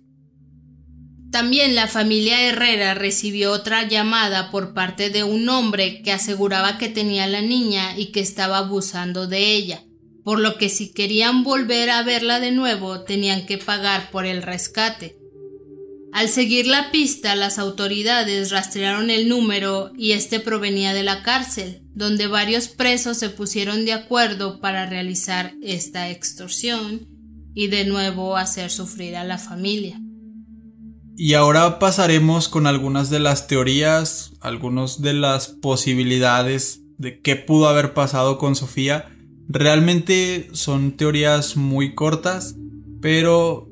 También 1.31 1.77
la 1.77 1.87
familia 1.87 2.43
Herrera 2.43 2.95
recibió 2.95 3.53
otra 3.53 3.87
llamada 3.87 4.51
por 4.51 4.75
parte 4.75 5.11
de 5.11 5.23
un 5.23 5.49
hombre 5.49 6.03
que 6.03 6.11
aseguraba 6.11 6.77
que 6.77 6.89
tenía 6.89 7.29
la 7.29 7.41
niña 7.41 7.97
y 7.97 8.11
que 8.11 8.19
estaba 8.19 8.59
abusando 8.59 9.29
de 9.29 9.53
ella, 9.53 9.85
por 10.25 10.41
lo 10.41 10.59
que 10.59 10.71
si 10.71 10.93
querían 10.93 11.45
volver 11.45 11.91
a 11.91 12.03
verla 12.03 12.41
de 12.41 12.51
nuevo 12.51 13.05
tenían 13.05 13.47
que 13.47 13.59
pagar 13.59 14.11
por 14.11 14.27
el 14.27 14.43
rescate. 14.43 15.17
Al 16.16 16.31
seguir 16.31 16.66
la 16.66 16.90
pista, 16.92 17.37
las 17.37 17.59
autoridades 17.59 18.50
rastrearon 18.50 19.11
el 19.11 19.29
número 19.29 19.90
y 19.98 20.12
este 20.12 20.40
provenía 20.40 20.94
de 20.94 21.02
la 21.02 21.22
cárcel, 21.22 21.83
donde 21.92 22.26
varios 22.26 22.68
presos 22.68 23.18
se 23.18 23.29
pusieron 23.29 23.85
de 23.85 23.92
acuerdo 23.92 24.59
para 24.59 24.87
realizar 24.87 25.52
esta 25.62 26.09
extorsión 26.09 27.07
y 27.52 27.66
de 27.66 27.85
nuevo 27.85 28.38
hacer 28.38 28.70
sufrir 28.70 29.14
a 29.14 29.24
la 29.24 29.37
familia. 29.37 30.00
Y 31.18 31.35
ahora 31.35 31.79
pasaremos 31.79 32.48
con 32.48 32.66
algunas 32.66 33.11
de 33.11 33.20
las 33.20 33.46
teorías, 33.46 34.33
algunas 34.40 35.02
de 35.02 35.12
las 35.12 35.48
posibilidades 35.48 36.81
de 36.96 37.20
qué 37.20 37.37
pudo 37.37 37.68
haber 37.68 37.92
pasado 37.92 38.38
con 38.38 38.57
Sofía. 38.57 39.14
Realmente 39.48 40.48
son 40.52 40.96
teorías 40.96 41.59
muy 41.59 41.94
cortas, 41.94 42.57
pero 43.02 43.70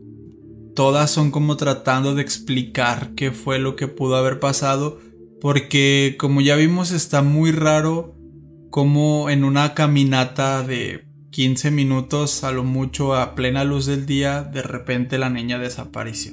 todas 0.74 1.10
son 1.10 1.30
como 1.30 1.56
tratando 1.56 2.14
de 2.14 2.22
explicar 2.22 3.14
qué 3.14 3.30
fue 3.30 3.58
lo 3.58 3.76
que 3.76 3.88
pudo 3.88 4.16
haber 4.16 4.40
pasado, 4.40 4.98
porque 5.40 6.16
como 6.18 6.40
ya 6.40 6.56
vimos 6.56 6.90
está 6.90 7.22
muy 7.22 7.52
raro 7.52 8.16
como 8.70 9.30
en 9.30 9.44
una 9.44 9.74
caminata 9.74 10.62
de 10.62 11.04
15 11.30 11.70
minutos 11.70 12.44
a 12.44 12.52
lo 12.52 12.64
mucho 12.64 13.14
a 13.14 13.34
plena 13.34 13.64
luz 13.64 13.86
del 13.86 14.06
día, 14.06 14.42
de 14.42 14.62
repente 14.62 15.18
la 15.18 15.30
niña 15.30 15.58
desapareció. 15.58 16.32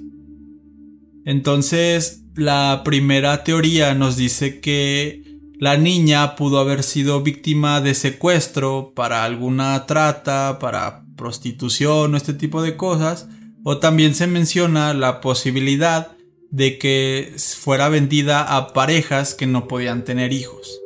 Entonces, 1.26 2.24
la 2.36 2.82
primera 2.84 3.44
teoría 3.44 3.94
nos 3.94 4.18
dice 4.18 4.60
que 4.60 5.24
la 5.60 5.78
niña 5.78 6.36
pudo 6.36 6.60
haber 6.60 6.82
sido 6.82 7.22
víctima 7.22 7.82
de 7.82 7.94
secuestro 7.94 8.94
para 8.96 9.24
alguna 9.24 9.86
trata, 9.86 10.58
para 10.60 11.06
prostitución 11.16 12.14
o 12.14 12.18
este 12.18 12.34
tipo 12.34 12.64
de 12.64 12.76
cosas, 12.76 13.28
o 13.64 13.78
también 13.78 14.16
se 14.16 14.28
menciona 14.28 14.94
la 14.94 15.22
posibilidad 15.22 16.18
de 16.50 16.78
que 16.78 17.34
fuera 17.38 17.90
vendida 17.90 18.56
a 18.56 18.74
parejas 18.74 19.34
que 19.36 19.48
no 19.48 19.68
podían 19.68 20.04
tener 20.04 20.34
hijos. 20.34 20.80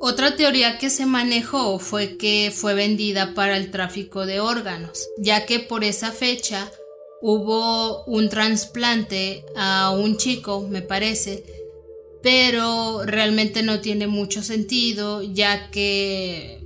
Otra 0.00 0.34
teoría 0.34 0.78
que 0.78 0.88
se 0.88 1.04
manejó 1.04 1.78
fue 1.78 2.16
que 2.16 2.50
fue 2.54 2.74
vendida 2.74 3.34
para 3.34 3.56
el 3.56 3.70
tráfico 3.70 4.24
de 4.24 4.40
órganos, 4.40 5.06
ya 5.18 5.44
que 5.44 5.60
por 5.60 5.84
esa 5.84 6.10
fecha 6.10 6.72
hubo 7.20 8.04
un 8.04 8.30
trasplante 8.30 9.44
a 9.56 9.90
un 9.90 10.16
chico, 10.16 10.66
me 10.68 10.80
parece, 10.80 11.44
pero 12.22 13.02
realmente 13.04 13.62
no 13.62 13.80
tiene 13.80 14.06
mucho 14.06 14.42
sentido, 14.42 15.22
ya 15.22 15.70
que 15.70 16.64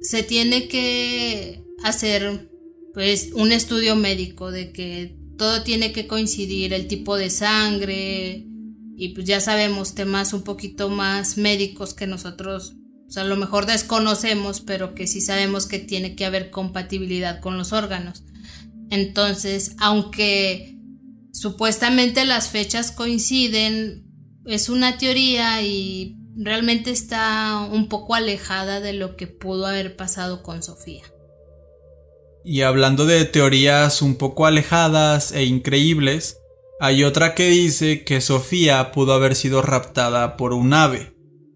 se 0.00 0.22
tiene 0.22 0.66
que 0.66 1.62
hacer 1.82 2.48
pues 2.96 3.32
un 3.34 3.52
estudio 3.52 3.94
médico 3.94 4.50
de 4.50 4.72
que 4.72 5.18
todo 5.36 5.62
tiene 5.62 5.92
que 5.92 6.06
coincidir, 6.06 6.72
el 6.72 6.88
tipo 6.88 7.18
de 7.18 7.28
sangre, 7.28 8.46
y 8.96 9.10
pues 9.10 9.26
ya 9.26 9.38
sabemos 9.38 9.94
temas 9.94 10.32
un 10.32 10.42
poquito 10.42 10.88
más 10.88 11.36
médicos 11.36 11.92
que 11.92 12.06
nosotros 12.06 12.74
a 13.16 13.24
lo 13.24 13.36
mejor 13.36 13.66
desconocemos, 13.66 14.62
pero 14.62 14.94
que 14.94 15.06
sí 15.06 15.20
sabemos 15.20 15.66
que 15.66 15.78
tiene 15.78 16.16
que 16.16 16.24
haber 16.24 16.50
compatibilidad 16.50 17.40
con 17.40 17.58
los 17.58 17.74
órganos. 17.74 18.24
Entonces, 18.88 19.76
aunque 19.78 20.78
supuestamente 21.34 22.24
las 22.24 22.48
fechas 22.48 22.92
coinciden, 22.92 24.06
es 24.46 24.70
una 24.70 24.96
teoría 24.96 25.60
y 25.60 26.16
realmente 26.34 26.92
está 26.92 27.68
un 27.70 27.90
poco 27.90 28.14
alejada 28.14 28.80
de 28.80 28.94
lo 28.94 29.16
que 29.16 29.26
pudo 29.26 29.66
haber 29.66 29.96
pasado 29.96 30.42
con 30.42 30.62
Sofía. 30.62 31.04
Y 32.48 32.62
hablando 32.62 33.06
de 33.06 33.24
teorías 33.24 34.02
un 34.02 34.14
poco 34.14 34.46
alejadas 34.46 35.32
e 35.32 35.42
increíbles, 35.42 36.38
hay 36.78 37.02
otra 37.02 37.34
que 37.34 37.48
dice 37.48 38.04
que 38.04 38.20
Sofía 38.20 38.92
pudo 38.92 39.14
haber 39.14 39.34
sido 39.34 39.62
raptada 39.62 40.36
por 40.36 40.52
un 40.52 40.72
ave, 40.72 41.12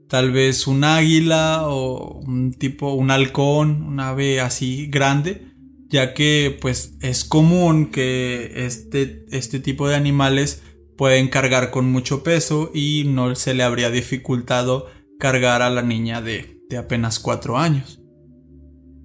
tal 0.09 0.33
vez 0.33 0.66
un 0.66 0.83
águila 0.83 1.68
o 1.68 2.18
un 2.18 2.53
tipo, 2.53 2.92
un 2.94 3.12
halcón, 3.12 3.85
un 3.85 4.00
ave 4.00 4.40
así 4.40 4.88
grande, 4.88 5.46
ya 5.88 6.12
que 6.12 6.59
pues 6.61 6.94
es 7.00 7.22
común 7.22 7.92
que 7.92 8.66
este, 8.66 9.26
este 9.31 9.61
tipo 9.61 9.87
de 9.87 9.94
animales 9.94 10.64
pueden 10.98 11.29
cargar 11.29 11.70
con 11.70 11.88
mucho 11.88 12.24
peso 12.24 12.72
y 12.74 13.05
no 13.07 13.37
se 13.37 13.55
le 13.55 13.62
habría 13.62 13.90
dificultado 13.90 14.88
cargar 15.20 15.62
a 15.62 15.70
la 15.70 15.83
niña 15.83 16.20
de, 16.20 16.59
de 16.68 16.79
apenas 16.79 17.20
cuatro 17.20 17.59
años. 17.59 17.99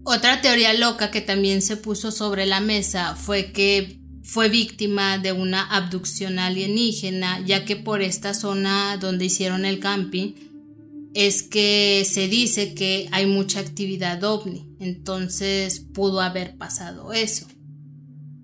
Otra 0.08 0.40
teoría 0.40 0.72
loca 0.74 1.10
que 1.10 1.22
también 1.22 1.64
se 1.64 1.78
puso 1.78 2.12
sobre 2.12 2.46
la 2.46 2.60
mesa 2.60 3.16
fue 3.16 3.52
que 3.52 4.00
fue 4.24 4.50
víctima 4.50 5.18
de 5.18 5.32
una 5.32 5.66
abducción 5.66 6.38
alienígena, 6.38 7.44
ya 7.44 7.66
que 7.66 7.76
por 7.76 8.04
esta 8.04 8.36
zona 8.36 8.98
donde 8.98 9.26
hicieron 9.26 9.66
el 9.66 9.80
camping 9.80 10.34
es 11.16 11.42
que 11.42 12.06
se 12.08 12.28
dice 12.28 12.76
que 12.76 13.08
hay 13.12 13.26
mucha 13.26 13.60
actividad 13.62 14.24
ovni, 14.24 14.76
entonces 14.80 15.80
pudo 15.80 16.22
haber 16.22 16.56
pasado 16.56 17.12
eso. 17.12 17.48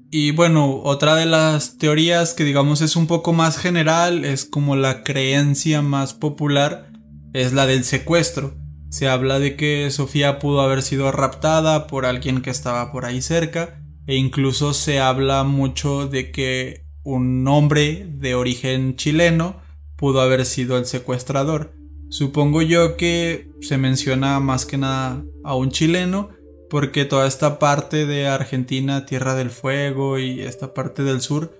Y 0.09 0.31
bueno, 0.31 0.81
otra 0.83 1.15
de 1.15 1.27
las 1.27 1.77
teorías 1.77 2.33
que 2.33 2.43
digamos 2.43 2.81
es 2.81 2.95
un 2.95 3.05
poco 3.05 3.33
más 3.33 3.57
general, 3.57 4.25
es 4.25 4.45
como 4.45 4.75
la 4.75 5.03
creencia 5.03 5.83
más 5.83 6.15
popular, 6.15 6.91
es 7.33 7.53
la 7.53 7.67
del 7.67 7.83
secuestro. 7.83 8.60
Se 8.91 9.07
habla 9.07 9.39
de 9.39 9.55
que 9.55 9.89
Sofía 9.89 10.37
pudo 10.37 10.59
haber 10.59 10.81
sido 10.81 11.13
raptada 11.13 11.87
por 11.87 12.05
alguien 12.05 12.41
que 12.41 12.49
estaba 12.49 12.91
por 12.91 13.05
ahí 13.05 13.21
cerca 13.21 13.81
e 14.05 14.17
incluso 14.17 14.73
se 14.73 14.99
habla 14.99 15.45
mucho 15.45 16.09
de 16.09 16.31
que 16.33 16.83
un 17.01 17.47
hombre 17.47 18.05
de 18.05 18.35
origen 18.35 18.97
chileno 18.97 19.61
pudo 19.95 20.19
haber 20.19 20.45
sido 20.45 20.77
el 20.77 20.85
secuestrador. 20.85 21.73
Supongo 22.09 22.61
yo 22.61 22.97
que 22.97 23.49
se 23.61 23.77
menciona 23.77 24.41
más 24.41 24.65
que 24.65 24.77
nada 24.77 25.23
a 25.45 25.55
un 25.55 25.71
chileno 25.71 26.29
porque 26.69 27.05
toda 27.05 27.27
esta 27.27 27.59
parte 27.59 28.05
de 28.05 28.27
Argentina, 28.27 29.05
Tierra 29.05 29.35
del 29.35 29.51
Fuego 29.51 30.19
y 30.19 30.41
esta 30.41 30.73
parte 30.73 31.03
del 31.03 31.21
sur, 31.21 31.57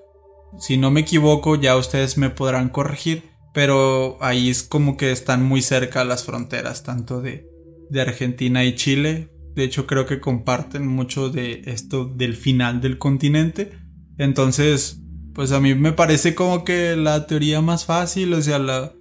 si 0.59 0.75
no 0.75 0.91
me 0.91 0.99
equivoco, 0.99 1.55
ya 1.55 1.77
ustedes 1.77 2.17
me 2.17 2.29
podrán 2.29 2.67
corregir, 2.67 3.30
pero 3.53 4.17
ahí 4.21 4.49
es 4.49 4.63
como 4.63 4.97
que 4.97 5.11
están 5.11 5.43
muy 5.43 5.61
cerca 5.61 6.03
las 6.03 6.23
fronteras, 6.23 6.83
tanto 6.83 7.21
de, 7.21 7.47
de 7.89 8.01
Argentina 8.01 8.63
y 8.63 8.75
Chile. 8.75 9.29
De 9.55 9.63
hecho, 9.63 9.85
creo 9.87 10.05
que 10.05 10.21
comparten 10.21 10.87
mucho 10.87 11.29
de 11.29 11.61
esto 11.65 12.05
del 12.05 12.35
final 12.35 12.79
del 12.79 12.97
continente. 12.97 13.71
Entonces, 14.17 15.01
pues 15.33 15.51
a 15.51 15.59
mí 15.59 15.75
me 15.75 15.91
parece 15.91 16.35
como 16.35 16.63
que 16.63 16.95
la 16.95 17.27
teoría 17.27 17.61
más 17.61 17.85
fácil, 17.85 18.33
o 18.33 18.41
sea, 18.41 18.59
la 18.59 18.93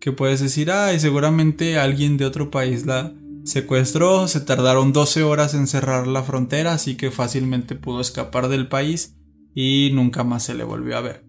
que 0.00 0.12
puedes 0.12 0.40
decir, 0.40 0.70
ay, 0.70 1.00
seguramente 1.00 1.78
alguien 1.78 2.16
de 2.16 2.26
otro 2.26 2.50
país 2.50 2.86
la, 2.86 3.12
secuestró, 3.46 4.28
se 4.28 4.40
tardaron 4.40 4.92
12 4.92 5.22
horas 5.22 5.54
en 5.54 5.66
cerrar 5.66 6.06
la 6.06 6.22
frontera, 6.22 6.72
así 6.72 6.96
que 6.96 7.10
fácilmente 7.10 7.76
pudo 7.76 8.00
escapar 8.00 8.48
del 8.48 8.68
país 8.68 9.16
y 9.54 9.90
nunca 9.94 10.24
más 10.24 10.44
se 10.44 10.54
le 10.54 10.64
volvió 10.64 10.96
a 10.96 11.00
ver. 11.00 11.24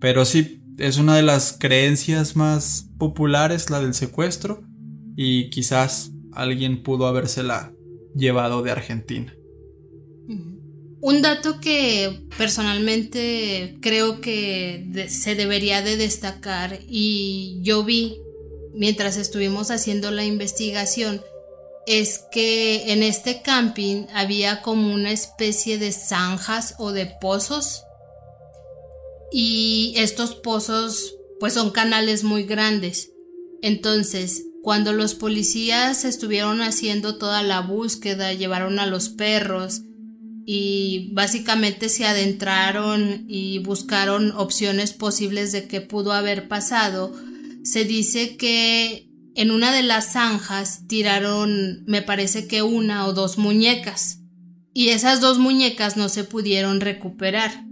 Pero 0.00 0.24
sí, 0.24 0.61
es 0.78 0.98
una 0.98 1.16
de 1.16 1.22
las 1.22 1.56
creencias 1.58 2.36
más 2.36 2.88
populares, 2.98 3.70
la 3.70 3.80
del 3.80 3.94
secuestro, 3.94 4.62
y 5.16 5.50
quizás 5.50 6.12
alguien 6.32 6.82
pudo 6.82 7.06
habérsela 7.06 7.72
llevado 8.14 8.62
de 8.62 8.70
Argentina. 8.70 9.34
Un 11.00 11.20
dato 11.20 11.60
que 11.60 12.26
personalmente 12.38 13.76
creo 13.80 14.20
que 14.20 15.08
se 15.08 15.34
debería 15.34 15.82
de 15.82 15.96
destacar 15.96 16.78
y 16.86 17.58
yo 17.62 17.82
vi 17.82 18.18
mientras 18.72 19.16
estuvimos 19.16 19.72
haciendo 19.72 20.12
la 20.12 20.24
investigación 20.24 21.20
es 21.88 22.24
que 22.30 22.92
en 22.92 23.02
este 23.02 23.42
camping 23.42 24.06
había 24.14 24.62
como 24.62 24.94
una 24.94 25.10
especie 25.10 25.78
de 25.78 25.90
zanjas 25.90 26.76
o 26.78 26.92
de 26.92 27.06
pozos 27.20 27.82
y 29.32 29.94
estos 29.96 30.34
pozos 30.34 31.14
pues 31.40 31.54
son 31.54 31.70
canales 31.70 32.22
muy 32.22 32.44
grandes. 32.44 33.10
Entonces, 33.62 34.44
cuando 34.62 34.92
los 34.92 35.14
policías 35.14 36.04
estuvieron 36.04 36.62
haciendo 36.62 37.16
toda 37.16 37.42
la 37.42 37.60
búsqueda, 37.60 38.32
llevaron 38.32 38.78
a 38.78 38.86
los 38.86 39.08
perros 39.08 39.82
y 40.46 41.10
básicamente 41.14 41.88
se 41.88 42.04
adentraron 42.04 43.24
y 43.28 43.58
buscaron 43.58 44.32
opciones 44.32 44.92
posibles 44.92 45.52
de 45.52 45.66
qué 45.66 45.80
pudo 45.80 46.12
haber 46.12 46.48
pasado, 46.48 47.12
se 47.64 47.84
dice 47.84 48.36
que 48.36 49.08
en 49.34 49.50
una 49.50 49.72
de 49.72 49.82
las 49.82 50.12
zanjas 50.12 50.86
tiraron, 50.88 51.84
me 51.86 52.02
parece 52.02 52.46
que 52.46 52.62
una 52.62 53.06
o 53.06 53.12
dos 53.12 53.38
muñecas, 53.38 54.20
y 54.74 54.88
esas 54.88 55.20
dos 55.20 55.38
muñecas 55.38 55.96
no 55.96 56.08
se 56.08 56.24
pudieron 56.24 56.80
recuperar, 56.80 57.64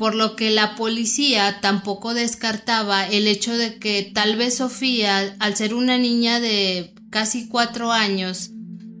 por 0.00 0.14
lo 0.14 0.34
que 0.34 0.50
la 0.50 0.76
policía 0.76 1.58
tampoco 1.60 2.14
descartaba 2.14 3.06
el 3.06 3.28
hecho 3.28 3.54
de 3.58 3.78
que 3.78 4.10
tal 4.14 4.36
vez 4.36 4.54
Sofía, 4.54 5.36
al 5.38 5.56
ser 5.56 5.74
una 5.74 5.98
niña 5.98 6.40
de 6.40 6.94
casi 7.10 7.48
cuatro 7.48 7.92
años, 7.92 8.48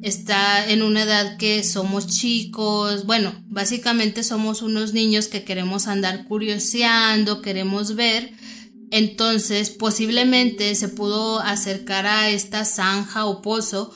está 0.02 0.70
en 0.70 0.82
una 0.82 1.04
edad 1.04 1.38
que 1.38 1.64
somos 1.64 2.06
chicos, 2.06 3.06
bueno, 3.06 3.32
básicamente 3.48 4.22
somos 4.22 4.60
unos 4.60 4.92
niños 4.92 5.28
que 5.28 5.42
queremos 5.42 5.86
andar 5.86 6.26
curioseando, 6.26 7.40
queremos 7.40 7.94
ver, 7.94 8.34
entonces, 8.90 9.70
posiblemente 9.70 10.74
se 10.74 10.88
pudo 10.88 11.40
acercar 11.40 12.04
a 12.04 12.28
esta 12.28 12.66
zanja 12.66 13.24
o 13.24 13.40
pozo 13.40 13.94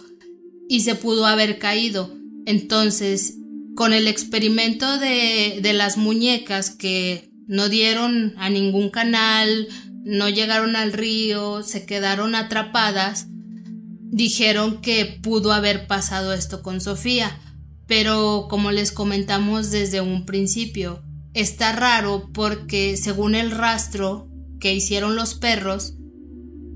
y 0.70 0.80
se 0.80 0.94
pudo 0.94 1.26
haber 1.26 1.58
caído. 1.58 2.16
Entonces, 2.46 3.34
con 3.74 3.92
el 3.92 4.08
experimento 4.08 4.98
de, 4.98 5.58
de 5.62 5.72
las 5.72 5.96
muñecas 5.96 6.70
que 6.70 7.30
no 7.46 7.68
dieron 7.68 8.34
a 8.38 8.48
ningún 8.50 8.90
canal, 8.90 9.68
no 10.04 10.28
llegaron 10.28 10.76
al 10.76 10.92
río, 10.92 11.62
se 11.62 11.86
quedaron 11.86 12.34
atrapadas, 12.34 13.26
dijeron 13.30 14.80
que 14.80 15.18
pudo 15.22 15.52
haber 15.52 15.86
pasado 15.86 16.32
esto 16.32 16.62
con 16.62 16.80
Sofía. 16.80 17.40
Pero 17.86 18.46
como 18.48 18.70
les 18.70 18.92
comentamos 18.92 19.70
desde 19.70 20.00
un 20.00 20.24
principio, 20.24 21.02
está 21.34 21.72
raro 21.72 22.30
porque 22.32 22.96
según 22.96 23.34
el 23.34 23.50
rastro 23.50 24.28
que 24.60 24.72
hicieron 24.72 25.16
los 25.16 25.34
perros, 25.34 25.94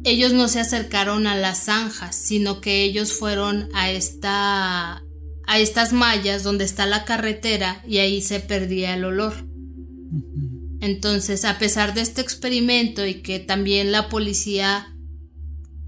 ellos 0.04 0.32
no 0.32 0.48
se 0.48 0.60
acercaron 0.60 1.26
a 1.26 1.36
las 1.36 1.64
zanjas, 1.64 2.14
sino 2.14 2.60
que 2.60 2.82
ellos 2.82 3.12
fueron 3.12 3.68
a 3.74 3.90
esta 3.90 5.02
a 5.48 5.58
estas 5.58 5.94
mallas 5.94 6.42
donde 6.42 6.64
está 6.64 6.84
la 6.84 7.06
carretera 7.06 7.82
y 7.88 7.98
ahí 7.98 8.20
se 8.20 8.38
perdía 8.38 8.94
el 8.94 9.04
olor. 9.04 9.32
Entonces, 10.80 11.46
a 11.46 11.58
pesar 11.58 11.94
de 11.94 12.02
este 12.02 12.20
experimento 12.20 13.06
y 13.06 13.22
que 13.22 13.38
también 13.38 13.90
la 13.90 14.10
policía 14.10 14.94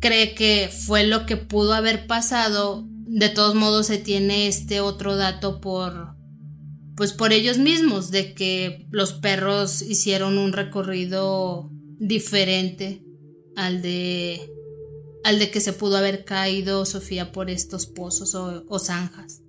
cree 0.01 0.35
que 0.35 0.71
fue 0.73 1.07
lo 1.07 1.27
que 1.27 1.37
pudo 1.37 1.75
haber 1.75 2.07
pasado, 2.07 2.89
de 3.05 3.29
todos 3.29 3.55
modos 3.55 3.87
se 3.89 3.99
tiene 3.99 4.49
este 4.49 4.81
otro 4.81 5.17
dato 5.17 5.61
por 5.61 6.17
pues 6.97 7.13
por 7.13 7.33
ellos 7.33 7.59
mismos 7.59 8.11
de 8.11 8.35
que 8.35 8.87
los 8.91 9.13
perros 9.13 9.83
hicieron 9.83 10.39
un 10.39 10.53
recorrido 10.53 11.71
diferente 11.99 13.05
al 13.57 13.83
de 13.83 14.41
al 15.23 15.39
de 15.39 15.51
que 15.51 15.61
se 15.61 15.75
pudo 15.75 15.99
haber 15.99 16.25
caído 16.25 16.87
Sofía 16.87 17.31
por 17.31 17.51
estos 17.51 17.85
pozos 17.87 18.35
o, 18.35 18.65
o 18.69 18.79
zanjas. 18.79 19.43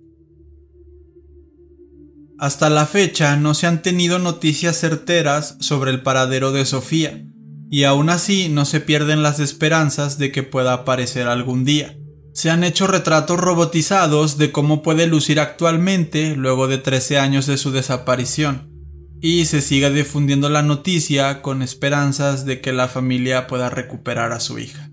Hasta 2.42 2.68
la 2.70 2.86
fecha 2.86 3.36
no 3.36 3.54
se 3.54 3.68
han 3.68 3.82
tenido 3.82 4.18
noticias 4.18 4.76
certeras 4.76 5.56
sobre 5.60 5.92
el 5.92 6.02
paradero 6.02 6.50
de 6.50 6.64
Sofía, 6.64 7.24
y 7.70 7.84
aún 7.84 8.10
así 8.10 8.48
no 8.48 8.64
se 8.64 8.80
pierden 8.80 9.22
las 9.22 9.38
esperanzas 9.38 10.18
de 10.18 10.32
que 10.32 10.42
pueda 10.42 10.72
aparecer 10.72 11.28
algún 11.28 11.64
día. 11.64 11.96
Se 12.34 12.50
han 12.50 12.64
hecho 12.64 12.88
retratos 12.88 13.38
robotizados 13.38 14.38
de 14.38 14.50
cómo 14.50 14.82
puede 14.82 15.06
lucir 15.06 15.38
actualmente 15.38 16.34
luego 16.34 16.66
de 16.66 16.78
13 16.78 17.20
años 17.20 17.46
de 17.46 17.58
su 17.58 17.70
desaparición 17.70 18.72
y 19.20 19.44
se 19.44 19.60
siga 19.60 19.90
difundiendo 19.90 20.48
la 20.48 20.64
noticia 20.64 21.42
con 21.42 21.62
esperanzas 21.62 22.44
de 22.44 22.60
que 22.60 22.72
la 22.72 22.88
familia 22.88 23.46
pueda 23.46 23.70
recuperar 23.70 24.32
a 24.32 24.40
su 24.40 24.58
hija. 24.58 24.90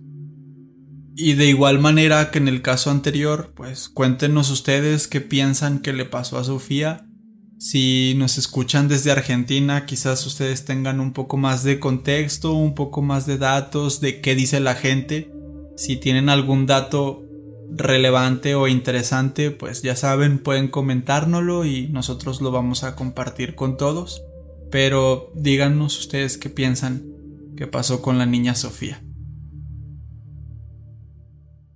Y 1.15 1.33
de 1.33 1.47
igual 1.47 1.79
manera 1.79 2.29
que 2.29 2.37
en 2.37 2.47
el 2.47 2.61
caso 2.61 2.91
anterior, 2.91 3.53
pues 3.55 3.89
cuéntenos 3.89 4.51
ustedes 4.51 5.07
qué 5.07 5.19
piensan 5.19 5.79
que 5.79 5.93
le 5.93 6.05
pasó 6.05 6.37
a 6.37 6.43
Sofía. 6.43 7.08
Si 7.59 8.13
nos 8.15 8.37
escuchan 8.37 8.87
desde 8.87 9.11
Argentina, 9.11 9.85
quizás 9.85 10.25
ustedes 10.25 10.63
tengan 10.63 11.01
un 11.01 11.11
poco 11.11 11.35
más 11.35 11.61
de 11.65 11.77
contexto, 11.77 12.53
un 12.53 12.73
poco 12.73 13.01
más 13.01 13.25
de 13.25 13.37
datos 13.37 13.99
de 13.99 14.21
qué 14.21 14.33
dice 14.33 14.61
la 14.61 14.75
gente. 14.75 15.29
Si 15.75 15.97
tienen 15.97 16.29
algún 16.29 16.65
dato 16.67 17.25
relevante 17.69 18.55
o 18.55 18.69
interesante, 18.69 19.51
pues 19.51 19.81
ya 19.81 19.97
saben, 19.97 20.39
pueden 20.39 20.69
comentárnoslo 20.69 21.65
y 21.65 21.89
nosotros 21.89 22.39
lo 22.39 22.51
vamos 22.51 22.85
a 22.85 22.95
compartir 22.95 23.55
con 23.55 23.75
todos. 23.75 24.23
Pero 24.71 25.29
díganos 25.35 25.99
ustedes 25.99 26.37
qué 26.37 26.49
piensan 26.49 27.03
que 27.57 27.67
pasó 27.67 28.01
con 28.01 28.17
la 28.17 28.25
niña 28.25 28.55
Sofía. 28.55 29.01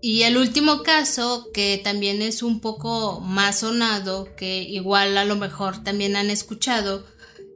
Y 0.00 0.22
el 0.22 0.36
último 0.36 0.82
caso, 0.82 1.48
que 1.52 1.80
también 1.82 2.22
es 2.22 2.42
un 2.42 2.60
poco 2.60 3.20
más 3.20 3.60
sonado, 3.60 4.34
que 4.36 4.62
igual 4.62 5.16
a 5.16 5.24
lo 5.24 5.36
mejor 5.36 5.82
también 5.82 6.16
han 6.16 6.30
escuchado, 6.30 7.04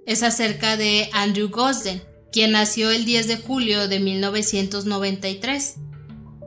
es 0.07 0.23
acerca 0.23 0.77
de 0.77 1.11
Andrew 1.13 1.51
Gosden, 1.51 2.03
quien 2.33 2.53
nació 2.53 2.91
el 2.91 3.05
10 3.05 3.29
de 3.29 3.37
julio 3.37 3.89
de 3.89 4.01
1993. 4.01 5.77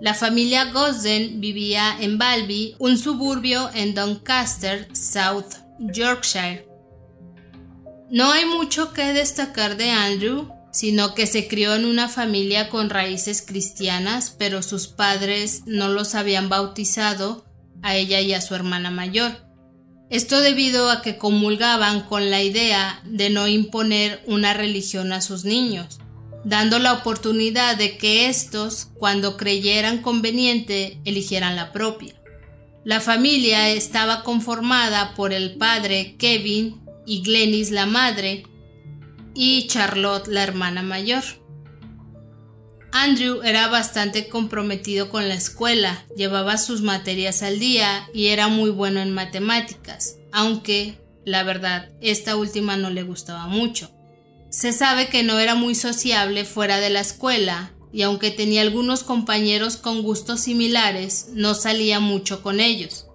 La 0.01 0.13
familia 0.13 0.71
Gosden 0.71 1.39
vivía 1.39 1.95
en 1.99 2.17
Balby, 2.17 2.75
un 2.79 2.97
suburbio 2.97 3.69
en 3.73 3.93
Doncaster, 3.93 4.87
South 4.93 5.55
Yorkshire. 5.79 6.67
No 8.09 8.31
hay 8.31 8.45
mucho 8.45 8.93
que 8.93 9.13
destacar 9.13 9.77
de 9.77 9.91
Andrew, 9.91 10.52
sino 10.73 11.13
que 11.13 11.27
se 11.27 11.47
crió 11.47 11.75
en 11.75 11.85
una 11.85 12.09
familia 12.09 12.69
con 12.69 12.89
raíces 12.89 13.41
cristianas, 13.41 14.35
pero 14.37 14.63
sus 14.63 14.87
padres 14.87 15.61
no 15.65 15.87
los 15.87 16.15
habían 16.15 16.49
bautizado 16.49 17.45
a 17.83 17.95
ella 17.95 18.19
y 18.21 18.33
a 18.33 18.41
su 18.41 18.55
hermana 18.55 18.89
mayor. 18.89 19.31
Esto 20.09 20.41
debido 20.41 20.89
a 20.89 21.01
que 21.01 21.17
comulgaban 21.17 22.01
con 22.01 22.29
la 22.29 22.41
idea 22.41 23.01
de 23.05 23.29
no 23.29 23.47
imponer 23.47 24.21
una 24.25 24.53
religión 24.53 25.13
a 25.13 25.21
sus 25.21 25.45
niños, 25.45 25.99
dando 26.43 26.79
la 26.79 26.93
oportunidad 26.93 27.77
de 27.77 27.97
que 27.97 28.27
éstos, 28.27 28.89
cuando 28.97 29.37
creyeran 29.37 30.01
conveniente, 30.01 30.99
eligieran 31.05 31.55
la 31.55 31.71
propia. 31.71 32.15
La 32.83 32.99
familia 32.99 33.69
estaba 33.69 34.23
conformada 34.23 35.13
por 35.15 35.33
el 35.33 35.55
padre 35.55 36.15
Kevin 36.17 36.81
y 37.05 37.21
Glenys 37.21 37.71
la 37.71 37.85
madre, 37.85 38.43
y 39.33 39.67
Charlotte, 39.67 40.27
la 40.27 40.43
hermana 40.43 40.81
mayor. 40.81 41.23
Andrew 42.91 43.41
era 43.41 43.67
bastante 43.69 44.29
comprometido 44.29 45.09
con 45.09 45.27
la 45.27 45.33
escuela, 45.33 46.05
llevaba 46.15 46.59
sus 46.59 46.81
materias 46.81 47.41
al 47.41 47.57
día 47.57 48.07
y 48.13 48.27
era 48.27 48.49
muy 48.49 48.69
bueno 48.69 48.99
en 49.01 49.11
matemáticas, 49.11 50.17
aunque, 50.31 50.99
la 51.25 51.43
verdad, 51.43 51.89
esta 52.01 52.35
última 52.35 52.77
no 52.77 52.91
le 52.91 53.01
gustaba 53.01 53.47
mucho. 53.47 53.91
Se 54.51 54.71
sabe 54.73 55.07
que 55.07 55.23
no 55.23 55.39
era 55.39 55.55
muy 55.55 55.73
sociable 55.73 56.45
fuera 56.45 56.79
de 56.79 56.91
la 56.91 56.99
escuela, 56.99 57.71
y 57.91 58.03
aunque 58.03 58.29
tenía 58.29 58.61
algunos 58.61 59.03
compañeros 59.03 59.77
con 59.77 60.03
gustos 60.03 60.41
similares, 60.41 61.29
no 61.33 61.55
salía 61.55 61.99
mucho 61.99 62.43
con 62.43 62.59
ellos. 62.59 63.07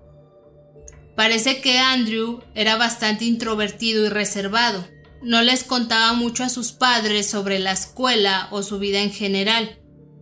Parece 1.15 1.61
que 1.61 1.79
Andrew 1.79 2.43
era 2.55 2.77
bastante 2.77 3.25
introvertido 3.25 4.05
y 4.05 4.09
reservado, 4.09 4.87
no 5.23 5.43
les 5.43 5.65
contaba 5.65 6.13
mucho 6.13 6.45
a 6.45 6.49
sus 6.49 6.73
padres 6.73 7.29
sobre 7.29 7.59
la 7.59 7.73
escuela 7.73 8.49
o 8.51 8.63
su 8.63 8.79
vida 8.79 9.01
en 9.01 9.13
general, 9.13 9.79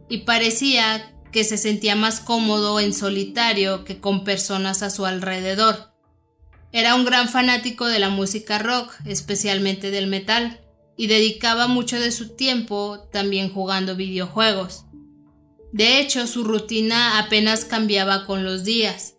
y 0.09 0.19
parecía 0.19 1.13
que 1.33 1.45
se 1.45 1.59
sentía 1.59 1.97
más 1.97 2.21
cómodo 2.21 2.81
en 2.81 2.95
solitario 2.95 3.85
que 3.85 4.01
con 4.01 4.25
personas 4.25 4.83
a 4.83 4.91
su 4.91 5.05
alrededor. 5.05 5.93
Era 6.73 6.95
un 6.95 7.05
gran 7.05 7.29
fanático 7.29 7.87
de 7.87 7.99
la 7.99 8.09
música 8.09 8.59
rock, 8.59 8.93
especialmente 9.05 9.91
del 9.91 10.07
metal, 10.07 10.61
y 10.97 11.09
dedicaba 11.09 11.67
mucho 11.69 12.01
de 12.01 12.11
su 12.11 12.37
tiempo 12.37 13.09
también 13.13 13.53
jugando 13.53 13.97
videojuegos. 13.97 14.85
De 15.73 16.01
hecho, 16.01 16.27
su 16.27 16.45
rutina 16.45 17.19
apenas 17.19 17.65
cambiaba 17.65 18.25
con 18.25 18.45
los 18.45 18.65
días 18.65 19.16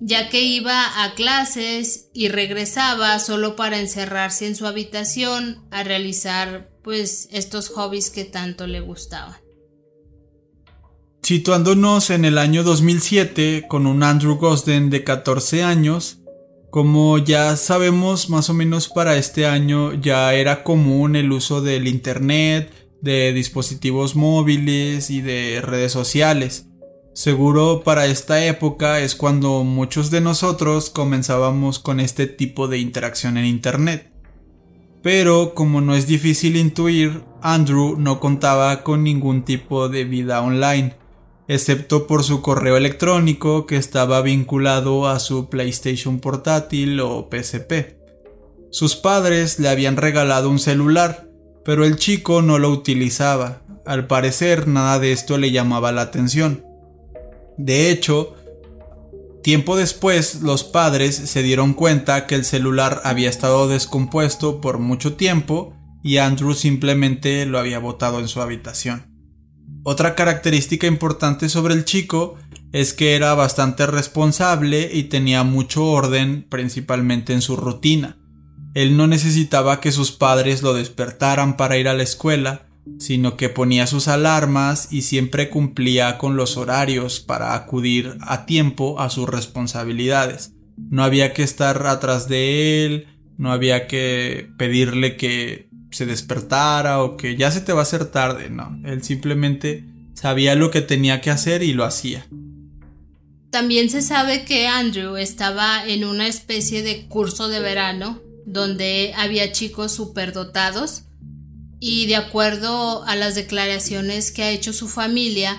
ya 0.00 0.30
que 0.30 0.42
iba 0.42 1.04
a 1.04 1.14
clases 1.14 2.08
y 2.14 2.28
regresaba 2.28 3.18
solo 3.18 3.54
para 3.54 3.78
encerrarse 3.78 4.46
en 4.46 4.56
su 4.56 4.66
habitación 4.66 5.66
a 5.70 5.82
realizar 5.82 6.70
pues 6.82 7.28
estos 7.30 7.68
hobbies 7.68 8.10
que 8.10 8.24
tanto 8.24 8.66
le 8.66 8.80
gustaban. 8.80 9.36
Situándonos 11.22 12.10
en 12.10 12.24
el 12.24 12.38
año 12.38 12.64
2007 12.64 13.66
con 13.68 13.86
un 13.86 14.02
Andrew 14.02 14.36
Gosden 14.36 14.88
de 14.88 15.04
14 15.04 15.62
años, 15.62 16.18
como 16.70 17.18
ya 17.18 17.56
sabemos 17.56 18.30
más 18.30 18.48
o 18.48 18.54
menos 18.54 18.88
para 18.88 19.16
este 19.16 19.46
año 19.46 19.92
ya 19.92 20.32
era 20.32 20.64
común 20.64 21.14
el 21.14 21.30
uso 21.30 21.60
del 21.60 21.86
Internet, 21.86 22.72
de 23.02 23.32
dispositivos 23.32 24.16
móviles 24.16 25.10
y 25.10 25.20
de 25.20 25.60
redes 25.60 25.92
sociales. 25.92 26.69
Seguro 27.12 27.82
para 27.84 28.06
esta 28.06 28.44
época 28.46 29.00
es 29.00 29.16
cuando 29.16 29.64
muchos 29.64 30.10
de 30.10 30.20
nosotros 30.20 30.90
comenzábamos 30.90 31.80
con 31.80 31.98
este 31.98 32.26
tipo 32.26 32.68
de 32.68 32.78
interacción 32.78 33.36
en 33.36 33.46
Internet. 33.46 34.12
Pero 35.02 35.54
como 35.54 35.80
no 35.80 35.94
es 35.94 36.06
difícil 36.06 36.56
intuir, 36.56 37.24
Andrew 37.42 37.96
no 37.98 38.20
contaba 38.20 38.84
con 38.84 39.02
ningún 39.02 39.44
tipo 39.44 39.88
de 39.88 40.04
vida 40.04 40.40
online, 40.40 40.94
excepto 41.48 42.06
por 42.06 42.22
su 42.22 42.42
correo 42.42 42.76
electrónico 42.76 43.66
que 43.66 43.76
estaba 43.76 44.22
vinculado 44.22 45.08
a 45.08 45.18
su 45.18 45.48
PlayStation 45.48 46.20
portátil 46.20 47.00
o 47.00 47.28
PSP. 47.28 47.98
Sus 48.70 48.94
padres 48.94 49.58
le 49.58 49.68
habían 49.68 49.96
regalado 49.96 50.48
un 50.48 50.60
celular, 50.60 51.28
pero 51.64 51.84
el 51.84 51.96
chico 51.96 52.40
no 52.40 52.58
lo 52.58 52.70
utilizaba. 52.70 53.62
Al 53.84 54.06
parecer 54.06 54.68
nada 54.68 55.00
de 55.00 55.10
esto 55.10 55.38
le 55.38 55.50
llamaba 55.50 55.90
la 55.90 56.02
atención. 56.02 56.69
De 57.56 57.90
hecho, 57.90 58.34
tiempo 59.42 59.76
después 59.76 60.42
los 60.42 60.64
padres 60.64 61.16
se 61.16 61.42
dieron 61.42 61.74
cuenta 61.74 62.26
que 62.26 62.34
el 62.34 62.44
celular 62.44 63.00
había 63.04 63.28
estado 63.28 63.68
descompuesto 63.68 64.60
por 64.60 64.78
mucho 64.78 65.14
tiempo 65.14 65.74
y 66.02 66.18
Andrew 66.18 66.54
simplemente 66.54 67.44
lo 67.46 67.58
había 67.58 67.78
botado 67.78 68.20
en 68.20 68.28
su 68.28 68.40
habitación. 68.40 69.10
Otra 69.82 70.14
característica 70.14 70.86
importante 70.86 71.48
sobre 71.48 71.74
el 71.74 71.84
chico 71.84 72.36
es 72.72 72.92
que 72.92 73.16
era 73.16 73.34
bastante 73.34 73.86
responsable 73.86 74.90
y 74.92 75.04
tenía 75.04 75.42
mucho 75.42 75.86
orden 75.86 76.46
principalmente 76.48 77.32
en 77.32 77.42
su 77.42 77.56
rutina. 77.56 78.16
Él 78.74 78.96
no 78.96 79.06
necesitaba 79.06 79.80
que 79.80 79.90
sus 79.90 80.12
padres 80.12 80.62
lo 80.62 80.74
despertaran 80.74 81.56
para 81.56 81.76
ir 81.78 81.88
a 81.88 81.94
la 81.94 82.04
escuela, 82.04 82.68
sino 82.98 83.36
que 83.36 83.48
ponía 83.48 83.86
sus 83.86 84.08
alarmas 84.08 84.88
y 84.90 85.02
siempre 85.02 85.48
cumplía 85.48 86.18
con 86.18 86.36
los 86.36 86.56
horarios 86.56 87.20
para 87.20 87.54
acudir 87.54 88.16
a 88.20 88.46
tiempo 88.46 89.00
a 89.00 89.10
sus 89.10 89.28
responsabilidades. 89.28 90.52
No 90.76 91.04
había 91.04 91.32
que 91.32 91.42
estar 91.42 91.86
atrás 91.86 92.28
de 92.28 92.84
él, 92.84 93.06
no 93.36 93.52
había 93.52 93.86
que 93.86 94.50
pedirle 94.58 95.16
que 95.16 95.70
se 95.90 96.06
despertara 96.06 97.02
o 97.02 97.16
que 97.16 97.36
ya 97.36 97.50
se 97.50 97.60
te 97.60 97.72
va 97.72 97.80
a 97.80 97.82
hacer 97.82 98.06
tarde, 98.06 98.50
no, 98.50 98.80
él 98.84 99.02
simplemente 99.02 99.84
sabía 100.14 100.54
lo 100.54 100.70
que 100.70 100.82
tenía 100.82 101.20
que 101.20 101.30
hacer 101.30 101.62
y 101.62 101.72
lo 101.72 101.84
hacía. 101.84 102.26
También 103.50 103.90
se 103.90 104.02
sabe 104.02 104.44
que 104.44 104.68
Andrew 104.68 105.16
estaba 105.16 105.84
en 105.84 106.04
una 106.04 106.28
especie 106.28 106.82
de 106.82 107.06
curso 107.08 107.48
de 107.48 107.60
verano 107.60 108.20
donde 108.46 109.12
había 109.16 109.52
chicos 109.52 109.92
superdotados 109.92 111.04
y 111.80 112.06
de 112.06 112.16
acuerdo 112.16 113.02
a 113.04 113.16
las 113.16 113.34
declaraciones 113.34 114.30
que 114.30 114.42
ha 114.42 114.50
hecho 114.50 114.72
su 114.74 114.86
familia, 114.86 115.58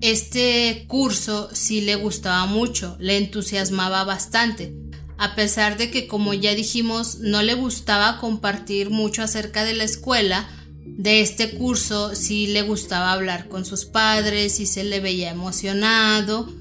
este 0.00 0.84
curso 0.88 1.48
sí 1.52 1.80
le 1.80 1.94
gustaba 1.94 2.46
mucho, 2.46 2.96
le 2.98 3.16
entusiasmaba 3.16 4.02
bastante, 4.02 4.74
a 5.16 5.36
pesar 5.36 5.78
de 5.78 5.92
que 5.92 6.08
como 6.08 6.34
ya 6.34 6.56
dijimos 6.56 7.20
no 7.20 7.42
le 7.42 7.54
gustaba 7.54 8.18
compartir 8.18 8.90
mucho 8.90 9.22
acerca 9.22 9.64
de 9.64 9.74
la 9.74 9.84
escuela, 9.84 10.48
de 10.84 11.20
este 11.20 11.52
curso 11.52 12.16
sí 12.16 12.48
le 12.48 12.62
gustaba 12.62 13.12
hablar 13.12 13.48
con 13.48 13.64
sus 13.64 13.84
padres 13.84 14.58
y 14.58 14.66
se 14.66 14.82
le 14.82 14.98
veía 14.98 15.30
emocionado 15.30 16.52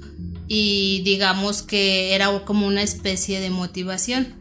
y 0.48 1.02
digamos 1.04 1.64
que 1.64 2.14
era 2.14 2.46
como 2.46 2.68
una 2.68 2.84
especie 2.84 3.40
de 3.40 3.50
motivación. 3.50 4.41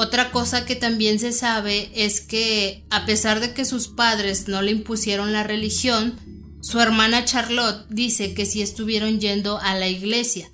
Otra 0.00 0.30
cosa 0.30 0.64
que 0.64 0.76
también 0.76 1.18
se 1.18 1.32
sabe 1.32 1.90
es 1.92 2.20
que 2.20 2.84
a 2.88 3.04
pesar 3.04 3.40
de 3.40 3.52
que 3.52 3.64
sus 3.64 3.88
padres 3.88 4.46
no 4.46 4.62
le 4.62 4.70
impusieron 4.70 5.32
la 5.32 5.42
religión, 5.42 6.14
su 6.60 6.78
hermana 6.78 7.24
Charlotte 7.24 7.84
dice 7.88 8.32
que 8.32 8.46
sí 8.46 8.62
estuvieron 8.62 9.18
yendo 9.18 9.58
a 9.58 9.74
la 9.74 9.88
iglesia, 9.88 10.52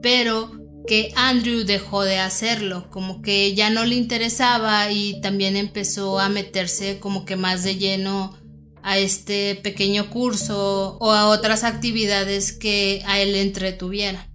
pero 0.00 0.50
que 0.86 1.12
Andrew 1.14 1.64
dejó 1.64 2.04
de 2.04 2.20
hacerlo, 2.20 2.88
como 2.90 3.20
que 3.20 3.54
ya 3.54 3.68
no 3.68 3.84
le 3.84 3.96
interesaba 3.96 4.90
y 4.90 5.20
también 5.20 5.58
empezó 5.58 6.18
a 6.18 6.30
meterse 6.30 6.98
como 6.98 7.26
que 7.26 7.36
más 7.36 7.64
de 7.64 7.76
lleno 7.76 8.34
a 8.82 8.96
este 8.96 9.56
pequeño 9.56 10.08
curso 10.08 10.96
o 11.00 11.12
a 11.12 11.26
otras 11.26 11.64
actividades 11.64 12.50
que 12.50 13.02
a 13.04 13.20
él 13.20 13.34
entretuvieran. 13.34 14.26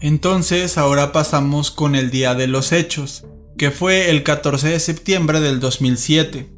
Entonces 0.00 0.76
ahora 0.76 1.12
pasamos 1.12 1.70
con 1.70 1.94
el 1.94 2.10
día 2.10 2.34
de 2.34 2.48
los 2.48 2.72
hechos 2.72 3.22
que 3.56 3.70
fue 3.70 4.10
el 4.10 4.22
14 4.22 4.68
de 4.68 4.80
septiembre 4.80 5.40
del 5.40 5.60
2007. 5.60 6.48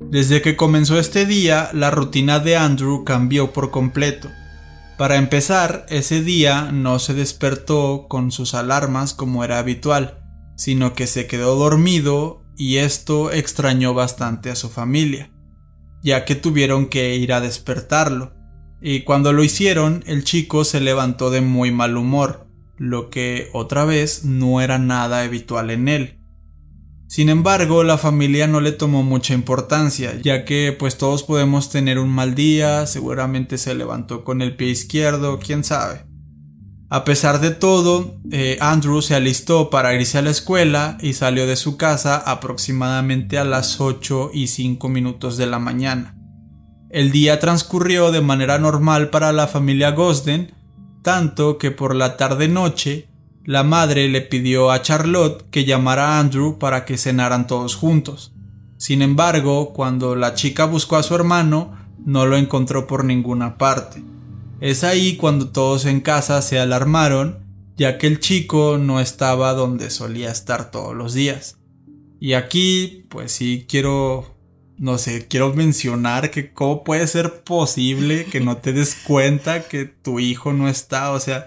Desde 0.00 0.42
que 0.42 0.56
comenzó 0.56 0.98
este 0.98 1.24
día, 1.24 1.70
la 1.72 1.90
rutina 1.90 2.38
de 2.38 2.56
Andrew 2.56 3.04
cambió 3.04 3.52
por 3.52 3.70
completo. 3.70 4.28
Para 4.98 5.16
empezar, 5.16 5.86
ese 5.88 6.22
día 6.22 6.70
no 6.72 6.98
se 6.98 7.14
despertó 7.14 8.06
con 8.08 8.30
sus 8.32 8.54
alarmas 8.54 9.14
como 9.14 9.44
era 9.44 9.58
habitual, 9.58 10.22
sino 10.56 10.94
que 10.94 11.06
se 11.06 11.26
quedó 11.26 11.56
dormido 11.56 12.42
y 12.56 12.76
esto 12.76 13.30
extrañó 13.32 13.94
bastante 13.94 14.50
a 14.50 14.56
su 14.56 14.68
familia, 14.68 15.30
ya 16.02 16.24
que 16.24 16.34
tuvieron 16.34 16.86
que 16.86 17.16
ir 17.16 17.32
a 17.32 17.40
despertarlo. 17.40 18.34
Y 18.80 19.02
cuando 19.02 19.32
lo 19.32 19.42
hicieron, 19.42 20.04
el 20.06 20.24
chico 20.24 20.64
se 20.64 20.80
levantó 20.80 21.30
de 21.30 21.40
muy 21.40 21.72
mal 21.72 21.96
humor, 21.96 22.46
lo 22.76 23.08
que 23.08 23.48
otra 23.52 23.84
vez 23.86 24.24
no 24.24 24.60
era 24.60 24.78
nada 24.78 25.22
habitual 25.22 25.70
en 25.70 25.88
él. 25.88 26.15
Sin 27.08 27.28
embargo, 27.28 27.84
la 27.84 27.98
familia 27.98 28.48
no 28.48 28.60
le 28.60 28.72
tomó 28.72 29.04
mucha 29.04 29.32
importancia, 29.32 30.20
ya 30.20 30.44
que 30.44 30.74
pues 30.76 30.98
todos 30.98 31.22
podemos 31.22 31.70
tener 31.70 31.98
un 31.98 32.08
mal 32.08 32.34
día, 32.34 32.86
seguramente 32.86 33.58
se 33.58 33.74
levantó 33.74 34.24
con 34.24 34.42
el 34.42 34.56
pie 34.56 34.70
izquierdo, 34.70 35.38
quién 35.38 35.62
sabe. 35.62 36.04
A 36.88 37.04
pesar 37.04 37.40
de 37.40 37.50
todo, 37.50 38.20
eh, 38.30 38.58
Andrew 38.60 39.02
se 39.02 39.14
alistó 39.14 39.70
para 39.70 39.94
irse 39.94 40.18
a 40.18 40.22
la 40.22 40.30
escuela 40.30 40.98
y 41.00 41.14
salió 41.14 41.46
de 41.46 41.56
su 41.56 41.76
casa 41.76 42.16
aproximadamente 42.16 43.38
a 43.38 43.44
las 43.44 43.80
8 43.80 44.30
y 44.32 44.48
5 44.48 44.88
minutos 44.88 45.36
de 45.36 45.46
la 45.46 45.58
mañana. 45.58 46.16
El 46.90 47.10
día 47.10 47.40
transcurrió 47.40 48.12
de 48.12 48.20
manera 48.20 48.58
normal 48.58 49.10
para 49.10 49.32
la 49.32 49.48
familia 49.48 49.90
Gosden, 49.90 50.54
tanto 51.02 51.58
que 51.58 51.72
por 51.72 51.94
la 51.94 52.16
tarde-noche 52.16 53.08
la 53.46 53.62
madre 53.62 54.08
le 54.08 54.22
pidió 54.22 54.72
a 54.72 54.82
Charlotte 54.82 55.48
que 55.50 55.64
llamara 55.64 56.08
a 56.08 56.18
Andrew 56.18 56.58
para 56.58 56.84
que 56.84 56.98
cenaran 56.98 57.46
todos 57.46 57.76
juntos. 57.76 58.32
Sin 58.76 59.02
embargo, 59.02 59.72
cuando 59.72 60.16
la 60.16 60.34
chica 60.34 60.64
buscó 60.64 60.96
a 60.96 61.04
su 61.04 61.14
hermano, 61.14 61.78
no 62.04 62.26
lo 62.26 62.36
encontró 62.36 62.88
por 62.88 63.04
ninguna 63.04 63.56
parte. 63.56 64.02
Es 64.60 64.82
ahí 64.82 65.16
cuando 65.16 65.50
todos 65.50 65.84
en 65.84 66.00
casa 66.00 66.42
se 66.42 66.58
alarmaron, 66.58 67.38
ya 67.76 67.98
que 67.98 68.08
el 68.08 68.18
chico 68.18 68.78
no 68.78 68.98
estaba 68.98 69.54
donde 69.54 69.90
solía 69.90 70.32
estar 70.32 70.72
todos 70.72 70.96
los 70.96 71.14
días. 71.14 71.56
Y 72.18 72.32
aquí, 72.32 73.06
pues 73.10 73.30
sí 73.30 73.64
quiero, 73.68 74.34
no 74.76 74.98
sé, 74.98 75.28
quiero 75.28 75.54
mencionar 75.54 76.32
que 76.32 76.52
cómo 76.52 76.82
puede 76.82 77.06
ser 77.06 77.44
posible 77.44 78.24
que 78.24 78.40
no 78.40 78.56
te 78.56 78.72
des 78.72 78.96
cuenta 79.06 79.68
que 79.68 79.84
tu 79.84 80.18
hijo 80.18 80.52
no 80.52 80.68
está, 80.68 81.12
o 81.12 81.20
sea, 81.20 81.46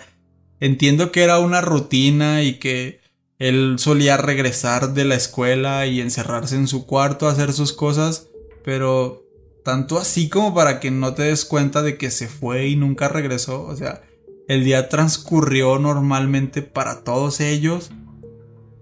Entiendo 0.60 1.12
que 1.12 1.24
era 1.24 1.40
una 1.40 1.62
rutina 1.62 2.44
y 2.44 2.60
que 2.60 3.00
él 3.38 3.76
solía 3.78 4.18
regresar 4.18 4.94
de 4.94 5.06
la 5.06 5.16
escuela 5.16 5.86
y 5.86 6.02
encerrarse 6.02 6.56
en 6.56 6.68
su 6.68 6.86
cuarto 6.86 7.28
a 7.28 7.32
hacer 7.32 7.54
sus 7.54 7.72
cosas, 7.72 8.28
pero 8.66 9.24
tanto 9.64 9.98
así 9.98 10.28
como 10.30 10.54
para 10.54 10.80
que 10.80 10.92
no 10.92 11.14
te 11.14 11.24
des 11.24 11.46
cuenta 11.46 11.82
de 11.82 11.98
que 11.98 12.12
se 12.12 12.28
fue 12.28 12.68
y 12.68 12.76
nunca 12.76 13.08
regresó, 13.08 13.64
o 13.64 13.76
sea, 13.76 14.02
el 14.50 14.64
día 14.66 14.90
transcurrió 14.90 15.80
normalmente 15.80 16.62
para 16.62 17.04
todos 17.04 17.40
ellos. 17.40 17.92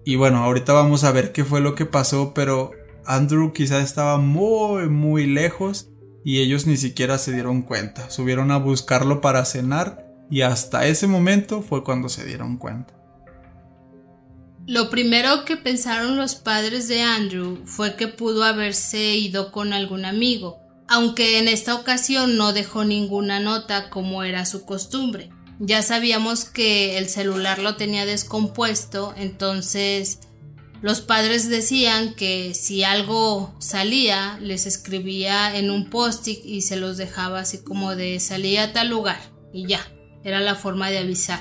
Y 0.04 0.16
bueno, 0.16 0.38
ahorita 0.38 0.72
vamos 0.72 1.04
a 1.04 1.12
ver 1.12 1.32
qué 1.32 1.44
fue 1.44 1.60
lo 1.60 1.74
que 1.74 1.84
pasó, 1.84 2.32
pero 2.34 2.72
Andrew 3.04 3.52
quizá 3.52 3.80
estaba 3.80 4.16
muy, 4.16 4.88
muy 4.88 5.26
lejos 5.26 5.90
y 6.24 6.40
ellos 6.40 6.66
ni 6.66 6.78
siquiera 6.78 7.18
se 7.18 7.32
dieron 7.32 7.62
cuenta. 7.62 8.10
Subieron 8.10 8.50
a 8.50 8.56
buscarlo 8.56 9.20
para 9.20 9.44
cenar 9.44 10.07
y 10.30 10.42
hasta 10.42 10.86
ese 10.86 11.06
momento 11.06 11.62
fue 11.62 11.84
cuando 11.84 12.08
se 12.08 12.24
dieron 12.24 12.56
cuenta. 12.56 12.94
Lo 14.66 14.90
primero 14.90 15.46
que 15.46 15.56
pensaron 15.56 16.16
los 16.16 16.34
padres 16.34 16.88
de 16.88 17.00
Andrew 17.00 17.62
fue 17.64 17.96
que 17.96 18.06
pudo 18.06 18.44
haberse 18.44 19.16
ido 19.16 19.50
con 19.50 19.72
algún 19.72 20.04
amigo, 20.04 20.58
aunque 20.88 21.38
en 21.38 21.48
esta 21.48 21.74
ocasión 21.74 22.36
no 22.36 22.52
dejó 22.52 22.84
ninguna 22.84 23.40
nota 23.40 23.88
como 23.88 24.24
era 24.24 24.44
su 24.44 24.66
costumbre. 24.66 25.30
Ya 25.58 25.82
sabíamos 25.82 26.44
que 26.44 26.98
el 26.98 27.08
celular 27.08 27.60
lo 27.60 27.76
tenía 27.76 28.04
descompuesto, 28.04 29.14
entonces 29.16 30.20
los 30.82 31.00
padres 31.00 31.48
decían 31.48 32.14
que 32.14 32.52
si 32.54 32.84
algo 32.84 33.56
salía, 33.58 34.38
les 34.40 34.66
escribía 34.66 35.56
en 35.56 35.70
un 35.70 35.88
post-it 35.88 36.44
y 36.44 36.60
se 36.60 36.76
los 36.76 36.98
dejaba 36.98 37.40
así 37.40 37.64
como 37.64 37.96
de 37.96 38.20
salía 38.20 38.64
a 38.64 38.72
tal 38.74 38.90
lugar 38.90 39.18
y 39.52 39.66
ya 39.66 39.80
era 40.24 40.40
la 40.40 40.54
forma 40.54 40.90
de 40.90 40.98
avisar. 40.98 41.40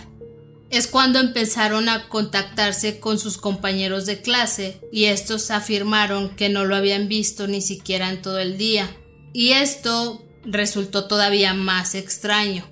Es 0.69 0.87
cuando 0.87 1.19
empezaron 1.19 1.87
a 1.87 2.09
contactarse 2.09 2.99
con 2.99 3.19
sus 3.19 3.37
compañeros 3.37 4.05
de 4.05 4.21
clase 4.21 4.81
y 4.91 5.05
estos 5.05 5.49
afirmaron 5.49 6.35
que 6.35 6.49
no 6.49 6.65
lo 6.65 6.75
habían 6.75 7.07
visto 7.07 7.47
ni 7.47 7.61
siquiera 7.61 8.09
en 8.09 8.21
todo 8.21 8.39
el 8.39 8.57
día. 8.57 8.89
Y 9.33 9.51
esto 9.51 10.25
resultó 10.43 11.07
todavía 11.07 11.53
más 11.53 11.95
extraño. 11.95 12.65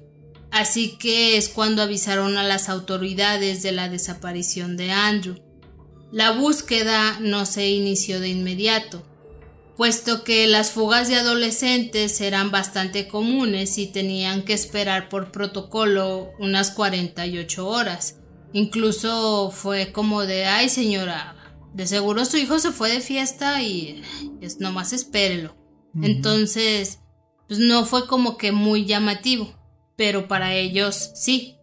Así 0.51 0.97
que 0.97 1.37
es 1.37 1.49
cuando 1.49 1.81
avisaron 1.81 2.37
a 2.37 2.43
las 2.43 2.69
autoridades 2.69 3.63
de 3.63 3.71
la 3.71 3.87
desaparición 3.89 4.75
de 4.77 4.91
Andrew. 4.91 5.41
La 6.11 6.31
búsqueda 6.31 7.19
no 7.19 7.45
se 7.45 7.69
inició 7.69 8.19
de 8.19 8.29
inmediato 8.29 9.03
puesto 9.77 10.23
que 10.23 10.47
las 10.47 10.71
fugas 10.71 11.07
de 11.07 11.15
adolescentes 11.15 12.21
eran 12.21 12.51
bastante 12.51 13.07
comunes 13.07 13.77
y 13.77 13.87
tenían 13.87 14.43
que 14.43 14.53
esperar 14.53 15.09
por 15.09 15.31
protocolo 15.31 16.31
unas 16.39 16.71
48 16.71 17.67
horas. 17.67 18.19
Incluso 18.53 19.51
fue 19.51 19.91
como 19.91 20.25
de, 20.25 20.45
ay 20.45 20.69
señora, 20.69 21.35
de 21.73 21.87
seguro 21.87 22.23
su 22.23 22.37
hijo 22.37 22.57
se 22.59 22.71
fue 22.71 22.89
de 22.89 23.01
fiesta 23.01 23.61
y 23.61 24.01
es 24.41 24.59
nomás 24.59 24.93
espérelo. 24.93 25.57
Entonces, 26.01 26.99
pues 27.47 27.59
no 27.59 27.85
fue 27.85 28.07
como 28.07 28.37
que 28.37 28.51
muy 28.51 28.85
llamativo, 28.85 29.55
pero 29.95 30.27
para 30.27 30.53
ellos 30.53 31.11
sí. 31.15 31.54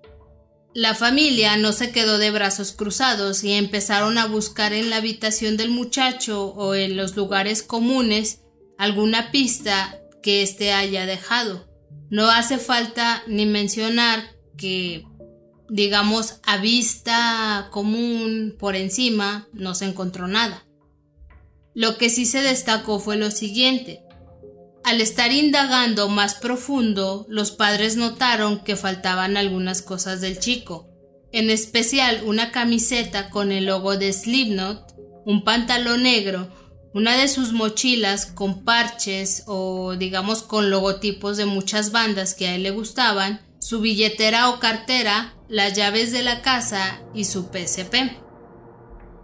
La 0.75 0.95
familia 0.95 1.57
no 1.59 1.73
se 1.73 1.93
quedó 1.93 2.17
de 2.17 2.31
brazos 2.31 2.73
cruzados 2.73 3.45
y 3.45 3.53
empezaron 3.53 4.17
a 4.17 4.27
buscar 4.27 4.73
en 4.73 4.89
la 4.89 4.97
habitación 4.97 5.59
del 5.59 5.69
muchacho 5.69 6.47
o 6.47 6.75
en 6.75 6.97
los 6.97 7.15
lugares 7.15 7.63
comunes 7.63 8.41
alguna 8.79 9.31
pista 9.31 10.01
que 10.23 10.43
éste 10.43 10.73
haya 10.73 11.05
dejado. 11.05 11.69
No 12.09 12.31
hace 12.31 12.57
falta 12.57 13.23
ni 13.27 13.45
mencionar 13.45 14.35
que, 14.57 15.05
digamos, 15.69 16.41
a 16.45 16.57
vista 16.57 17.69
común 17.71 18.57
por 18.59 18.75
encima 18.75 19.49
no 19.53 19.75
se 19.75 19.85
encontró 19.85 20.27
nada. 20.27 20.65
Lo 21.75 21.99
que 21.99 22.11
sí 22.11 22.25
se 22.25 22.43
destacó 22.43 22.99
fue 22.99 23.17
lo 23.17 23.31
siguiente. 23.31 24.02
Al 24.85 25.01
estar 25.01 25.31
indagando 25.33 26.09
más 26.09 26.35
profundo, 26.35 27.25
los 27.29 27.53
padres 27.53 27.97
notaron 27.97 28.65
que 28.65 28.75
faltaban 28.75 29.37
algunas 29.37 29.81
cosas 29.81 30.21
del 30.21 30.41
chico, 30.41 30.89
en 31.31 31.51
especial 31.51 32.23
una 32.27 32.51
camiseta 32.51 33.31
con 33.31 33.53
el 33.53 33.67
logo 33.67 33.97
de 33.97 34.13
Slipknot, 34.13 34.95
un 35.25 35.45
pantalón 35.45 36.03
negro, 36.03 36.49
una 36.95 37.17
de 37.17 37.29
sus 37.29 37.53
mochilas 37.53 38.27
con 38.27 38.65
parches 38.65 39.45
o 39.47 39.95
digamos 39.97 40.43
con 40.43 40.69
logotipos 40.69 41.37
de 41.37 41.47
muchas 41.47 41.93
bandas 41.93 42.35
que 42.35 42.49
a 42.49 42.55
él 42.57 42.65
le 42.65 42.71
gustaban, 42.71 43.41
su 43.61 43.81
billetera 43.81 44.51
o 44.51 44.59
cartera, 44.59 45.37
las 45.49 45.75
llaves 45.75 46.11
de 46.11 46.23
la 46.23 46.43
casa 46.43 47.01
y 47.15 47.25
su 47.25 47.45
PSP. 47.45 48.19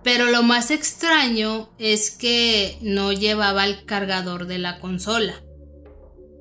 Pero 0.04 0.26
lo 0.26 0.44
más 0.44 0.70
extraño 0.70 1.68
es 1.78 2.12
que 2.12 2.78
no 2.80 3.12
llevaba 3.12 3.66
el 3.66 3.84
cargador 3.84 4.46
de 4.46 4.58
la 4.58 4.78
consola. 4.78 5.42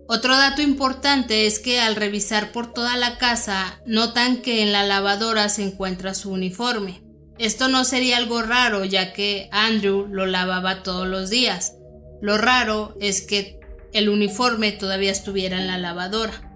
Otro 0.10 0.38
dato 0.38 0.62
importante 0.62 1.48
es 1.48 1.60
que 1.60 1.82
al 1.82 1.98
revisar 1.98 2.54
por 2.54 2.72
toda 2.72 2.96
la 2.96 3.18
casa 3.18 3.82
notan 3.86 4.42
que 4.42 4.64
en 4.64 4.72
la 4.72 4.86
lavadora 4.86 5.50
se 5.50 5.64
encuentra 5.64 6.14
su 6.14 6.32
uniforme. 6.32 7.04
Esto 7.38 7.68
no 7.68 7.84
sería 7.84 8.18
algo 8.18 8.42
raro 8.42 8.86
ya 8.86 9.12
que 9.12 9.50
Andrew 9.52 10.08
lo 10.10 10.26
lavaba 10.26 10.82
todos 10.82 11.08
los 11.08 11.30
días. 11.30 11.76
Lo 12.22 12.38
raro 12.38 12.96
es 13.02 13.22
que 13.22 13.60
el 13.92 14.08
uniforme 14.08 14.72
todavía 14.72 15.12
estuviera 15.12 15.60
en 15.60 15.68
la 15.68 15.78
lavadora. 15.78 16.52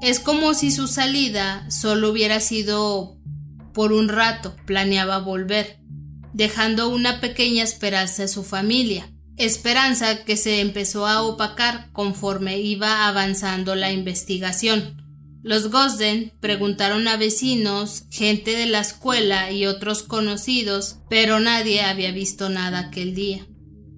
Es 0.00 0.20
como 0.20 0.54
si 0.54 0.70
su 0.70 0.86
salida 0.86 1.68
solo 1.68 2.10
hubiera 2.10 2.40
sido 2.40 3.18
por 3.74 3.92
un 3.92 4.08
rato, 4.08 4.54
planeaba 4.66 5.18
volver, 5.18 5.80
dejando 6.32 6.88
una 6.88 7.20
pequeña 7.20 7.64
esperanza 7.64 8.24
a 8.24 8.28
su 8.28 8.44
familia, 8.44 9.10
esperanza 9.36 10.24
que 10.24 10.36
se 10.36 10.60
empezó 10.60 11.06
a 11.06 11.22
opacar 11.22 11.90
conforme 11.92 12.58
iba 12.58 13.06
avanzando 13.06 13.74
la 13.74 13.92
investigación. 13.92 15.02
Los 15.42 15.70
Gosden 15.70 16.32
preguntaron 16.40 17.06
a 17.06 17.16
vecinos, 17.16 18.06
gente 18.10 18.56
de 18.56 18.66
la 18.66 18.80
escuela 18.80 19.52
y 19.52 19.66
otros 19.66 20.02
conocidos, 20.02 20.98
pero 21.08 21.38
nadie 21.38 21.82
había 21.82 22.10
visto 22.10 22.48
nada 22.48 22.80
aquel 22.80 23.14
día. 23.14 23.46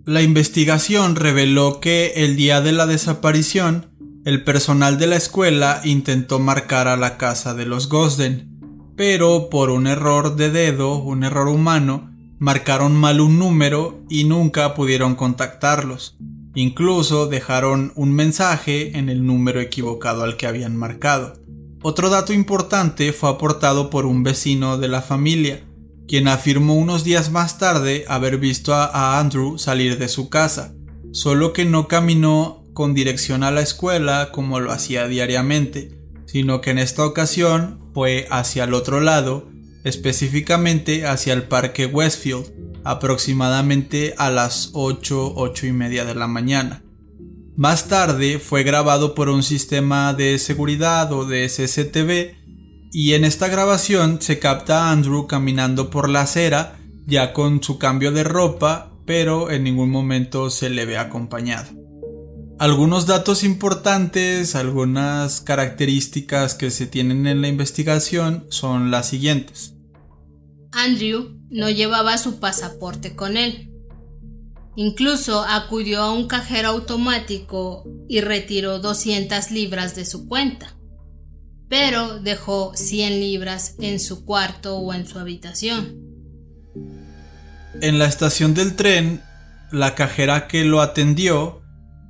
La 0.04 0.22
investigación 0.22 1.16
reveló 1.16 1.80
que 1.80 2.12
el 2.16 2.36
día 2.36 2.60
de 2.60 2.72
la 2.72 2.86
desaparición, 2.86 3.90
el 4.24 4.44
personal 4.44 4.98
de 4.98 5.06
la 5.06 5.16
escuela 5.16 5.80
intentó 5.84 6.38
marcar 6.38 6.86
a 6.88 6.96
la 6.96 7.16
casa 7.16 7.54
de 7.54 7.64
los 7.64 7.88
Gosden, 7.88 8.58
pero 8.96 9.48
por 9.48 9.70
un 9.70 9.86
error 9.86 10.36
de 10.36 10.50
dedo, 10.50 10.98
un 10.98 11.24
error 11.24 11.48
humano, 11.48 12.07
marcaron 12.38 12.96
mal 12.96 13.20
un 13.20 13.38
número 13.38 14.00
y 14.08 14.24
nunca 14.24 14.74
pudieron 14.74 15.14
contactarlos. 15.14 16.16
Incluso 16.54 17.26
dejaron 17.26 17.92
un 17.94 18.12
mensaje 18.12 18.98
en 18.98 19.08
el 19.08 19.26
número 19.26 19.60
equivocado 19.60 20.22
al 20.22 20.36
que 20.36 20.46
habían 20.46 20.76
marcado. 20.76 21.34
Otro 21.82 22.10
dato 22.10 22.32
importante 22.32 23.12
fue 23.12 23.30
aportado 23.30 23.90
por 23.90 24.06
un 24.06 24.24
vecino 24.24 24.78
de 24.78 24.88
la 24.88 25.00
familia, 25.00 25.62
quien 26.08 26.26
afirmó 26.26 26.74
unos 26.74 27.04
días 27.04 27.30
más 27.30 27.58
tarde 27.58 28.04
haber 28.08 28.38
visto 28.38 28.74
a, 28.74 29.20
Andrew 29.20 29.58
salir 29.58 29.98
de 29.98 30.08
su 30.08 30.28
casa, 30.28 30.74
solo 31.12 31.52
que 31.52 31.64
no 31.64 31.86
caminó 31.86 32.64
con 32.72 32.94
dirección 32.94 33.44
a 33.44 33.50
la 33.50 33.60
escuela 33.60 34.30
como 34.32 34.58
lo 34.58 34.72
hacía 34.72 35.06
diariamente, 35.06 35.96
sino 36.26 36.60
que 36.60 36.70
en 36.70 36.78
esta 36.78 37.06
ocasión 37.06 37.78
fue 37.94 38.26
hacia 38.30 38.64
el 38.64 38.74
otro 38.74 39.00
lado, 39.00 39.47
específicamente 39.84 41.06
hacia 41.06 41.32
el 41.32 41.44
parque 41.44 41.86
Westfield, 41.86 42.52
aproximadamente 42.84 44.14
a 44.18 44.30
las 44.30 44.70
8, 44.72 45.34
8 45.36 45.66
y 45.66 45.72
media 45.72 46.04
de 46.04 46.14
la 46.14 46.26
mañana. 46.26 46.82
Más 47.56 47.88
tarde 47.88 48.38
fue 48.38 48.62
grabado 48.62 49.14
por 49.14 49.28
un 49.28 49.42
sistema 49.42 50.14
de 50.14 50.38
seguridad 50.38 51.12
o 51.12 51.24
de 51.24 51.50
y 52.92 53.12
en 53.12 53.24
esta 53.24 53.48
grabación 53.48 54.22
se 54.22 54.38
capta 54.38 54.84
a 54.84 54.92
Andrew 54.92 55.26
caminando 55.26 55.90
por 55.90 56.08
la 56.08 56.22
acera 56.22 56.78
ya 57.06 57.32
con 57.32 57.62
su 57.62 57.78
cambio 57.78 58.12
de 58.12 58.24
ropa 58.24 58.92
pero 59.08 59.50
en 59.50 59.64
ningún 59.64 59.90
momento 59.90 60.50
se 60.50 60.68
le 60.68 60.84
ve 60.84 60.98
acompañado. 60.98 61.87
Algunos 62.58 63.06
datos 63.06 63.44
importantes, 63.44 64.56
algunas 64.56 65.40
características 65.40 66.54
que 66.54 66.72
se 66.72 66.88
tienen 66.88 67.28
en 67.28 67.40
la 67.40 67.46
investigación 67.46 68.46
son 68.48 68.90
las 68.90 69.08
siguientes. 69.08 69.74
Andrew 70.72 71.38
no 71.50 71.70
llevaba 71.70 72.18
su 72.18 72.40
pasaporte 72.40 73.14
con 73.14 73.36
él. 73.36 73.70
Incluso 74.74 75.44
acudió 75.44 76.00
a 76.00 76.12
un 76.12 76.26
cajero 76.26 76.70
automático 76.70 77.84
y 78.08 78.22
retiró 78.22 78.80
200 78.80 79.52
libras 79.52 79.94
de 79.94 80.04
su 80.04 80.26
cuenta, 80.26 80.74
pero 81.68 82.18
dejó 82.18 82.72
100 82.74 83.20
libras 83.20 83.76
en 83.78 84.00
su 84.00 84.24
cuarto 84.24 84.78
o 84.78 84.92
en 84.94 85.06
su 85.06 85.20
habitación. 85.20 85.96
En 87.80 88.00
la 88.00 88.06
estación 88.06 88.54
del 88.54 88.74
tren, 88.74 89.22
la 89.70 89.94
cajera 89.94 90.48
que 90.48 90.64
lo 90.64 90.80
atendió 90.80 91.57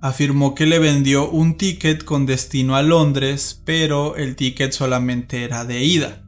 afirmó 0.00 0.54
que 0.54 0.66
le 0.66 0.78
vendió 0.78 1.28
un 1.30 1.56
ticket 1.56 2.04
con 2.04 2.26
destino 2.26 2.76
a 2.76 2.82
Londres, 2.82 3.62
pero 3.64 4.16
el 4.16 4.36
ticket 4.36 4.72
solamente 4.72 5.44
era 5.44 5.64
de 5.64 5.84
ida. 5.84 6.24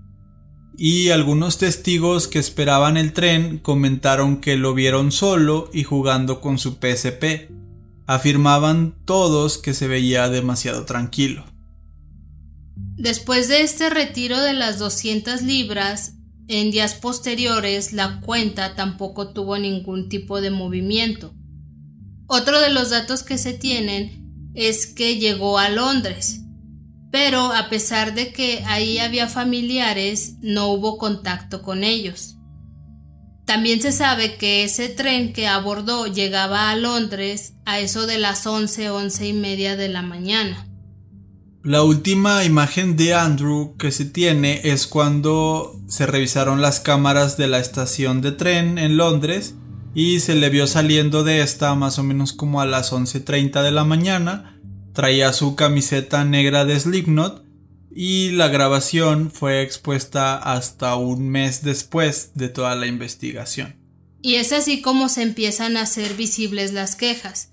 Y 0.77 1.11
algunos 1.11 1.59
testigos 1.59 2.27
que 2.27 2.39
esperaban 2.39 2.97
el 2.97 3.13
tren 3.13 3.59
comentaron 3.59 4.41
que 4.41 4.57
lo 4.57 4.73
vieron 4.75 5.13
solo 5.13 5.69
y 5.73 5.85
jugando 5.85 6.41
con 6.41 6.59
su 6.59 6.79
PSP. 6.81 7.51
Afirmaban 8.07 8.97
todos 9.05 9.59
que 9.59 9.75
se 9.75 9.89
veía 9.89 10.29
demasiado 10.29 10.85
tranquilo. 10.85 11.45
Después 12.97 13.49
de 13.49 13.63
este 13.63 13.91
retiro 13.91 14.41
de 14.41 14.53
las 14.53 14.79
200 14.79 15.43
libras, 15.43 16.15
en 16.49 16.71
días 16.71 16.95
posteriores 16.95 17.93
la 17.93 18.21
cuenta 18.21 18.75
tampoco 18.75 19.33
tuvo 19.33 19.59
ningún 19.59 20.09
tipo 20.09 20.41
de 20.41 20.51
movimiento. 20.51 21.33
Otro 22.33 22.61
de 22.61 22.71
los 22.71 22.91
datos 22.91 23.25
que 23.25 23.39
se 23.39 23.55
tienen 23.55 24.53
es 24.55 24.87
que 24.87 25.19
llegó 25.19 25.59
a 25.59 25.69
Londres, 25.69 26.43
pero 27.11 27.53
a 27.53 27.69
pesar 27.69 28.15
de 28.15 28.33
que 28.33 28.63
ahí 28.69 29.01
había 29.01 29.27
familiares, 29.27 30.37
no 30.41 30.69
hubo 30.69 30.97
contacto 30.97 31.61
con 31.61 31.83
ellos. 31.83 32.37
También 33.47 33.83
se 33.83 33.91
sabe 33.91 34.37
que 34.37 34.63
ese 34.63 34.89
tren 34.89 35.33
que 35.33 35.49
abordó 35.49 36.07
llegaba 36.07 36.71
a 36.71 36.77
Londres 36.77 37.55
a 37.67 37.81
eso 37.81 38.07
de 38.07 38.19
las 38.19 38.47
11, 38.47 38.91
once 38.91 39.27
y 39.27 39.33
media 39.33 39.75
de 39.75 39.89
la 39.89 40.03
mañana. 40.03 40.69
La 41.65 41.83
última 41.83 42.45
imagen 42.45 42.97
de 42.97 43.13
Andrew 43.13 43.77
que 43.77 43.91
se 43.91 44.05
tiene 44.05 44.61
es 44.63 44.87
cuando 44.87 45.83
se 45.89 46.07
revisaron 46.07 46.63
las 46.63 46.79
cámaras 46.79 47.37
de 47.37 47.49
la 47.49 47.59
estación 47.59 48.21
de 48.21 48.31
tren 48.31 48.79
en 48.79 48.97
Londres 48.97 49.57
y 49.95 50.21
se 50.21 50.35
le 50.35 50.51
vio 50.51 50.67
saliendo 50.67 51.25
de 51.25 51.43
esta 51.43 51.75
más 51.75 51.99
o 51.99 52.03
menos 52.03 52.33
como 52.33 52.61
a 52.61 52.67
las 52.67 52.93
11.30 52.93 53.63
de 53.63 53.71
la 53.73 53.85
mañana. 53.85 54.61
Traía 54.93 55.33
su 55.33 55.57
camiseta 55.57 56.25
negra 56.25 56.65
de 56.65 56.79
Slipknot 56.79 57.45
y 57.95 58.31
la 58.31 58.49
grabación 58.49 59.31
fue 59.31 59.63
expuesta 59.63 60.37
hasta 60.37 60.95
un 60.97 61.29
mes 61.29 61.63
después 61.63 62.33
de 62.35 62.49
toda 62.49 62.75
la 62.77 62.87
investigación. 62.87 63.77
Y 64.23 64.35
es 64.35 64.53
así 64.53 64.83
como 64.83 65.09
se 65.09 65.23
empiezan 65.23 65.77
a 65.77 65.83
hacer 65.83 66.15
visibles 66.15 66.73
las 66.73 66.95
quejas. 66.95 67.51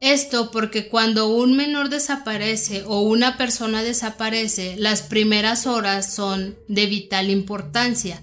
Esto 0.00 0.50
porque 0.50 0.88
cuando 0.88 1.28
un 1.28 1.56
menor 1.56 1.90
desaparece 1.90 2.84
o 2.86 3.02
una 3.02 3.36
persona 3.36 3.82
desaparece, 3.82 4.76
las 4.78 5.02
primeras 5.02 5.66
horas 5.66 6.14
son 6.14 6.56
de 6.68 6.86
vital 6.86 7.28
importancia, 7.28 8.22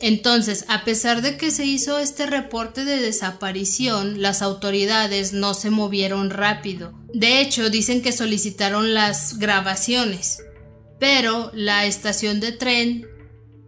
entonces, 0.00 0.64
a 0.68 0.84
pesar 0.84 1.20
de 1.20 1.36
que 1.36 1.50
se 1.50 1.66
hizo 1.66 1.98
este 1.98 2.24
reporte 2.24 2.86
de 2.86 3.02
desaparición, 3.02 4.22
las 4.22 4.40
autoridades 4.40 5.34
no 5.34 5.52
se 5.52 5.68
movieron 5.68 6.30
rápido. 6.30 6.98
De 7.12 7.42
hecho, 7.42 7.68
dicen 7.68 8.00
que 8.00 8.12
solicitaron 8.12 8.94
las 8.94 9.38
grabaciones, 9.38 10.42
pero 10.98 11.50
la 11.52 11.84
estación 11.84 12.40
de 12.40 12.52
tren 12.52 13.06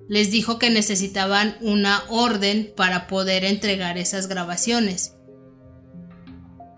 les 0.09 0.30
dijo 0.30 0.59
que 0.59 0.70
necesitaban 0.70 1.59
una 1.61 2.03
orden 2.09 2.72
para 2.74 3.07
poder 3.09 3.45
entregar 3.45 3.99
esas 3.99 4.26
grabaciones. 4.26 5.12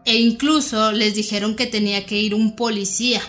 E 0.04 0.16
incluso 0.16 0.90
les 0.90 1.14
dijeron 1.14 1.54
que 1.54 1.66
tenía 1.66 2.06
que 2.06 2.18
ir 2.18 2.34
un 2.34 2.56
policía, 2.56 3.22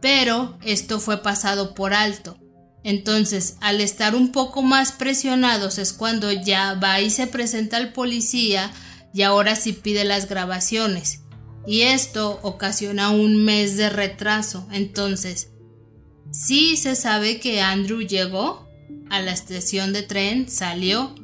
pero 0.00 0.58
esto 0.64 0.98
fue 0.98 1.22
pasado 1.22 1.74
por 1.74 1.94
alto. 1.94 2.43
Entonces, 2.84 3.56
al 3.60 3.80
estar 3.80 4.14
un 4.14 4.30
poco 4.30 4.62
más 4.62 4.92
presionados 4.92 5.78
es 5.78 5.94
cuando 5.94 6.30
ya 6.30 6.74
va 6.74 7.00
y 7.00 7.08
se 7.08 7.26
presenta 7.26 7.78
el 7.78 7.92
policía 7.92 8.70
y 9.14 9.22
ahora 9.22 9.56
sí 9.56 9.72
pide 9.72 10.04
las 10.04 10.28
grabaciones. 10.28 11.20
Y 11.66 11.80
esto 11.80 12.38
ocasiona 12.42 13.08
un 13.08 13.42
mes 13.42 13.78
de 13.78 13.88
retraso. 13.88 14.68
Entonces, 14.70 15.48
sí 16.30 16.76
se 16.76 16.94
sabe 16.94 17.40
que 17.40 17.62
Andrew 17.62 18.02
llegó 18.02 18.68
a 19.08 19.22
la 19.22 19.32
estación 19.32 19.94
de 19.94 20.02
tren, 20.02 20.50
salió, 20.50 21.14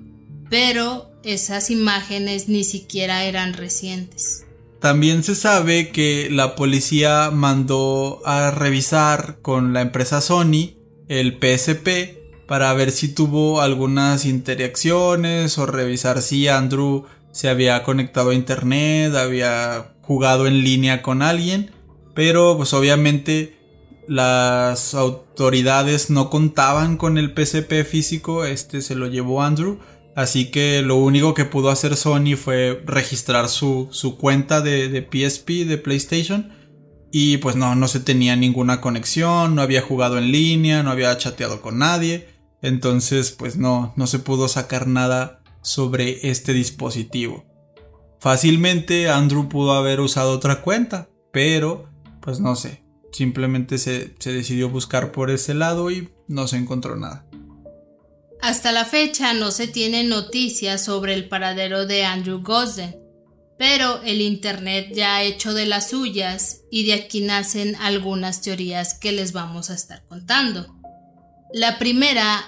pero 0.49 1.11
esas 1.25 1.71
imágenes 1.71 2.49
ni 2.49 2.65
siquiera 2.65 3.25
eran 3.25 3.53
recientes. 3.53 4.47
También 4.81 5.23
se 5.23 5.35
sabe 5.35 5.91
que 5.91 6.29
la 6.31 6.57
policía 6.57 7.31
mandó 7.31 8.23
a 8.25 8.51
revisar 8.51 9.41
con 9.43 9.75
la 9.75 9.83
empresa 9.83 10.23
Sony 10.23 10.80
el 11.11 11.39
PSP 11.39 12.47
para 12.47 12.73
ver 12.73 12.91
si 12.91 13.09
tuvo 13.09 13.61
algunas 13.61 14.25
interacciones 14.25 15.59
o 15.59 15.67
revisar 15.67 16.23
si 16.23 16.49
Andrew 16.49 17.05
se 17.33 17.51
había 17.51 17.83
conectado 17.83 18.31
a 18.31 18.35
internet, 18.35 19.15
había 19.15 19.93
jugado 20.01 20.47
en 20.47 20.65
línea 20.65 21.03
con 21.03 21.21
alguien, 21.21 21.73
pero 22.15 22.57
pues 22.57 22.73
obviamente 22.73 23.59
las 24.09 24.95
autoridades 24.95 26.09
no 26.09 26.31
contaban 26.31 26.97
con 26.97 27.19
el 27.19 27.35
PSP 27.35 27.85
físico, 27.85 28.47
este 28.47 28.81
se 28.81 28.95
lo 28.95 29.07
llevó 29.07 29.43
Andrew 29.43 29.79
Así 30.15 30.51
que 30.51 30.83
lo 30.83 30.97
único 30.97 31.35
que 31.35 31.45
pudo 31.45 31.71
hacer 31.71 31.97
Sony 31.97 32.37
fue 32.37 32.83
registrar 32.85 33.49
su, 33.49 33.89
su 33.91 34.17
cuenta 34.19 34.61
de, 34.61 34.89
de, 34.89 35.01
PSP, 35.01 35.67
de 35.67 35.79
PlayStation. 35.79 36.53
Y 37.13 37.39
pues 37.39 37.57
no, 37.57 37.75
no 37.75 37.89
se 37.89 38.01
tenía 38.01 38.37
ninguna 38.37 38.81
conexión, 38.81 39.55
no 39.55 39.63
había 39.63 39.83
jugado 39.83 40.19
en 40.19 40.31
línea, 40.31 40.83
no 40.83 40.91
había 40.91 41.17
chateado 41.19 41.61
con 41.61 41.79
nadie. 41.79 42.29
Entonces 42.63 43.31
pues 43.33 43.57
no, 43.57 43.93
no 43.97 44.07
se 44.07 44.19
pudo 44.19 44.49
sacar 44.49 44.87
nada 44.87 45.43
sobre 45.63 46.31
este 46.31 46.53
dispositivo. 46.53 47.45
Fácilmente 48.21 49.09
Andrew 49.09 49.49
pudo 49.49 49.73
haber 49.73 50.01
usado 50.01 50.33
otra 50.33 50.63
cuenta, 50.63 51.09
pero 51.33 51.89
pues 52.21 52.39
no 52.39 52.55
sé, 52.55 52.85
simplemente 53.13 53.79
se, 53.79 54.15
se 54.19 54.33
decidió 54.33 54.69
buscar 54.69 55.11
por 55.11 55.31
ese 55.31 55.55
lado 55.55 55.91
y 55.91 56.11
no 56.29 56.47
se 56.47 56.59
encontró 56.59 56.97
nada. 56.97 57.27
Hasta 58.43 58.73
la 58.73 58.85
fecha 58.85 59.35
no 59.35 59.51
se 59.51 59.69
tiene 59.69 60.05
noticias 60.05 60.85
sobre 60.85 61.15
el 61.15 61.29
paradero 61.29 61.87
de 61.87 62.05
Andrew 62.05 62.43
Gosden, 62.43 63.00
pero 63.61 64.01
el 64.05 64.23
Internet 64.23 64.89
ya 64.95 65.17
ha 65.17 65.23
hecho 65.23 65.53
de 65.53 65.67
las 65.67 65.91
suyas 65.91 66.63
y 66.71 66.87
de 66.87 66.95
aquí 66.95 67.21
nacen 67.21 67.77
algunas 67.77 68.41
teorías 68.41 68.95
que 68.95 69.13
les 69.13 69.35
vamos 69.35 69.69
a 69.69 69.75
estar 69.75 70.03
contando. 70.09 70.75
La 71.53 71.79
primera 71.79 72.43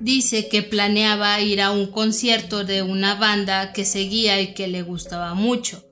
dice 0.00 0.48
que 0.48 0.62
planeaba 0.62 1.38
ir 1.42 1.60
a 1.60 1.72
un 1.72 1.88
concierto 1.88 2.64
de 2.64 2.80
una 2.80 3.16
banda 3.16 3.74
que 3.74 3.84
seguía 3.84 4.40
y 4.40 4.54
que 4.54 4.66
le 4.66 4.80
gustaba 4.80 5.34
mucho. 5.34 5.84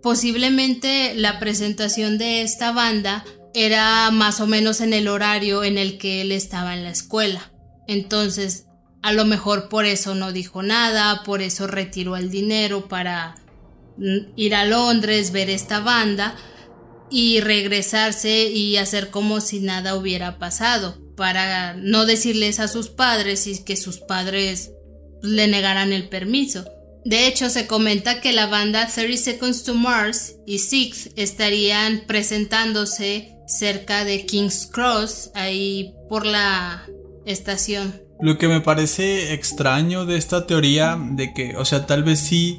Posiblemente 0.00 1.14
la 1.16 1.40
presentación 1.40 2.16
de 2.16 2.42
esta 2.42 2.70
banda 2.70 3.24
era 3.52 4.08
más 4.12 4.38
o 4.38 4.46
menos 4.46 4.80
en 4.80 4.92
el 4.92 5.08
horario 5.08 5.64
en 5.64 5.76
el 5.76 5.98
que 5.98 6.20
él 6.20 6.30
estaba 6.30 6.76
en 6.76 6.84
la 6.84 6.90
escuela. 6.90 7.50
Entonces 7.88 8.66
a 9.02 9.12
lo 9.12 9.24
mejor 9.24 9.68
por 9.68 9.86
eso 9.86 10.14
no 10.14 10.30
dijo 10.30 10.62
nada, 10.62 11.24
por 11.24 11.42
eso 11.42 11.66
retiró 11.66 12.16
el 12.16 12.30
dinero 12.30 12.86
para 12.86 13.34
ir 13.98 14.54
a 14.54 14.64
Londres, 14.64 15.32
ver 15.32 15.50
esta 15.50 15.80
banda 15.80 16.36
y 17.10 17.40
regresarse 17.40 18.48
y 18.48 18.76
hacer 18.76 19.10
como 19.10 19.40
si 19.40 19.60
nada 19.60 19.94
hubiera 19.94 20.38
pasado, 20.38 20.98
para 21.16 21.74
no 21.74 22.06
decirles 22.06 22.60
a 22.60 22.68
sus 22.68 22.88
padres 22.88 23.46
y 23.46 23.62
que 23.62 23.76
sus 23.76 23.98
padres 23.98 24.72
le 25.22 25.46
negaran 25.46 25.92
el 25.92 26.08
permiso. 26.08 26.64
De 27.04 27.26
hecho, 27.26 27.50
se 27.50 27.66
comenta 27.66 28.20
que 28.20 28.32
la 28.32 28.46
banda 28.46 28.88
30 28.92 29.16
Seconds 29.18 29.64
to 29.64 29.74
Mars 29.74 30.36
y 30.46 30.58
Sixth 30.58 31.12
estarían 31.16 32.04
presentándose 32.06 33.36
cerca 33.46 34.04
de 34.04 34.24
King's 34.24 34.66
Cross, 34.66 35.30
ahí 35.34 35.94
por 36.08 36.24
la 36.24 36.86
estación. 37.26 38.00
Lo 38.20 38.38
que 38.38 38.48
me 38.48 38.62
parece 38.62 39.34
extraño 39.34 40.06
de 40.06 40.16
esta 40.16 40.46
teoría 40.46 40.98
de 40.98 41.34
que, 41.34 41.56
o 41.56 41.64
sea, 41.64 41.84
tal 41.86 42.04
vez 42.04 42.20
sí 42.20 42.58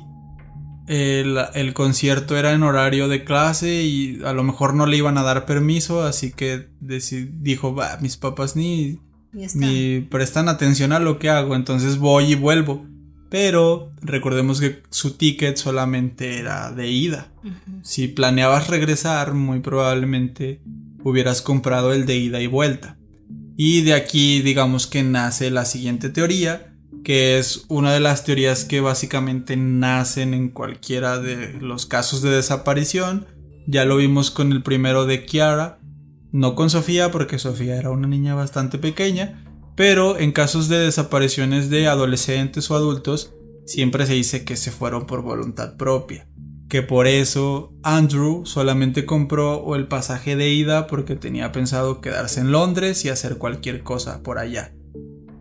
el, 0.88 1.74
concierto 1.74 2.38
era 2.38 2.54
en 2.54 2.64
horario 2.64 3.08
de 3.08 3.24
clase 3.24 3.84
y 3.84 4.22
a 4.24 4.34
lo 4.34 4.44
mejor 4.44 4.74
no 4.74 4.86
le 4.86 4.98
iban 4.98 5.18
a 5.18 5.24
dar 5.24 5.46
permiso, 5.46 6.04
así 6.04 6.32
que 6.32 6.68
dijo, 6.80 7.76
mis 8.02 8.18
papás 8.18 8.56
ni, 8.56 9.00
ni 9.56 10.02
prestan 10.02 10.48
atención 10.50 10.92
a 10.92 11.00
lo 11.00 11.18
que 11.18 11.30
hago, 11.30 11.56
entonces 11.56 11.98
voy 11.98 12.34
y 12.34 12.36
vuelvo. 12.36 12.86
Pero 13.30 13.92
recordemos 14.02 14.62
que 14.62 14.84
su 14.92 15.18
ticket 15.18 15.58
solamente 15.58 16.38
era 16.38 16.72
de 16.72 16.90
ida. 16.90 17.32
Si 17.82 18.08
planeabas 18.08 18.70
regresar, 18.70 19.34
muy 19.34 19.60
probablemente 19.60 20.62
hubieras 21.04 21.42
comprado 21.42 21.92
el 21.92 22.06
de 22.06 22.18
ida 22.18 22.42
y 22.42 22.48
vuelta. 22.48 22.98
Y 23.58 23.82
de 23.82 23.94
aquí 23.94 24.42
digamos 24.42 24.88
que 24.88 25.04
nace 25.04 25.50
la 25.50 25.66
siguiente 25.66 26.10
teoría, 26.10 26.75
que 27.06 27.38
es 27.38 27.64
una 27.70 27.94
de 27.94 28.02
las 28.02 28.26
teorías 28.26 28.66
que 28.66 28.82
básicamente 28.82 29.56
nacen 29.56 30.34
en 30.34 30.50
cualquiera 30.50 31.20
de 31.20 31.54
los 31.54 31.86
casos 31.86 32.22
de 32.22 32.32
desaparición. 32.32 33.28
Ya 33.68 33.86
lo 33.86 33.96
vimos 33.96 34.32
con 34.32 34.52
el 34.52 34.62
primero 34.62 35.06
de 35.06 35.24
Kiara, 35.24 35.80
no 36.34 36.56
con 36.56 36.70
Sofía 36.70 37.12
porque 37.12 37.40
Sofía 37.40 37.78
era 37.78 37.92
una 37.92 38.08
niña 38.08 38.36
bastante 38.36 38.78
pequeña, 38.78 39.46
pero 39.78 40.20
en 40.20 40.34
casos 40.34 40.68
de 40.68 40.80
desapariciones 40.80 41.70
de 41.70 41.88
adolescentes 41.88 42.70
o 42.70 42.76
adultos 42.76 43.34
siempre 43.66 44.06
se 44.06 44.14
dice 44.14 44.44
que 44.44 44.58
se 44.58 44.72
fueron 44.72 45.06
por 45.06 45.22
voluntad 45.22 45.78
propia 45.78 46.28
que 46.70 46.82
por 46.82 47.08
eso 47.08 47.74
Andrew 47.84 48.46
solamente 48.46 49.06
compró 49.06 49.76
el 49.76 49.88
pasaje 49.88 50.36
de 50.36 50.50
ida 50.50 50.88
porque 50.88 51.16
tenía 51.16 51.52
pensado 51.52 52.02
quedarse 52.02 52.40
en 52.40 52.52
Londres 52.52 53.06
y 53.06 53.10
hacer 53.10 53.38
cualquier 53.38 53.84
cosa 53.84 54.24
por 54.24 54.40
allá. 54.40 54.74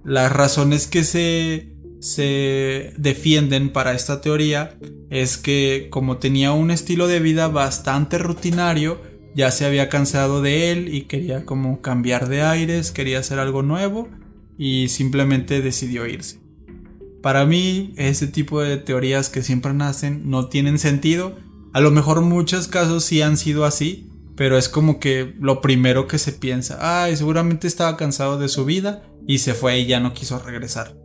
Las 0.04 0.30
razones 0.30 0.86
que 0.86 1.02
se, 1.04 1.72
se 2.00 2.92
defienden 2.98 3.72
para 3.72 3.94
esta 3.94 4.20
teoría 4.20 4.78
es 5.10 5.38
que 5.38 5.88
como 5.90 6.18
tenía 6.18 6.52
un 6.52 6.70
estilo 6.70 7.06
de 7.06 7.20
vida 7.20 7.48
bastante 7.48 8.18
rutinario, 8.18 9.00
ya 9.34 9.50
se 9.50 9.64
había 9.64 9.88
cansado 9.88 10.42
de 10.42 10.70
él 10.70 10.94
y 10.94 11.02
quería 11.02 11.44
como 11.44 11.80
cambiar 11.80 12.28
de 12.28 12.42
aires, 12.42 12.92
quería 12.92 13.18
hacer 13.18 13.38
algo 13.38 13.62
nuevo 13.62 14.08
y 14.58 14.88
simplemente 14.88 15.62
decidió 15.62 16.06
irse. 16.06 16.40
Para 17.22 17.46
mí, 17.46 17.94
ese 17.96 18.26
tipo 18.26 18.60
de 18.60 18.76
teorías 18.76 19.30
que 19.30 19.42
siempre 19.42 19.72
nacen 19.72 20.28
no 20.28 20.48
tienen 20.48 20.78
sentido. 20.78 21.36
A 21.72 21.80
lo 21.80 21.90
mejor 21.90 22.20
muchos 22.20 22.68
casos 22.68 23.04
sí 23.04 23.22
han 23.22 23.38
sido 23.38 23.64
así, 23.64 24.10
pero 24.36 24.58
es 24.58 24.68
como 24.68 24.98
que 24.98 25.34
lo 25.38 25.60
primero 25.60 26.06
que 26.06 26.18
se 26.18 26.32
piensa, 26.32 26.78
ay, 27.04 27.16
seguramente 27.16 27.66
estaba 27.66 27.96
cansado 27.96 28.38
de 28.38 28.48
su 28.48 28.64
vida 28.64 29.02
y 29.26 29.38
se 29.38 29.54
fue 29.54 29.78
y 29.78 29.86
ya 29.86 30.00
no 30.00 30.12
quiso 30.14 30.38
regresar. 30.38 30.96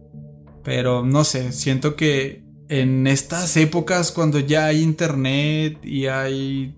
Pero 0.63 1.05
no 1.05 1.23
sé, 1.23 1.51
siento 1.51 1.95
que 1.95 2.43
en 2.67 3.07
estas 3.07 3.55
épocas 3.57 4.11
cuando 4.11 4.39
ya 4.39 4.65
hay 4.65 4.81
internet 4.81 5.79
y 5.83 6.07
hay 6.07 6.75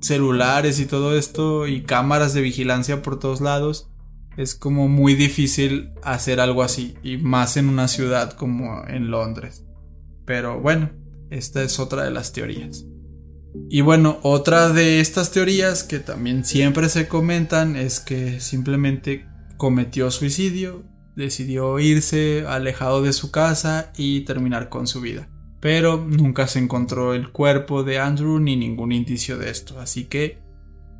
celulares 0.00 0.80
y 0.80 0.86
todo 0.86 1.16
esto 1.16 1.66
y 1.66 1.82
cámaras 1.82 2.34
de 2.34 2.40
vigilancia 2.40 3.02
por 3.02 3.18
todos 3.18 3.40
lados, 3.40 3.90
es 4.36 4.54
como 4.54 4.88
muy 4.88 5.14
difícil 5.14 5.92
hacer 6.02 6.40
algo 6.40 6.62
así, 6.62 6.94
y 7.02 7.18
más 7.18 7.56
en 7.56 7.68
una 7.68 7.88
ciudad 7.88 8.32
como 8.32 8.86
en 8.86 9.10
Londres. 9.10 9.66
Pero 10.24 10.60
bueno, 10.60 10.90
esta 11.30 11.62
es 11.62 11.78
otra 11.78 12.04
de 12.04 12.10
las 12.10 12.32
teorías. 12.32 12.86
Y 13.68 13.80
bueno, 13.80 14.18
otra 14.22 14.70
de 14.70 15.00
estas 15.00 15.32
teorías 15.32 15.82
que 15.82 15.98
también 15.98 16.44
siempre 16.44 16.88
se 16.88 17.08
comentan 17.08 17.76
es 17.76 18.00
que 18.00 18.40
simplemente 18.40 19.26
cometió 19.56 20.10
suicidio, 20.10 20.84
decidió 21.16 21.78
irse 21.78 22.44
alejado 22.46 23.02
de 23.02 23.12
su 23.12 23.30
casa 23.30 23.92
y 23.96 24.20
terminar 24.20 24.68
con 24.68 24.86
su 24.86 25.00
vida. 25.00 25.28
Pero 25.60 26.04
nunca 26.08 26.46
se 26.46 26.58
encontró 26.58 27.14
el 27.14 27.30
cuerpo 27.30 27.82
de 27.82 27.98
Andrew 27.98 28.38
ni 28.40 28.56
ningún 28.56 28.92
indicio 28.92 29.36
de 29.36 29.50
esto, 29.50 29.78
así 29.80 30.04
que 30.04 30.38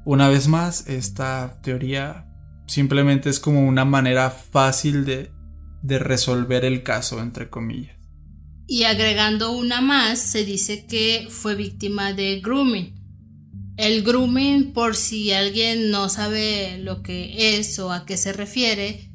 una 0.05 0.29
vez 0.29 0.49
más 0.49 0.87
esta 0.89 1.61
teoría 1.63 2.27
Simplemente 2.71 3.31
es 3.31 3.41
como 3.41 3.67
una 3.67 3.85
manera 3.85 4.31
fácil 4.31 5.05
de, 5.05 5.33
resolver 5.83 6.65
el 6.65 6.85
caso, 6.85 7.21
entre 7.21 7.51
comillas. 7.51 7.97
Y 8.71 8.85
agregando 8.85 9.51
una 9.51 9.81
más, 9.81 10.21
se 10.21 10.45
dice 10.45 10.87
que 10.87 11.27
fue 11.29 11.57
víctima 11.57 12.13
de 12.13 12.39
grooming. 12.39 12.95
El 13.77 14.05
grooming, 14.05 14.73
por 14.73 14.95
si 14.95 15.33
alguien 15.33 15.91
no 15.91 16.09
sabe 16.09 16.79
lo 16.79 17.03
que 17.03 17.59
es 17.59 17.81
o 17.81 17.91
a 17.91 18.07
qué 18.07 18.17
se 18.17 18.33
refiere, 18.33 19.11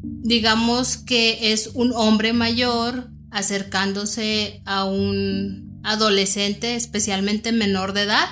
digamos 0.00 0.96
que 0.96 1.52
es 1.52 1.72
un 1.74 1.92
hombre 1.92 2.32
mayor 2.32 3.10
acercándose 3.32 4.62
a 4.64 4.84
un 4.84 5.80
adolescente, 5.82 6.76
especialmente 6.76 7.50
menor 7.50 7.94
de 7.94 8.02
edad, 8.02 8.28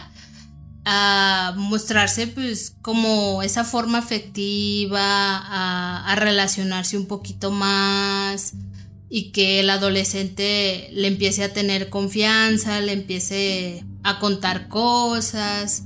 a 0.84 1.54
mostrarse 1.56 2.28
pues 2.28 2.76
como 2.82 3.42
esa 3.42 3.64
forma 3.64 3.98
afectiva, 3.98 5.00
a, 5.02 6.14
relacionarse 6.14 6.96
un 6.96 7.06
poquito 7.06 7.50
más 7.50 8.54
y 9.14 9.30
que 9.30 9.60
el 9.60 9.68
adolescente 9.68 10.88
le 10.90 11.06
empiece 11.06 11.44
a 11.44 11.52
tener 11.52 11.90
confianza, 11.90 12.80
le 12.80 12.92
empiece 12.92 13.84
a 14.02 14.18
contar 14.18 14.68
cosas, 14.68 15.82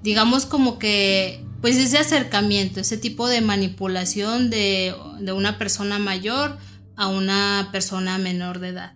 digamos 0.00 0.46
como 0.46 0.78
que 0.78 1.44
pues 1.60 1.76
ese 1.76 1.98
acercamiento, 1.98 2.78
ese 2.78 2.96
tipo 2.96 3.26
de 3.26 3.40
manipulación 3.40 4.48
de, 4.48 4.94
de 5.18 5.32
una 5.32 5.58
persona 5.58 5.98
mayor 5.98 6.56
a 6.94 7.08
una 7.08 7.70
persona 7.72 8.16
menor 8.16 8.60
de 8.60 8.68
edad. 8.68 8.94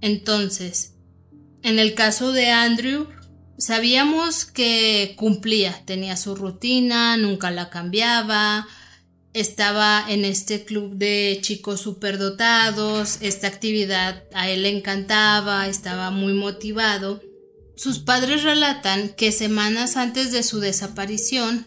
Entonces, 0.00 0.94
en 1.62 1.78
el 1.78 1.92
caso 1.92 2.32
de 2.32 2.50
Andrew, 2.50 3.08
Sabíamos 3.62 4.44
que 4.44 5.14
cumplía, 5.16 5.82
tenía 5.84 6.16
su 6.16 6.34
rutina, 6.34 7.16
nunca 7.16 7.52
la 7.52 7.70
cambiaba, 7.70 8.66
estaba 9.34 10.04
en 10.08 10.24
este 10.24 10.64
club 10.64 10.94
de 10.94 11.38
chicos 11.40 11.80
superdotados, 11.80 13.18
esta 13.20 13.46
actividad 13.46 14.24
a 14.34 14.50
él 14.50 14.62
le 14.62 14.76
encantaba, 14.76 15.68
estaba 15.68 16.10
muy 16.10 16.34
motivado. 16.34 17.22
Sus 17.76 17.98
padres 17.98 18.42
relatan 18.42 19.10
que 19.10 19.32
semanas 19.32 19.96
antes 19.96 20.32
de 20.32 20.42
su 20.42 20.60
desaparición, 20.60 21.66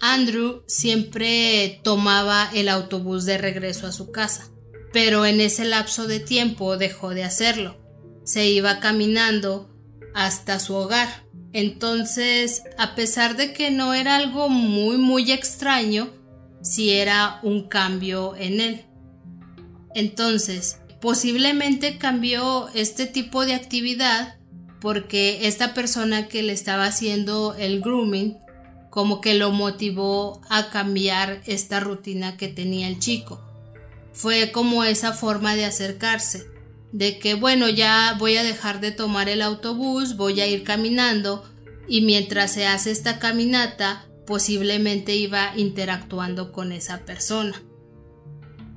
Andrew 0.00 0.62
siempre 0.66 1.80
tomaba 1.82 2.50
el 2.54 2.68
autobús 2.68 3.24
de 3.24 3.38
regreso 3.38 3.86
a 3.86 3.92
su 3.92 4.10
casa. 4.10 4.50
pero 4.94 5.26
en 5.26 5.40
ese 5.40 5.64
lapso 5.64 6.06
de 6.06 6.20
tiempo 6.20 6.76
dejó 6.76 7.10
de 7.10 7.24
hacerlo. 7.24 7.76
Se 8.22 8.46
iba 8.46 8.78
caminando 8.78 9.68
hasta 10.14 10.60
su 10.60 10.74
hogar. 10.74 11.26
Entonces, 11.52 12.62
a 12.78 12.94
pesar 12.94 13.36
de 13.36 13.52
que 13.52 13.72
no 13.72 13.92
era 13.92 14.14
algo 14.14 14.48
muy, 14.48 14.96
muy 14.96 15.32
extraño, 15.32 16.10
sí 16.64 16.90
era 16.90 17.38
un 17.42 17.68
cambio 17.68 18.34
en 18.36 18.60
él. 18.60 18.84
Entonces, 19.94 20.80
posiblemente 21.00 21.98
cambió 21.98 22.68
este 22.74 23.06
tipo 23.06 23.44
de 23.46 23.54
actividad 23.54 24.36
porque 24.80 25.46
esta 25.46 25.74
persona 25.74 26.26
que 26.26 26.42
le 26.42 26.52
estaba 26.52 26.86
haciendo 26.86 27.54
el 27.54 27.80
grooming 27.80 28.38
como 28.90 29.20
que 29.20 29.34
lo 29.34 29.50
motivó 29.50 30.40
a 30.48 30.70
cambiar 30.70 31.42
esta 31.46 31.80
rutina 31.80 32.36
que 32.36 32.48
tenía 32.48 32.88
el 32.88 32.98
chico. 32.98 33.40
Fue 34.12 34.52
como 34.52 34.84
esa 34.84 35.12
forma 35.12 35.56
de 35.56 35.64
acercarse, 35.64 36.46
de 36.92 37.18
que 37.18 37.34
bueno, 37.34 37.68
ya 37.68 38.16
voy 38.18 38.36
a 38.36 38.44
dejar 38.44 38.80
de 38.80 38.92
tomar 38.92 39.28
el 39.28 39.42
autobús, 39.42 40.16
voy 40.16 40.40
a 40.40 40.46
ir 40.46 40.62
caminando 40.62 41.44
y 41.88 42.02
mientras 42.02 42.52
se 42.52 42.66
hace 42.66 42.90
esta 42.92 43.18
caminata 43.18 44.06
posiblemente 44.26 45.14
iba 45.14 45.52
interactuando 45.56 46.52
con 46.52 46.72
esa 46.72 47.04
persona. 47.04 47.62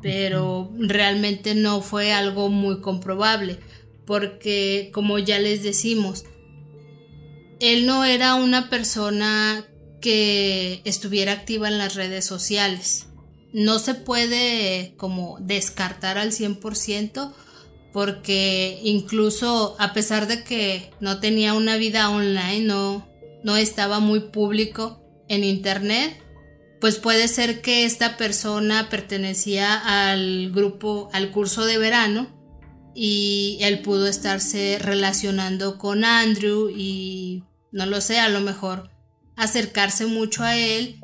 Pero 0.02 0.72
realmente 0.78 1.56
no 1.56 1.82
fue 1.82 2.14
algo 2.14 2.50
muy 2.50 2.82
comprobable, 2.82 3.60
porque 4.06 4.92
como 4.94 5.20
ya 5.20 5.40
les 5.40 5.64
decimos, 5.64 6.26
él 7.60 7.86
no 7.86 8.06
era 8.06 8.36
una 8.36 8.70
persona 8.70 9.66
que 10.02 10.82
estuviera 10.86 11.32
activa 11.32 11.68
en 11.68 11.78
las 11.78 11.96
redes 11.96 12.26
sociales. 12.26 13.08
No 13.54 13.80
se 13.80 13.96
puede 13.96 14.94
como 14.98 15.38
descartar 15.40 16.18
al 16.18 16.32
100% 16.32 17.34
porque 17.94 18.80
incluso 18.84 19.76
a 19.80 19.94
pesar 19.94 20.28
de 20.28 20.44
que 20.44 20.92
no 21.00 21.20
tenía 21.20 21.56
una 21.56 21.78
vida 21.78 22.12
online, 22.12 22.60
no, 22.60 23.08
no 23.44 23.58
estaba 23.58 24.00
muy 24.00 24.20
público 24.20 25.02
en 25.30 25.44
internet, 25.44 26.24
pues 26.80 26.98
puede 26.98 27.28
ser 27.28 27.62
que 27.62 27.86
esta 27.86 28.18
persona 28.18 28.90
pertenecía 28.90 29.76
al 30.12 30.52
grupo, 30.52 31.10
al 31.14 31.32
curso 31.32 31.66
de 31.66 31.78
verano 31.78 32.28
y 32.94 33.58
él 33.62 33.82
pudo 33.82 34.08
estarse 34.08 34.78
relacionando 34.80 35.78
con 35.78 36.04
Andrew 36.04 36.70
y 36.70 37.44
no 37.72 37.86
lo 37.86 38.02
sé, 38.02 38.20
a 38.20 38.30
lo 38.30 38.42
mejor 38.42 38.90
acercarse 39.36 40.06
mucho 40.06 40.44
a 40.44 40.56
él 40.56 41.02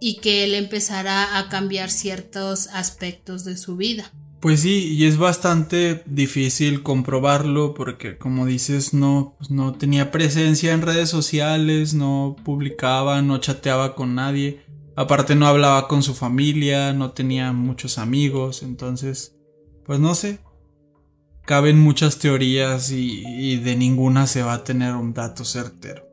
y 0.00 0.16
que 0.16 0.44
él 0.44 0.54
empezara 0.54 1.38
a 1.38 1.48
cambiar 1.48 1.90
ciertos 1.90 2.68
aspectos 2.68 3.44
de 3.44 3.56
su 3.56 3.76
vida. 3.76 4.12
Pues 4.40 4.60
sí, 4.60 4.94
y 4.94 5.06
es 5.06 5.16
bastante 5.16 6.02
difícil 6.06 6.82
comprobarlo 6.82 7.72
porque 7.72 8.18
como 8.18 8.44
dices 8.44 8.92
no, 8.92 9.34
pues 9.38 9.50
no 9.50 9.72
tenía 9.72 10.10
presencia 10.10 10.72
en 10.72 10.82
redes 10.82 11.08
sociales, 11.08 11.94
no 11.94 12.36
publicaba, 12.44 13.22
no 13.22 13.38
chateaba 13.38 13.94
con 13.94 14.14
nadie, 14.14 14.60
aparte 14.94 15.34
no 15.34 15.46
hablaba 15.46 15.88
con 15.88 16.02
su 16.02 16.14
familia, 16.14 16.92
no 16.92 17.12
tenía 17.12 17.52
muchos 17.52 17.96
amigos, 17.96 18.62
entonces, 18.62 19.34
pues 19.86 20.00
no 20.00 20.14
sé, 20.14 20.38
caben 21.46 21.78
muchas 21.78 22.18
teorías 22.18 22.90
y, 22.90 23.24
y 23.26 23.56
de 23.56 23.74
ninguna 23.74 24.26
se 24.26 24.42
va 24.42 24.52
a 24.52 24.64
tener 24.64 24.94
un 24.94 25.14
dato 25.14 25.44
certero. 25.46 26.06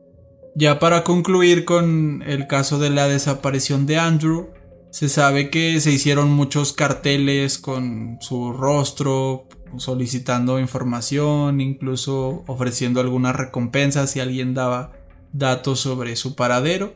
Ya 0.56 0.78
para 0.78 1.04
concluir 1.04 1.64
con 1.64 2.22
el 2.26 2.46
caso 2.46 2.78
de 2.78 2.88
la 2.88 3.06
desaparición 3.06 3.86
de 3.86 3.98
Andrew, 3.98 4.50
se 4.94 5.08
sabe 5.08 5.50
que 5.50 5.80
se 5.80 5.90
hicieron 5.90 6.30
muchos 6.30 6.72
carteles 6.72 7.58
con 7.58 8.18
su 8.20 8.52
rostro, 8.52 9.48
solicitando 9.76 10.60
información, 10.60 11.60
incluso 11.60 12.44
ofreciendo 12.46 13.00
algunas 13.00 13.34
recompensas 13.34 14.12
si 14.12 14.20
alguien 14.20 14.54
daba 14.54 14.92
datos 15.32 15.80
sobre 15.80 16.14
su 16.14 16.36
paradero. 16.36 16.94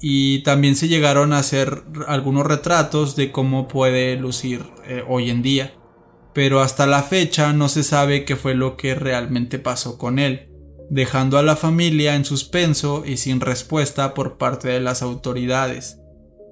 Y 0.00 0.42
también 0.42 0.74
se 0.74 0.88
llegaron 0.88 1.34
a 1.34 1.40
hacer 1.40 1.82
algunos 2.06 2.46
retratos 2.46 3.14
de 3.14 3.30
cómo 3.30 3.68
puede 3.68 4.16
lucir 4.16 4.64
eh, 4.86 5.04
hoy 5.06 5.28
en 5.28 5.42
día. 5.42 5.74
Pero 6.32 6.60
hasta 6.60 6.86
la 6.86 7.02
fecha 7.02 7.52
no 7.52 7.68
se 7.68 7.82
sabe 7.82 8.24
qué 8.24 8.36
fue 8.36 8.54
lo 8.54 8.78
que 8.78 8.94
realmente 8.94 9.58
pasó 9.58 9.98
con 9.98 10.18
él 10.18 10.46
dejando 10.90 11.36
a 11.36 11.42
la 11.42 11.54
familia 11.54 12.14
en 12.14 12.24
suspenso 12.24 13.02
y 13.04 13.18
sin 13.18 13.42
respuesta 13.42 14.14
por 14.14 14.38
parte 14.38 14.68
de 14.68 14.80
las 14.80 15.02
autoridades. 15.02 15.98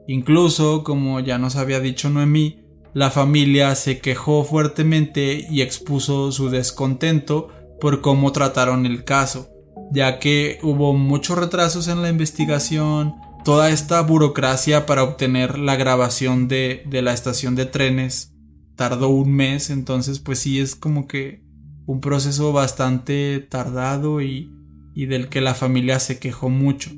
Incluso, 0.08 0.84
como 0.84 1.20
ya 1.20 1.38
nos 1.38 1.56
había 1.56 1.80
dicho 1.80 2.10
Noemí, 2.10 2.60
la 2.94 3.10
familia 3.10 3.74
se 3.74 3.98
quejó 3.98 4.44
fuertemente 4.44 5.46
y 5.50 5.62
expuso 5.62 6.32
su 6.32 6.48
descontento 6.48 7.48
por 7.80 8.00
cómo 8.00 8.32
trataron 8.32 8.86
el 8.86 9.04
caso, 9.04 9.50
ya 9.92 10.18
que 10.18 10.58
hubo 10.62 10.94
muchos 10.94 11.36
retrasos 11.36 11.88
en 11.88 12.02
la 12.02 12.08
investigación, 12.08 13.14
toda 13.44 13.70
esta 13.70 14.00
burocracia 14.00 14.86
para 14.86 15.02
obtener 15.02 15.58
la 15.58 15.76
grabación 15.76 16.48
de, 16.48 16.82
de 16.86 17.02
la 17.02 17.12
estación 17.12 17.54
de 17.54 17.66
trenes 17.66 18.32
tardó 18.76 19.08
un 19.08 19.32
mes, 19.32 19.70
entonces 19.70 20.20
pues 20.20 20.38
sí 20.38 20.60
es 20.60 20.76
como 20.76 21.06
que 21.06 21.42
un 21.86 22.00
proceso 22.00 22.52
bastante 22.52 23.40
tardado 23.40 24.20
y, 24.20 24.52
del 24.94 25.28
que 25.28 25.40
la 25.40 25.54
familia 25.54 26.00
se 26.00 26.18
quejó 26.18 26.50
mucho. 26.50 26.90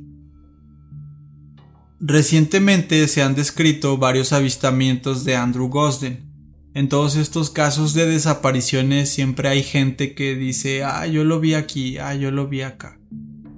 Recientemente 2.00 3.08
se 3.08 3.22
han 3.22 3.34
descrito 3.34 3.98
varios 3.98 4.32
avistamientos 4.32 5.24
de 5.24 5.34
Andrew 5.34 5.68
Gosden. 5.68 6.28
En 6.72 6.88
todos 6.88 7.16
estos 7.16 7.50
casos 7.50 7.92
de 7.92 8.06
desapariciones 8.06 9.08
siempre 9.08 9.48
hay 9.48 9.64
gente 9.64 10.14
que 10.14 10.36
dice, 10.36 10.84
ah, 10.84 11.08
yo 11.08 11.24
lo 11.24 11.40
vi 11.40 11.54
aquí, 11.54 11.98
ah, 11.98 12.14
yo 12.14 12.30
lo 12.30 12.46
vi 12.46 12.62
acá. 12.62 13.00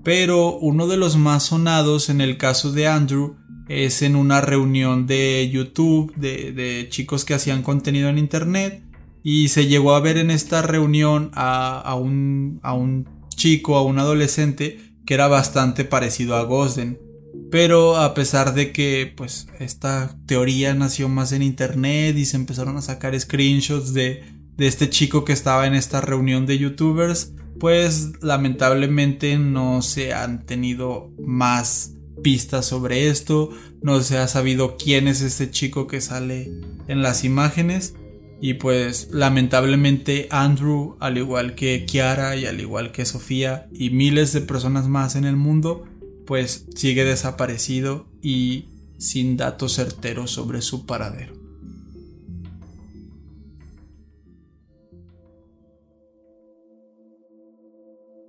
Pero 0.02 0.56
uno 0.56 0.86
de 0.86 0.96
los 0.96 1.18
más 1.18 1.42
sonados 1.44 2.08
en 2.08 2.22
el 2.22 2.38
caso 2.38 2.72
de 2.72 2.86
Andrew 2.88 3.36
es 3.68 4.00
en 4.00 4.16
una 4.16 4.40
reunión 4.40 5.06
de 5.06 5.50
YouTube 5.52 6.14
de, 6.16 6.86
chicos 6.88 7.26
que 7.26 7.34
hacían 7.34 7.62
contenido 7.62 8.08
en 8.08 8.16
Internet 8.16 8.82
y 9.22 9.48
se 9.48 9.66
llegó 9.66 9.94
a 9.94 10.00
ver 10.00 10.16
en 10.16 10.30
esta 10.30 10.62
reunión 10.62 11.30
a, 11.34 11.94
un, 11.94 12.58
a 12.62 12.72
un 12.72 13.06
chico, 13.36 13.76
a 13.76 13.82
un 13.82 13.98
adolescente 13.98 14.80
que 15.04 15.12
era 15.12 15.28
bastante 15.28 15.84
parecido 15.84 16.36
a 16.36 16.44
Gosden. 16.44 17.09
Pero 17.50 17.96
a 17.96 18.14
pesar 18.14 18.54
de 18.54 18.72
que 18.72 19.12
pues 19.16 19.48
esta 19.58 20.16
teoría 20.26 20.74
nació 20.74 21.08
más 21.08 21.32
en 21.32 21.42
internet 21.42 22.16
y 22.16 22.24
se 22.24 22.36
empezaron 22.36 22.76
a 22.76 22.82
sacar 22.82 23.18
screenshots 23.18 23.92
de, 23.92 24.22
de 24.56 24.66
este 24.66 24.88
chico 24.88 25.24
que 25.24 25.32
estaba 25.32 25.66
en 25.66 25.74
esta 25.74 26.00
reunión 26.00 26.46
de 26.46 26.58
youtubers, 26.58 27.32
pues 27.58 28.22
lamentablemente 28.22 29.36
no 29.36 29.82
se 29.82 30.12
han 30.12 30.46
tenido 30.46 31.10
más 31.18 31.94
pistas 32.22 32.66
sobre 32.66 33.08
esto, 33.08 33.50
no 33.82 34.00
se 34.00 34.18
ha 34.18 34.28
sabido 34.28 34.76
quién 34.76 35.08
es 35.08 35.20
este 35.20 35.50
chico 35.50 35.86
que 35.86 36.00
sale 36.00 36.50
en 36.88 37.02
las 37.02 37.24
imágenes 37.24 37.94
y 38.40 38.54
pues 38.54 39.08
lamentablemente 39.12 40.26
Andrew, 40.30 40.96
al 41.00 41.18
igual 41.18 41.54
que 41.54 41.84
Kiara 41.84 42.36
y 42.36 42.46
al 42.46 42.60
igual 42.60 42.92
que 42.92 43.04
Sofía 43.04 43.68
y 43.72 43.90
miles 43.90 44.32
de 44.32 44.40
personas 44.40 44.88
más 44.88 45.14
en 45.14 45.24
el 45.24 45.36
mundo, 45.36 45.84
pues 46.30 46.66
sigue 46.76 47.04
desaparecido 47.04 48.06
y 48.22 48.66
sin 48.98 49.36
datos 49.36 49.74
certeros 49.74 50.30
sobre 50.30 50.62
su 50.62 50.86
paradero. 50.86 51.34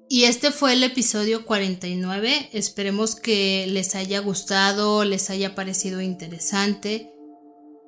Y 0.09 0.23
este 0.23 0.49
fue 0.49 0.73
el 0.73 0.83
episodio 0.83 1.45
49. 1.45 2.49
Esperemos 2.53 3.15
que 3.15 3.67
les 3.69 3.93
haya 3.93 4.17
gustado, 4.17 5.05
les 5.05 5.29
haya 5.29 5.53
parecido 5.53 6.01
interesante. 6.01 7.11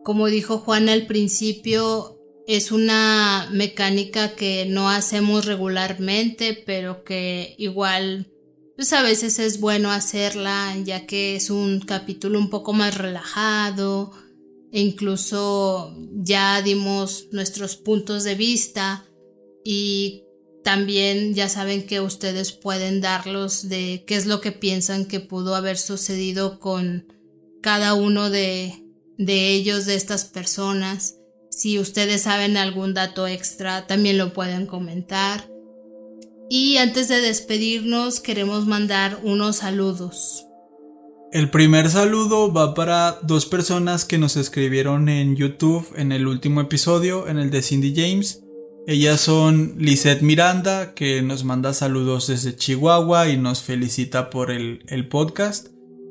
Como 0.04 0.28
dijo 0.28 0.60
Juan 0.60 0.90
al 0.90 1.08
principio, 1.08 2.20
es 2.46 2.72
una 2.72 3.50
mecánica 3.52 4.36
que 4.36 4.68
no 4.70 4.92
hacemos 4.92 5.46
regularmente, 5.48 6.54
pero 6.54 7.04
que 7.04 7.56
igual 7.58 8.28
pues 8.76 8.94
a 8.94 9.04
veces 9.04 9.40
es 9.40 9.60
bueno 9.60 9.92
hacerla, 9.92 10.76
ya 10.84 11.06
que 11.06 11.36
es 11.36 11.50
un 11.50 11.80
capítulo 11.80 12.40
un 12.40 12.50
poco 12.50 12.74
más 12.74 12.98
relajado 12.98 14.12
e 14.72 14.82
incluso 14.82 15.96
ya 16.14 16.62
dimos 16.62 17.28
nuestros 17.32 17.76
puntos 17.76 18.24
de 18.24 18.36
vista 18.36 19.06
y 19.64 20.24
también 20.64 21.34
ya 21.34 21.50
saben 21.50 21.86
que 21.86 22.02
ustedes 22.02 22.52
pueden 22.52 23.02
darlos 23.02 23.70
de 23.70 24.04
qué 24.08 24.16
es 24.16 24.26
lo 24.26 24.42
que 24.42 24.52
piensan 24.52 25.06
que 25.06 25.20
pudo 25.20 25.56
haber 25.56 25.78
sucedido 25.78 26.60
con 26.60 27.14
cada 27.62 27.94
uno 27.94 28.30
de 28.30 28.84
de 29.18 29.50
ellos, 29.54 29.86
de 29.86 29.96
estas 29.96 30.26
personas. 30.26 31.18
Si 31.50 31.80
ustedes 31.80 32.24
saben 32.24 32.58
algún 32.58 32.94
dato 32.94 33.28
extra, 33.28 33.86
también 33.88 34.18
lo 34.18 34.34
pueden 34.34 34.66
comentar. 34.66 35.50
Y 36.50 36.78
antes 36.78 37.08
de 37.08 37.22
despedirnos, 37.22 38.20
queremos 38.20 38.68
mandar 38.68 39.20
unos 39.24 39.58
saludos. 39.58 40.46
El 41.32 41.50
primer 41.50 41.90
saludo 41.90 42.54
va 42.54 42.76
para 42.76 43.20
dos 43.24 43.48
personas 43.48 44.06
que 44.06 44.20
nos 44.20 44.38
escribieron 44.38 45.10
en 45.10 45.36
YouTube 45.36 45.88
en 45.96 46.12
el 46.12 46.28
último 46.28 46.62
episodio, 46.62 47.28
en 47.28 47.40
el 47.40 47.50
de 47.50 47.64
Cindy 47.64 47.94
James. 47.96 48.44
Ellas 48.86 49.22
son 49.22 49.76
Lisette 49.80 50.22
Miranda, 50.22 50.94
que 50.94 51.24
nos 51.24 51.44
manda 51.44 51.74
saludos 51.74 52.28
desde 52.28 52.56
Chihuahua 52.56 53.30
y 53.30 53.38
nos 53.38 53.64
felicita 53.64 54.30
por 54.30 54.52
el, 54.52 54.84
el 54.88 55.08
podcast. 55.08 55.70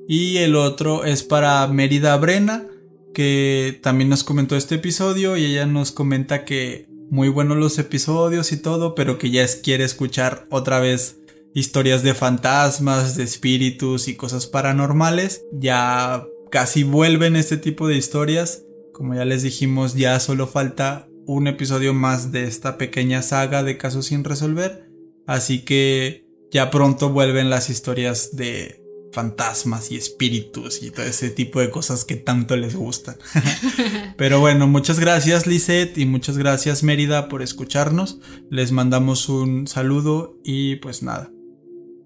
Y 0.09 0.39
el 0.39 0.57
otro 0.57 1.05
es 1.05 1.23
para 1.23 1.67
Mérida 1.69 2.17
Brena, 2.17 2.67
que 3.15 3.79
también 3.81 4.09
nos 4.11 4.25
comentó 4.25 4.57
este 4.57 4.77
episodio 4.77 5.37
y 5.37 5.45
ella 5.45 5.67
nos 5.67 5.93
comenta 5.93 6.45
que 6.45 6.89
muy 7.13 7.29
buenos 7.29 7.59
los 7.59 7.79
episodios 7.79 8.53
y 8.53 8.57
todo, 8.57 8.95
pero 8.95 9.19
que 9.19 9.31
ya 9.31 9.45
quiere 9.63 9.85
escuchar 9.85 10.47
otra 10.49 10.81
vez 10.81 11.19
historias 11.53 12.03
de 12.03 12.15
fantasmas, 12.15 13.17
de 13.17 13.25
espíritus 13.25 14.09
y 14.09 14.17
cosas 14.17 14.47
paranormales. 14.47 15.45
Ya 15.53 16.25
casi 16.51 16.85
vuelven 16.85 17.37
este 17.37 17.59
tipo 17.59 17.87
de 17.87 17.99
historias. 17.99 18.65
Como 18.95 19.15
ya 19.15 19.27
les 19.27 19.43
dijimos, 19.43 19.95
ya 19.95 20.19
solo 20.21 20.47
falta 20.47 21.07
un 21.27 21.49
episodio 21.49 21.93
más 21.93 22.33
de 22.33 22.45
esta 22.45 22.79
pequeña 22.79 23.21
saga 23.21 23.63
de 23.63 23.77
casos 23.77 24.07
sin 24.07 24.25
resolver. 24.25 24.89
Así 25.27 25.67
que 25.67 26.25
ya 26.51 26.71
pronto 26.71 27.11
vuelven 27.11 27.51
las 27.51 27.69
historias 27.69 28.35
de 28.37 28.82
fantasmas 29.13 29.93
y 29.93 29.97
espíritus 29.97 30.83
y 30.83 30.91
todo 30.91 31.07
ese 31.07 31.31
tipo 31.31 31.61
de 31.61 31.71
cosas 31.71 32.05
que 32.05 32.17
tanto 32.17 32.57
les 32.57 32.75
gustan. 32.75 33.17
Pero 34.17 34.41
bueno, 34.41 34.67
muchas 34.67 34.99
gracias 34.99 35.47
Lisette 35.47 35.99
y 35.99 36.07
muchas 36.07 36.39
gracias 36.39 36.83
Mérida 36.83 37.29
por 37.29 37.43
escucharnos. 37.43 38.19
Les 38.51 38.73
mandamos 38.73 39.29
un 39.29 39.67
saludo 39.67 40.39
y 40.45 40.77
pues 40.77 41.03
nada, 41.03 41.31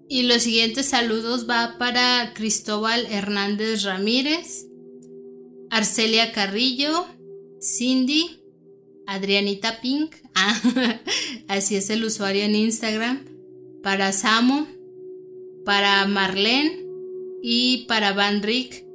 y 0.09 0.23
los 0.23 0.43
siguientes 0.43 0.85
saludos 0.85 1.49
va 1.49 1.75
para 1.77 2.31
Cristóbal 2.33 3.05
Hernández 3.07 3.83
Ramírez, 3.83 4.67
Arcelia 5.69 6.31
Carrillo, 6.31 7.05
Cindy, 7.61 8.39
Adrianita 9.05 9.81
Pink, 9.81 10.15
ah, 10.35 10.61
así 11.49 11.75
es 11.75 11.89
el 11.89 12.05
usuario 12.05 12.43
en 12.43 12.55
Instagram, 12.55 13.25
para 13.83 14.13
Samo, 14.13 14.65
para 15.65 16.05
Marlene 16.05 16.86
y 17.41 17.85
para 17.87 18.13
Van 18.13 18.41
Rick, 18.41 18.85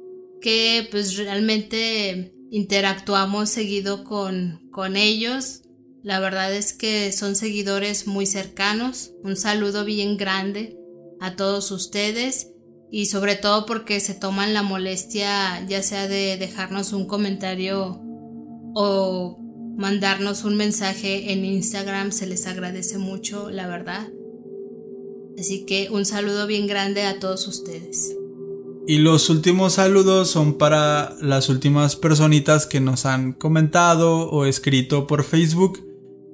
que 0.41 0.87
pues 0.91 1.17
realmente 1.17 2.33
interactuamos 2.51 3.49
seguido 3.49 4.03
con, 4.03 4.69
con 4.71 4.95
ellos. 4.95 5.61
La 6.03 6.19
verdad 6.19 6.53
es 6.53 6.73
que 6.73 7.11
son 7.11 7.35
seguidores 7.35 8.07
muy 8.07 8.25
cercanos. 8.25 9.13
Un 9.23 9.37
saludo 9.37 9.85
bien 9.85 10.17
grande 10.17 10.77
a 11.19 11.35
todos 11.35 11.71
ustedes 11.71 12.49
y 12.91 13.07
sobre 13.07 13.35
todo 13.35 13.65
porque 13.65 13.99
se 13.99 14.13
toman 14.13 14.53
la 14.53 14.61
molestia 14.61 15.65
ya 15.67 15.81
sea 15.81 16.07
de 16.07 16.37
dejarnos 16.37 16.93
un 16.93 17.07
comentario 17.07 17.99
o 18.75 19.39
mandarnos 19.75 20.43
un 20.43 20.55
mensaje 20.55 21.31
en 21.31 21.45
Instagram, 21.45 22.11
se 22.11 22.27
les 22.27 22.45
agradece 22.45 22.97
mucho, 22.97 23.49
la 23.49 23.67
verdad. 23.67 24.07
Así 25.39 25.65
que 25.65 25.89
un 25.89 26.05
saludo 26.05 26.45
bien 26.45 26.67
grande 26.67 27.03
a 27.03 27.19
todos 27.19 27.47
ustedes. 27.47 28.15
Y 28.85 28.97
los 28.97 29.29
últimos 29.29 29.73
saludos 29.73 30.29
son 30.29 30.57
para 30.57 31.15
las 31.21 31.47
últimas 31.47 31.95
personitas 31.95 32.65
que 32.65 32.81
nos 32.81 33.05
han 33.05 33.33
comentado 33.33 34.29
o 34.29 34.45
escrito 34.45 35.07
por 35.07 35.23
Facebook 35.23 35.79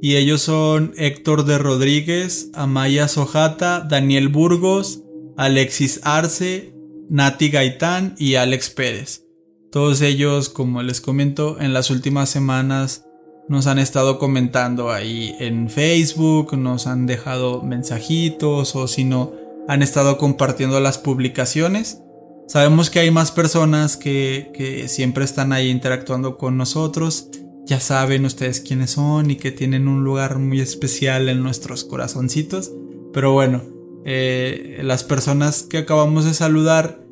y 0.01 0.15
ellos 0.15 0.41
son 0.41 0.93
Héctor 0.97 1.45
de 1.45 1.57
Rodríguez, 1.57 2.49
Amaya 2.53 3.07
Sojata, 3.07 3.81
Daniel 3.81 4.29
Burgos, 4.29 5.03
Alexis 5.37 5.99
Arce, 6.03 6.73
Nati 7.09 7.49
Gaitán 7.49 8.15
y 8.17 8.35
Alex 8.35 8.69
Pérez. 8.69 9.25
Todos 9.71 10.01
ellos, 10.01 10.49
como 10.49 10.81
les 10.81 11.01
comento, 11.01 11.59
en 11.59 11.73
las 11.73 11.91
últimas 11.91 12.29
semanas 12.29 13.05
nos 13.49 13.67
han 13.67 13.79
estado 13.79 14.19
comentando 14.19 14.91
ahí 14.91 15.35
en 15.39 15.69
Facebook, 15.69 16.57
nos 16.57 16.87
han 16.87 17.05
dejado 17.05 17.61
mensajitos 17.61 18.75
o 18.75 18.87
si 18.87 19.03
no, 19.03 19.33
han 19.67 19.81
estado 19.81 20.17
compartiendo 20.17 20.79
las 20.79 20.97
publicaciones. 20.97 22.01
Sabemos 22.49 22.89
que 22.89 22.99
hay 22.99 23.11
más 23.11 23.31
personas 23.31 23.95
que, 23.95 24.85
siempre 24.89 25.23
están 25.23 25.53
ahí 25.53 25.69
interactuando 25.69 26.37
con 26.37 26.57
nosotros 26.57 27.29
ya 27.69 27.79
saben 27.79 28.25
ustedes 28.25 28.61
quiénes 28.61 28.89
son 28.89 29.29
y 29.29 29.35
que 29.35 29.51
tienen 29.51 29.87
un 29.87 30.03
lugar 30.03 30.39
muy 30.39 30.59
especial 30.59 31.29
en 31.29 31.43
nuestros 31.43 31.83
corazoncitos. 31.83 32.71
Pero 33.13 33.31
bueno, 33.31 33.61
eh, 34.05 34.79
las 34.81 35.03
personas 35.03 35.61
que 35.61 35.77
acabamos 35.77 36.25
de 36.25 36.33
saludar 36.33 37.05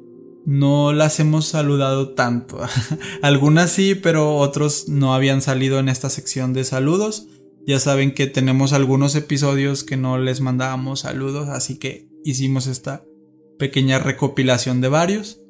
no 0.48 0.94
las 0.94 1.20
hemos 1.20 1.46
saludado 1.46 2.16
tanto. 2.16 2.60
Algunas 3.22 3.70
sí, 3.70 3.94
pero 3.94 4.38
otros 4.38 4.90
no 4.90 5.14
habían 5.14 5.44
salido 5.44 5.78
en 5.78 5.90
esta 5.90 6.10
sección 6.10 6.54
de 6.54 6.64
saludos. 6.64 7.28
Ya 7.68 7.80
saben 7.80 8.16
que 8.16 8.26
tenemos 8.26 8.74
algunos 8.74 9.14
episodios 9.16 9.84
que 9.84 9.98
no 9.98 10.18
les 10.18 10.42
mandábamos 10.42 11.02
saludos, 11.02 11.50
así 11.50 11.78
que 11.78 12.10
hicimos 12.24 12.66
esta 12.66 13.04
pequeña 13.58 14.00
recopilación 14.00 14.82
de 14.82 14.90
varios. 14.90 15.42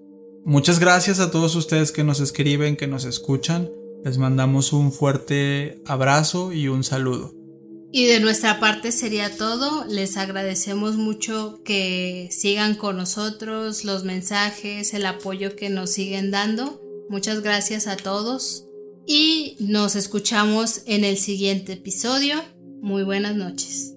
Muchas 0.46 0.80
gracias 0.80 1.20
a 1.20 1.32
todos 1.32 1.56
ustedes 1.56 1.92
que 1.92 2.04
nos 2.04 2.20
escriben, 2.20 2.78
que 2.78 2.88
nos 2.88 3.06
escuchan. 3.06 3.70
Les 4.04 4.18
mandamos 4.18 4.74
un 4.74 4.92
fuerte 4.92 5.82
abrazo 5.86 6.54
y 6.54 6.68
un 6.68 6.84
saludo. 6.84 7.34
Y 7.92 8.06
de 8.06 8.20
nuestra 8.20 8.60
parte 8.60 8.92
sería 8.92 9.36
todo. 9.36 9.86
Les 9.86 10.18
agradecemos 10.18 10.98
mucho 10.98 11.62
que 11.64 12.30
sigan 12.32 12.76
con 12.76 12.98
nosotros, 12.98 13.84
los 13.84 14.04
mensajes, 14.04 14.94
el 14.94 15.06
apoyo 15.06 15.56
que 15.56 15.70
nos 15.70 15.92
siguen 15.92 16.32
dando. 16.32 16.82
Muchas 17.10 17.42
gracias 17.42 17.88
a 17.88 17.98
todos 17.98 18.68
y 19.06 19.56
nos 19.60 19.96
escuchamos 19.96 20.84
en 20.86 21.06
el 21.06 21.18
siguiente 21.18 21.74
episodio. 21.74 22.44
Muy 22.82 23.04
buenas 23.04 23.36
noches. 23.36 23.97